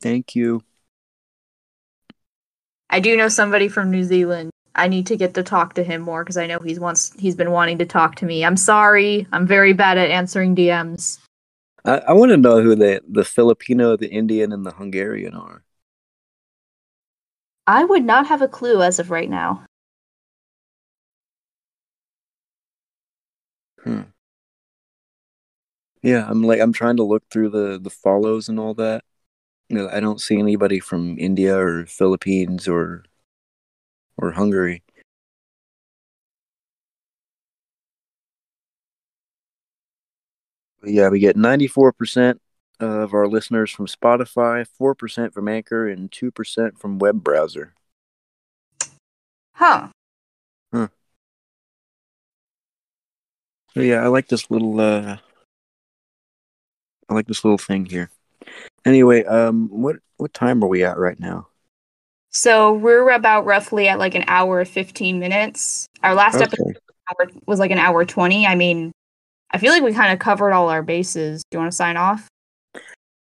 thank 0.01 0.37
you 0.37 0.63
I 2.91 3.01
do 3.01 3.17
know 3.17 3.27
somebody 3.29 3.67
from 3.69 3.91
New 3.91 4.05
Zealand. 4.05 4.51
I 4.77 4.87
need 4.87 5.07
to 5.09 5.17
get 5.17 5.35
to 5.35 5.43
talk 5.43 5.75
to 5.75 5.83
him 5.83 6.01
more 6.03 6.23
because 6.23 6.37
I 6.37 6.47
know 6.47 6.59
he's 6.61 6.79
wants 6.79 7.13
he's 7.19 7.35
been 7.35 7.51
wanting 7.51 7.79
to 7.79 7.87
talk 7.87 8.15
to 8.17 8.25
me. 8.27 8.45
I'm 8.45 8.57
sorry. 8.57 9.27
I'm 9.33 9.47
very 9.49 9.73
bad 9.73 9.99
at 9.99 10.11
answering 10.11 10.55
DMs. 10.55 11.19
i, 11.85 11.99
I 11.99 12.13
want 12.13 12.31
to 12.31 12.37
know 12.37 12.63
who 12.63 12.77
the 12.77 13.03
the 13.09 13.25
filipino 13.25 13.97
the 13.97 14.09
indian 14.09 14.53
and 14.53 14.65
the 14.65 14.73
hungarian 14.73 15.35
are 15.35 15.64
I 17.67 17.85
would 17.85 18.05
not 18.05 18.27
have 18.27 18.43
a 18.43 18.49
clue 18.49 18.83
as 18.83 18.99
of 18.99 19.11
right 19.11 19.29
now. 19.29 19.65
Hmm. 23.83 24.03
Yeah, 26.03 26.27
I'm 26.29 26.43
like 26.43 26.61
I'm 26.61 26.73
trying 26.73 26.97
to 26.99 27.03
look 27.05 27.25
through 27.31 27.51
the 27.51 27.79
the 27.81 27.91
follows 27.91 28.49
and 28.49 28.61
all 28.61 28.75
that. 28.75 29.05
You 29.69 29.77
know, 29.79 29.89
I 29.91 30.01
don't 30.01 30.21
see 30.21 30.39
anybody 30.39 30.81
from 30.81 31.19
India 31.19 31.57
or 31.59 31.87
Philippines 31.87 32.69
or 32.69 33.05
or 34.19 34.33
Hungary. 34.33 34.83
Yeah, 40.85 41.09
we 41.09 41.19
get 41.19 41.37
94% 41.37 42.41
of 42.81 43.15
our 43.15 43.27
listeners 43.27 43.71
from 43.71 43.87
Spotify, 43.87 44.67
4% 44.81 45.33
from 45.33 45.49
Anchor, 45.49 45.89
and 45.89 46.11
2% 46.11 46.79
from 46.79 46.99
web 46.99 47.23
browser. 47.23 47.75
Huh. 49.55 49.89
So 53.75 53.81
yeah, 53.81 54.05
I 54.05 54.07
like 54.07 54.29
this 54.29 54.51
little 54.51 54.81
uh 54.81 55.17
I 57.09 57.15
like 57.15 57.27
this 57.27 57.45
little 57.45 57.59
thing 57.59 57.87
here. 57.87 58.09
Anyway, 58.85 59.25
um 59.25 59.69
what 59.69 59.97
what 60.17 60.33
time 60.33 60.63
are 60.63 60.69
we 60.69 60.85
at 60.85 60.97
right 60.97 61.19
now? 61.19 61.49
So 62.31 62.73
we're 62.73 63.11
about 63.11 63.45
roughly 63.47 63.89
at 63.89 63.99
like 63.99 64.15
an 64.15 64.25
hour 64.27 64.65
15 64.65 65.19
minutes. 65.19 65.87
Our 66.03 66.15
last 66.15 66.41
episode 66.41 66.79
was 67.47 67.59
like 67.59 67.71
an 67.71 67.79
hour 67.79 68.05
20. 68.05 68.47
I 68.47 68.55
mean, 68.55 68.93
I 69.51 69.59
feel 69.59 69.73
like 69.73 69.83
we 69.83 69.93
kind 69.93 70.13
of 70.13 70.19
covered 70.19 70.53
all 70.53 70.69
our 70.69 70.83
bases. 70.83 71.43
Do 71.51 71.57
you 71.57 71.61
want 71.61 71.71
to 71.71 71.77
sign 71.77 71.97
off? 71.97 72.29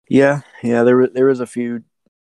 Yeah, 0.08 0.42
yeah, 0.62 0.84
there 0.84 0.96
were 0.96 1.08
there 1.08 1.26
was 1.26 1.40
a 1.40 1.46
few 1.46 1.82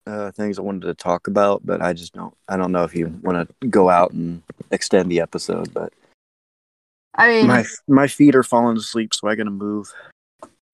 uh, 0.06 0.32
things 0.32 0.60
I 0.60 0.62
wanted 0.62 0.88
to 0.88 0.94
talk 0.94 1.28
about, 1.28 1.66
but 1.66 1.82
I 1.82 1.94
just 1.94 2.14
don't. 2.14 2.36
I 2.50 2.58
don't 2.58 2.72
know 2.72 2.84
if 2.84 2.96
you 2.96 3.08
want 3.22 3.50
to 3.62 3.68
go 3.68 3.90
out 3.90 4.12
and 4.12 4.42
extend 4.72 5.10
the 5.12 5.22
episode, 5.22 5.74
but 5.74 5.94
I 7.16 7.28
mean, 7.28 7.48
my 7.48 7.66
my 7.88 8.08
feet 8.08 8.36
are 8.36 8.44
falling 8.44 8.78
asleep, 8.78 9.14
so 9.14 9.28
I 9.28 9.36
gotta 9.36 9.52
move. 9.52 9.92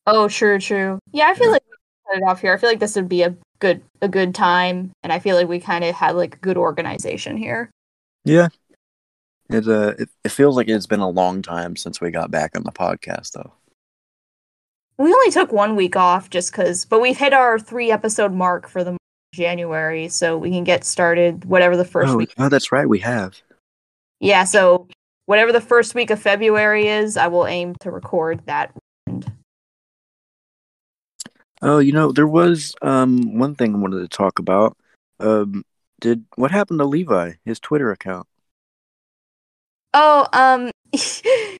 oh, 0.08 0.28
true, 0.28 0.60
true. 0.60 1.00
Yeah, 1.12 1.28
I 1.28 1.34
feel 1.36 1.48
Yeah. 1.48 1.52
like 1.54 1.64
we 1.70 1.76
cut 2.12 2.18
it 2.24 2.28
off 2.28 2.42
here. 2.42 2.54
I 2.54 2.58
feel 2.58 2.70
like 2.70 2.80
this 2.80 2.96
would 2.96 3.10
be 3.10 3.24
a 3.24 3.36
good 3.60 3.84
a 4.02 4.08
good 4.08 4.34
time, 4.34 4.92
and 5.04 5.14
I 5.14 5.20
feel 5.20 5.36
like 5.36 5.48
we 5.48 5.60
kind 5.60 5.84
of 5.84 5.94
had 5.94 6.16
like 6.16 6.36
a 6.36 6.40
good 6.40 6.58
organization 6.58 7.38
here. 7.38 7.70
Yeah. 8.26 8.48
It 9.50 9.68
uh 9.68 9.94
it, 10.00 10.10
it 10.26 10.30
feels 10.30 10.56
like 10.56 10.68
it's 10.68 10.88
been 10.88 11.00
a 11.00 11.10
long 11.10 11.42
time 11.42 11.76
since 11.76 12.02
we 12.02 12.12
got 12.12 12.32
back 12.32 12.58
on 12.58 12.64
the 12.64 12.72
podcast 12.72 13.32
though. 13.32 13.54
We 14.98 15.14
only 15.14 15.32
took 15.32 15.52
one 15.52 15.76
week 15.76 15.96
off 15.96 16.30
just 16.30 16.52
because, 16.52 16.86
but 16.86 17.00
we've 17.02 17.18
hit 17.18 17.34
our 17.34 17.60
three 17.60 17.92
episode 17.92 18.34
mark 18.34 18.68
for 18.68 18.84
the 18.84 18.98
January, 19.34 20.10
so 20.10 20.38
we 20.38 20.50
can 20.50 20.64
get 20.64 20.84
started 20.84 21.46
whatever 21.46 21.78
the 21.78 21.86
first 21.86 22.14
oh, 22.14 22.18
week. 22.18 22.34
oh, 22.38 22.50
that's 22.50 22.72
right, 22.72 22.90
we 22.90 23.00
have. 23.00 23.40
Yeah, 24.20 24.44
so 24.44 24.88
whatever 25.28 25.52
the 25.52 25.62
first 25.62 25.94
week 25.94 26.10
of 26.10 26.20
February 26.20 26.88
is, 26.88 27.18
I 27.18 27.28
will 27.28 27.46
aim 27.46 27.76
to 27.82 27.92
record 27.92 28.42
that. 28.46 28.72
weekend. 29.06 29.32
Oh, 31.62 31.80
you 31.80 31.92
know, 31.92 32.12
there 32.12 32.28
was 32.28 32.74
um 32.82 33.38
one 33.38 33.56
thing 33.56 33.76
I 33.76 33.78
wanted 33.78 34.00
to 34.00 34.08
talk 34.08 34.40
about. 34.40 34.78
Um 35.20 35.64
did 36.00 36.26
what 36.36 36.52
happened 36.52 36.80
to 36.80 36.86
Levi, 36.86 37.34
his 37.46 37.60
Twitter 37.60 37.92
account? 37.92 38.28
Oh, 39.94 40.28
um, 40.34 40.72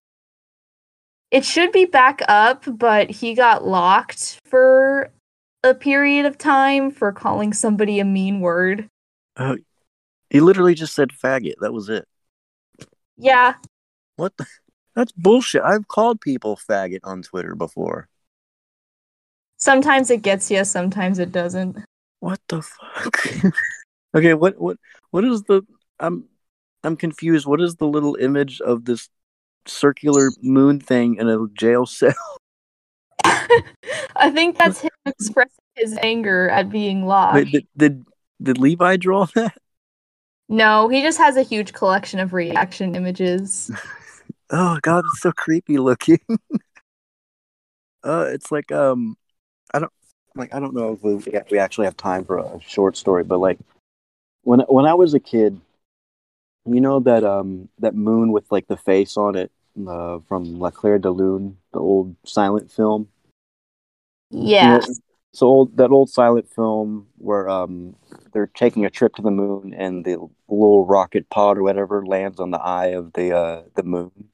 it 1.32 1.46
should 1.46 1.72
be 1.72 1.86
back 1.86 2.22
up, 2.28 2.64
but 2.68 3.10
he 3.10 3.34
got 3.34 3.66
locked 3.66 4.40
for 4.46 5.12
a 5.64 5.74
period 5.74 6.26
of 6.26 6.38
time 6.38 6.92
for 6.92 7.12
calling 7.12 7.54
somebody 7.54 8.00
a 8.00 8.06
mean 8.06 8.40
word. 8.40 8.88
Oh, 9.38 9.58
he 10.30 10.40
literally 10.42 10.76
just 10.76 10.94
said 10.94 11.10
faggot. 11.10 11.56
That 11.62 11.74
was 11.74 11.90
it. 11.90 12.08
Yeah, 13.18 13.56
What 14.16 14.36
the 14.38 14.46
That's 14.96 15.12
bullshit. 15.14 15.62
I've 15.64 15.88
called 15.88 16.22
people 16.22 16.58
faggot 16.58 17.00
on 17.04 17.22
Twitter 17.22 17.56
before. 17.56 18.10
sometimes 19.58 20.10
it 20.10 20.22
gets 20.22 20.50
you, 20.52 20.64
sometimes 20.64 21.20
it 21.20 21.32
doesn't. 21.32 21.78
What 22.20 22.40
the 22.48 22.62
fuck? 22.62 23.20
okay, 24.16 24.34
what 24.34 24.60
what 24.60 24.78
what 25.12 25.24
is 25.26 25.44
the 25.44 25.62
I'm 26.00 26.26
I'm 26.84 26.96
confused. 26.98 27.46
What 27.46 27.62
is 27.62 27.76
the 27.76 27.88
little 27.88 28.16
image 28.16 28.62
of 28.62 28.86
this 28.86 29.10
circular 29.68 30.30
moon 30.42 30.80
thing 30.80 31.16
in 31.16 31.28
a 31.28 31.48
jail 31.54 31.86
cell? 31.86 32.14
I 34.16 34.32
think 34.32 34.58
that's 34.58 34.82
him 34.82 34.90
expressing 35.06 35.52
his 35.76 35.98
anger 36.02 36.50
at 36.50 36.70
being 36.70 37.06
locked. 37.06 37.36
Wait, 37.36 37.52
did, 37.52 37.68
did 37.76 38.06
did 38.42 38.58
Levi 38.58 38.98
draw 38.98 39.26
that? 39.36 39.54
No, 40.50 40.88
he 40.88 41.02
just 41.02 41.18
has 41.18 41.36
a 41.36 41.42
huge 41.42 41.74
collection 41.74 42.22
of 42.22 42.32
reaction 42.32 42.96
images. 42.96 43.70
Oh 44.50 44.80
god, 44.82 45.04
it's 45.04 45.20
so 45.20 45.34
creepy 45.34 45.78
looking. 45.78 46.22
uh 48.02 48.28
it's 48.30 48.50
like 48.50 48.72
um 48.72 49.18
I 49.74 49.80
don't 49.80 49.92
like 50.36 50.56
I 50.56 50.62
don't 50.62 50.74
know 50.74 50.94
if 50.94 51.04
we 51.04 51.16
we 51.52 51.60
actually 51.60 51.84
have 51.84 51.98
time 51.98 52.24
for 52.24 52.38
a 52.38 52.62
short 52.62 52.96
story, 52.96 53.26
but 53.26 53.40
like 53.40 53.60
when 54.44 54.62
when 54.62 54.86
I 54.86 54.94
was 54.94 55.14
a 55.14 55.20
kid, 55.20 55.60
you 56.66 56.80
know 56.80 57.02
that 57.02 57.26
um 57.26 57.68
that 57.80 57.94
moon 57.94 58.32
with 58.32 58.50
like 58.50 58.68
the 58.68 58.78
face 58.78 59.18
on 59.18 59.36
it 59.36 59.52
uh, 59.86 60.20
from 60.28 60.60
La 60.60 60.70
Claire 60.70 61.00
de 61.00 61.10
Lune, 61.10 61.58
the 61.74 61.80
old 61.80 62.16
silent 62.26 62.72
film. 62.72 63.10
Yeah. 64.32 64.76
You 64.76 64.88
know, 64.88 64.94
so 65.34 65.46
old 65.48 65.78
that 65.78 65.92
old 65.92 66.10
silent 66.10 66.50
film 66.50 67.08
where 67.18 67.48
um 67.48 67.96
they're 68.34 68.48
taking 68.48 68.86
a 68.86 68.90
trip 68.90 69.14
to 69.16 69.22
the 69.22 69.32
moon 69.32 69.74
and 69.74 70.04
the 70.04 70.18
little 70.48 70.86
rocket 70.86 71.30
pod 71.30 71.58
or 71.58 71.64
whatever 71.64 72.06
lands 72.06 72.40
on 72.40 72.52
the 72.52 72.60
eye 72.60 72.88
of 72.88 73.14
the 73.14 73.36
uh 73.36 73.64
the 73.76 73.84
moon. 73.84 74.30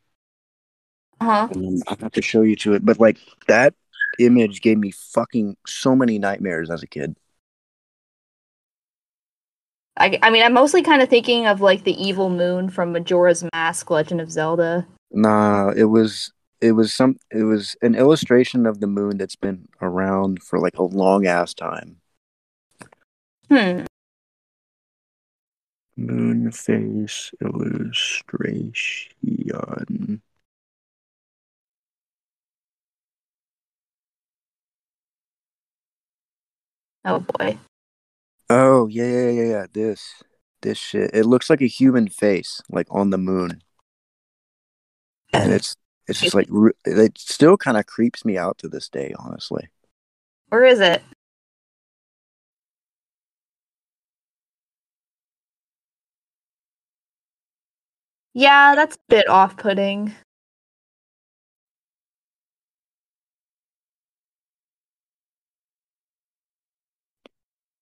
Uh-huh. 1.20 1.48
And 1.52 1.84
I 1.88 1.96
have 2.00 2.12
to 2.14 2.22
show 2.22 2.42
you 2.42 2.56
to 2.58 2.74
it, 2.74 2.86
but 2.86 3.00
like 3.00 3.18
that 3.48 3.74
image 4.20 4.62
gave 4.62 4.78
me 4.78 4.92
fucking 4.92 5.58
so 5.66 5.96
many 5.96 6.20
nightmares 6.20 6.70
as 6.70 6.84
a 6.84 6.88
kid. 6.88 7.16
I, 9.98 10.18
I 10.24 10.30
mean, 10.32 10.44
I'm 10.44 10.54
mostly 10.54 10.82
kind 10.82 11.02
of 11.02 11.10
thinking 11.10 11.46
of 11.46 11.62
like 11.62 11.84
the 11.84 12.02
evil 12.04 12.30
moon 12.30 12.70
from 12.70 12.92
Majora's 12.92 13.44
Mask, 13.54 13.90
Legend 13.90 14.22
of 14.22 14.32
Zelda. 14.32 14.88
Nah, 15.14 15.70
it 15.70 15.86
was 15.86 16.34
it 16.60 16.72
was 16.74 16.94
some 16.94 17.18
it 17.32 17.44
was 17.44 17.76
an 17.82 17.96
illustration 17.96 18.66
of 18.66 18.80
the 18.80 18.88
moon 18.88 19.18
that's 19.18 19.36
been 19.36 19.68
around 19.82 20.42
for 20.42 20.60
like 20.60 20.78
a 20.78 20.84
long 20.84 21.26
ass 21.28 21.54
time. 21.54 22.02
Hmm. 23.50 23.86
Moon 25.96 26.52
face 26.52 27.32
illustration. 27.40 29.12
Oh 37.06 37.20
boy. 37.20 37.58
Oh 38.50 38.88
yeah, 38.88 39.06
yeah, 39.06 39.30
yeah, 39.30 39.44
yeah. 39.44 39.66
This, 39.72 40.24
this 40.62 40.78
shit. 40.78 41.12
It 41.14 41.26
looks 41.26 41.50
like 41.50 41.62
a 41.62 41.68
human 41.68 42.08
face, 42.08 42.62
like 42.70 42.88
on 42.90 43.10
the 43.10 43.18
moon, 43.18 43.62
and 45.34 45.52
it's 45.52 45.76
it's 46.08 46.20
just 46.22 46.36
like 46.36 46.48
it 46.86 47.18
still 47.18 47.58
kind 47.58 47.78
of 47.78 47.86
creeps 47.86 48.26
me 48.26 48.38
out 48.38 48.58
to 48.60 48.68
this 48.68 48.90
day, 48.90 49.14
honestly. 49.18 49.68
Where 50.50 50.66
is 50.66 50.80
it? 50.80 51.02
Yeah, 58.34 58.76
that's 58.76 58.96
a 58.96 59.00
bit 59.10 59.28
off 59.30 59.58
putting. 59.58 60.14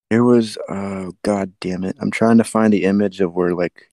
It 0.10 0.20
was, 0.20 0.58
uh, 0.68 1.12
god 1.24 1.54
damn 1.62 1.84
it! 1.86 1.96
I'm 2.02 2.12
trying 2.12 2.38
to 2.38 2.44
find 2.44 2.74
the 2.74 2.84
image 2.84 3.22
of 3.22 3.34
where 3.34 3.56
like, 3.56 3.91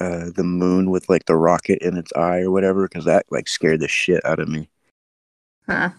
uh, 0.00 0.30
the 0.34 0.44
moon 0.44 0.90
with 0.90 1.08
like 1.08 1.26
the 1.26 1.36
rocket 1.36 1.78
in 1.82 1.96
its 1.96 2.12
eye 2.14 2.40
or 2.40 2.50
whatever, 2.50 2.88
because 2.88 3.04
that 3.04 3.26
like 3.30 3.48
scared 3.48 3.80
the 3.80 3.88
shit 3.88 4.24
out 4.24 4.38
of 4.38 4.48
me. 4.48 4.68
Huh. 5.66 5.90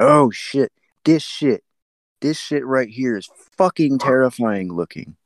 Oh 0.00 0.30
shit! 0.30 0.72
This 1.04 1.22
shit, 1.22 1.64
this 2.20 2.38
shit 2.38 2.64
right 2.64 2.88
here 2.88 3.16
is 3.16 3.28
fucking 3.56 3.98
terrifying 3.98 4.72
looking. 4.72 5.16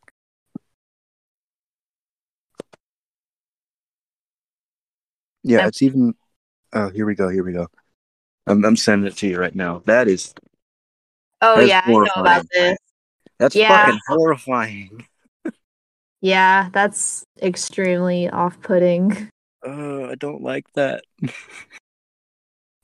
Yeah, 5.43 5.67
it's 5.67 5.83
even. 5.83 6.15
Oh, 6.73 6.91
here 6.91 7.07
we 7.07 7.15
go. 7.15 7.29
Here 7.29 7.45
we 7.45 7.53
go. 7.53 7.69
I'm 8.49 8.65
I'm 8.65 8.77
sending 8.77 9.07
it 9.07 9.17
to 9.19 9.29
you 9.29 9.39
right 9.39 9.55
now. 9.55 9.83
That 9.87 10.09
is 10.09 10.35
Oh 11.41 11.57
That's 11.57 11.69
yeah, 11.69 11.83
I 11.85 11.93
know 11.93 12.09
about 12.17 12.47
this. 12.53 12.79
that's 13.39 13.55
Yeah. 13.55 13.69
fucking 13.69 14.01
horrifying. 14.09 15.07
Yeah, 16.21 16.69
that's 16.73 17.25
extremely 17.41 18.29
off 18.29 18.61
putting. 18.61 19.31
Uh, 19.65 20.07
I 20.07 20.15
don't 20.17 20.43
like 20.43 20.67
that. 20.75 21.05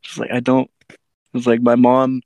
It's 0.04 0.18
like 0.18 0.30
I 0.30 0.40
don't. 0.40 0.70
It's 1.32 1.46
like 1.46 1.62
my 1.62 1.76
mom. 1.76 2.20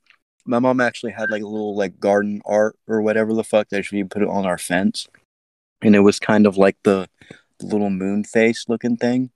My 0.45 0.59
mom 0.59 0.81
actually 0.81 1.13
had 1.13 1.31
like 1.31 1.43
a 1.43 1.47
little 1.47 1.77
like 1.77 2.01
garden 2.01 2.41
art 2.45 2.77
or 2.89 3.03
whatever 3.03 3.33
the 3.35 3.45
fuck 3.45 3.69
that 3.69 3.85
she 3.85 4.03
put 4.03 4.23
it 4.23 4.29
on 4.29 4.47
our 4.47 4.59
fence, 4.59 5.07
and 5.81 5.95
it 5.95 6.01
was 6.01 6.19
kind 6.19 6.45
of 6.45 6.57
like 6.57 6.77
the, 6.83 7.09
the 7.61 7.67
little 7.67 7.91
moon 7.91 8.25
face 8.25 8.65
looking 8.69 8.97
thing. 8.97 9.31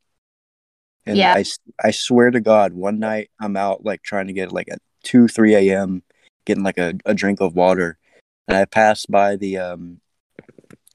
And 1.07 1.19
Yeah. 1.19 1.35
I, 1.35 1.41
s- 1.41 1.59
I 1.83 1.91
swear 1.91 2.31
to 2.31 2.41
God, 2.41 2.73
one 2.75 2.99
night 2.99 3.31
I'm 3.41 3.57
out 3.57 3.85
like 3.85 4.03
trying 4.03 4.29
to 4.29 4.33
get 4.33 4.53
like 4.53 4.69
at 4.71 4.79
two 5.03 5.27
three 5.29 5.55
a.m. 5.55 6.03
getting 6.47 6.63
like 6.65 6.79
a, 6.79 6.95
a 7.05 7.15
drink 7.15 7.41
of 7.41 7.55
water, 7.57 7.99
and 8.47 8.57
I 8.57 8.65
passed 8.67 9.11
by 9.11 9.37
the 9.37 9.59
um 9.59 10.01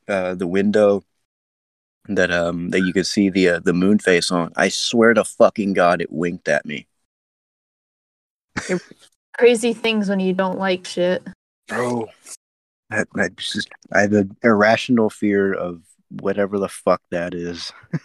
uh 0.07 0.35
the 0.35 0.47
window 0.47 1.03
that 2.07 2.31
um 2.31 2.69
that 2.69 2.81
you 2.81 2.93
could 2.93 3.05
see 3.07 3.29
the 3.29 3.49
uh, 3.49 3.59
the 3.59 3.73
moon 3.73 3.99
face 3.99 4.31
on. 4.31 4.53
I 4.55 4.69
swear 4.69 5.13
to 5.13 5.25
fucking 5.25 5.73
God, 5.73 6.01
it 6.01 6.11
winked 6.11 6.47
at 6.47 6.65
me. 6.65 6.87
Crazy 9.37 9.73
things 9.73 10.09
when 10.09 10.19
you 10.21 10.33
don't 10.33 10.57
like 10.57 10.85
shit. 10.85 11.21
bro. 11.67 12.07
I, 12.89 13.03
I 13.17 13.27
just 13.35 13.67
I 13.93 14.01
have 14.01 14.13
an 14.13 14.37
irrational 14.41 15.09
fear 15.09 15.53
of 15.53 15.81
whatever 16.09 16.57
the 16.57 16.69
fuck 16.69 17.01
that 17.11 17.33
is. 17.33 17.73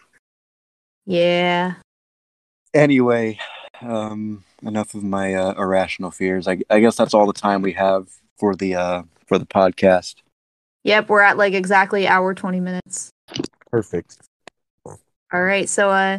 Yeah. 1.04 1.74
Anyway, 2.74 3.38
um, 3.82 4.44
enough 4.62 4.94
of 4.94 5.02
my 5.02 5.34
uh, 5.34 5.54
irrational 5.54 6.10
fears. 6.10 6.48
I, 6.48 6.58
I 6.70 6.80
guess 6.80 6.96
that's 6.96 7.14
all 7.14 7.26
the 7.26 7.32
time 7.32 7.62
we 7.62 7.72
have 7.72 8.08
for 8.38 8.54
the 8.54 8.74
uh, 8.74 9.02
for 9.26 9.38
the 9.38 9.46
podcast. 9.46 10.16
Yep, 10.84 11.08
we're 11.08 11.20
at 11.20 11.36
like 11.36 11.54
exactly 11.54 12.06
hour 12.08 12.34
20 12.34 12.60
minutes. 12.60 13.10
Perfect. 13.70 14.18
All 14.86 15.42
right, 15.42 15.68
so 15.68 15.90
uh 15.90 16.18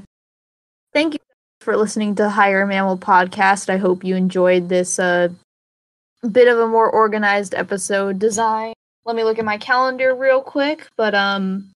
thank 0.93 1.13
you 1.13 1.19
for 1.61 1.77
listening 1.77 2.15
to 2.15 2.29
Higher 2.29 2.65
Mammal 2.65 2.97
Podcast. 2.97 3.69
I 3.69 3.77
hope 3.77 4.03
you 4.03 4.15
enjoyed 4.15 4.69
this 4.69 4.99
uh, 4.99 5.29
bit 6.29 6.47
of 6.47 6.59
a 6.59 6.67
more 6.67 6.89
organized 6.89 7.53
episode 7.55 8.19
design. 8.19 8.73
Let 9.05 9.15
me 9.15 9.23
look 9.23 9.39
at 9.39 9.45
my 9.45 9.57
calendar 9.57 10.15
real 10.15 10.41
quick, 10.41 10.87
but 10.97 11.13
um, 11.13 11.71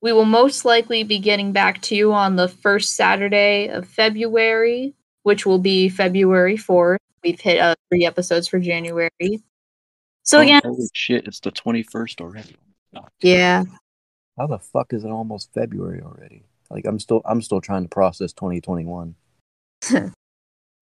we 0.00 0.12
will 0.12 0.24
most 0.24 0.64
likely 0.64 1.02
be 1.02 1.18
getting 1.18 1.52
back 1.52 1.80
to 1.82 1.94
you 1.96 2.12
on 2.12 2.36
the 2.36 2.48
first 2.48 2.94
Saturday 2.96 3.68
of 3.68 3.86
February, 3.88 4.94
which 5.24 5.44
will 5.46 5.58
be 5.58 5.88
February 5.88 6.56
4th. 6.56 6.98
We've 7.24 7.40
hit 7.40 7.58
uh, 7.60 7.74
three 7.90 8.06
episodes 8.06 8.46
for 8.48 8.58
January. 8.60 9.10
So 10.22 10.38
Oh, 10.38 10.42
again, 10.42 10.60
holy 10.64 10.86
shit! 10.92 11.26
It's 11.26 11.40
the 11.40 11.50
twenty 11.50 11.82
first 11.82 12.20
already. 12.20 12.54
yeah, 13.22 13.64
How 14.38 14.46
the 14.46 14.58
fuck 14.58 14.92
is 14.92 15.04
it 15.04 15.08
almost 15.10 15.52
February 15.54 16.02
already? 16.02 16.44
Like 16.70 16.84
I'm 16.86 16.98
still 17.00 17.22
I'm 17.24 17.40
still 17.40 17.60
trying 17.62 17.84
to 17.84 17.88
process 17.88 18.32
2021. 18.34 19.14
still, 19.82 20.12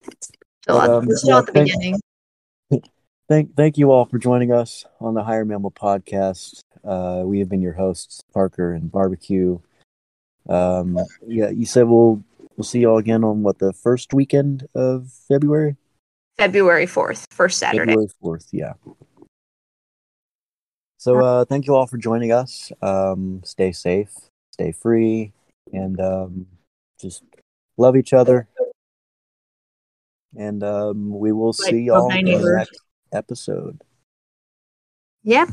But, 0.67 0.83
at, 0.83 0.89
um, 0.89 1.09
still 1.15 1.29
yeah, 1.29 1.39
at 1.39 1.45
the 1.45 1.51
thank- 1.53 1.67
beginning. 1.71 1.99
Thank 3.29 3.55
thank 3.57 3.77
you 3.77 3.91
all 3.91 4.05
for 4.05 4.17
joining 4.19 4.51
us 4.53 4.85
on 5.01 5.13
the 5.13 5.23
Higher 5.23 5.43
Mammal 5.43 5.71
podcast. 5.71 6.61
Uh, 6.83 7.23
we 7.25 7.39
have 7.39 7.49
been 7.49 7.61
your 7.61 7.73
hosts, 7.73 8.21
Parker 8.33 8.73
and 8.73 8.91
Barbecue. 8.91 9.59
Um, 10.49 10.97
yeah, 11.25 11.49
you 11.49 11.65
said 11.65 11.87
we'll 11.87 12.23
we'll 12.55 12.63
see 12.63 12.79
y'all 12.79 12.97
again 12.97 13.23
on 13.23 13.43
what 13.43 13.59
the 13.59 13.73
first 13.73 14.13
weekend 14.13 14.67
of 14.75 15.11
February, 15.27 15.75
February 16.37 16.85
4th, 16.85 17.25
first 17.31 17.57
Saturday. 17.57 17.91
February 17.91 18.09
fourth. 18.21 18.47
Yeah. 18.51 18.73
So 20.97 21.19
uh, 21.19 21.45
thank 21.45 21.67
you 21.67 21.75
all 21.75 21.87
for 21.87 21.97
joining 21.97 22.31
us. 22.31 22.71
Um, 22.81 23.41
stay 23.43 23.71
safe, 23.71 24.13
stay 24.51 24.71
free, 24.71 25.31
and 25.71 25.99
um, 26.01 26.47
just 26.99 27.23
love 27.77 27.95
each 27.95 28.13
other. 28.13 28.47
And 30.35 30.63
um, 30.63 31.17
we 31.17 31.31
will 31.31 31.53
see 31.53 31.81
y'all 31.81 32.11
in 32.11 32.25
the 32.25 32.55
next 32.57 32.79
episode. 33.11 33.81
Yep. 35.23 35.49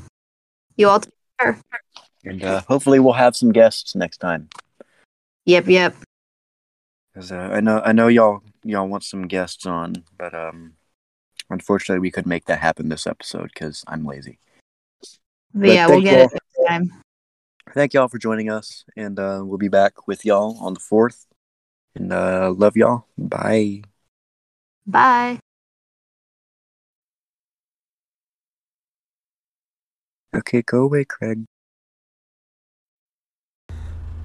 You 0.77 0.89
all 0.89 1.01
take 1.01 1.13
care. 1.41 1.61
And 2.25 2.43
uh, 2.43 2.63
hopefully 2.63 3.01
we'll 3.01 3.13
have 3.13 3.37
some 3.37 3.53
guests 3.53 3.95
next 3.95 4.19
time. 4.19 4.49
Yep, 5.47 5.67
yep. 5.69 5.95
Cause 7.15 7.31
uh, 7.31 7.51
I 7.53 7.61
know 7.61 7.81
I 7.85 7.93
know 7.93 8.09
y'all 8.09 8.43
y'all 8.65 8.89
want 8.89 9.05
some 9.05 9.29
guests 9.29 9.67
on, 9.67 10.03
but 10.19 10.35
um, 10.35 10.73
unfortunately 11.51 12.01
we 12.01 12.11
couldn't 12.11 12.29
make 12.29 12.47
that 12.47 12.59
happen 12.59 12.89
this 12.89 13.07
episode 13.07 13.51
because 13.55 13.85
I'm 13.87 14.05
lazy. 14.05 14.39
But 15.55 15.69
yeah, 15.69 15.87
we'll 15.87 16.03
get 16.03 16.21
it 16.21 16.33
next 16.33 16.69
time. 16.69 16.93
Thank 17.73 17.95
y'all 17.95 18.09
for 18.09 18.19
joining 18.19 18.51
us, 18.51 18.85
and 18.97 19.19
uh, 19.19 19.43
we'll 19.45 19.59
be 19.59 19.69
back 19.69 20.09
with 20.09 20.25
y'all 20.25 20.59
on 20.61 20.75
the 20.75 20.81
fourth. 20.81 21.27
And 21.95 22.13
uh, 22.13 22.53
love 22.57 22.77
y'all. 22.77 23.07
Bye. 23.17 23.83
Bye. 24.87 25.39
Okay, 30.35 30.63
go 30.63 30.83
away, 30.83 31.05
Craig. 31.05 31.45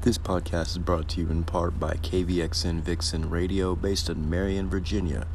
This 0.01 0.17
podcast 0.17 0.71
is 0.71 0.77
brought 0.79 1.09
to 1.09 1.21
you 1.21 1.29
in 1.29 1.43
part 1.43 1.79
by 1.79 1.95
KVXN 1.95 2.81
Vixen 2.81 3.29
Radio 3.29 3.75
based 3.75 4.09
in 4.09 4.27
Marion, 4.27 4.69
Virginia, 4.69 5.27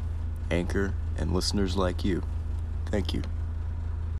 Anchor, 0.51 0.93
and 1.17 1.33
listeners 1.33 1.77
like 1.77 2.03
you. 2.03 2.23
Thank 2.87 3.13
you. 3.13 3.21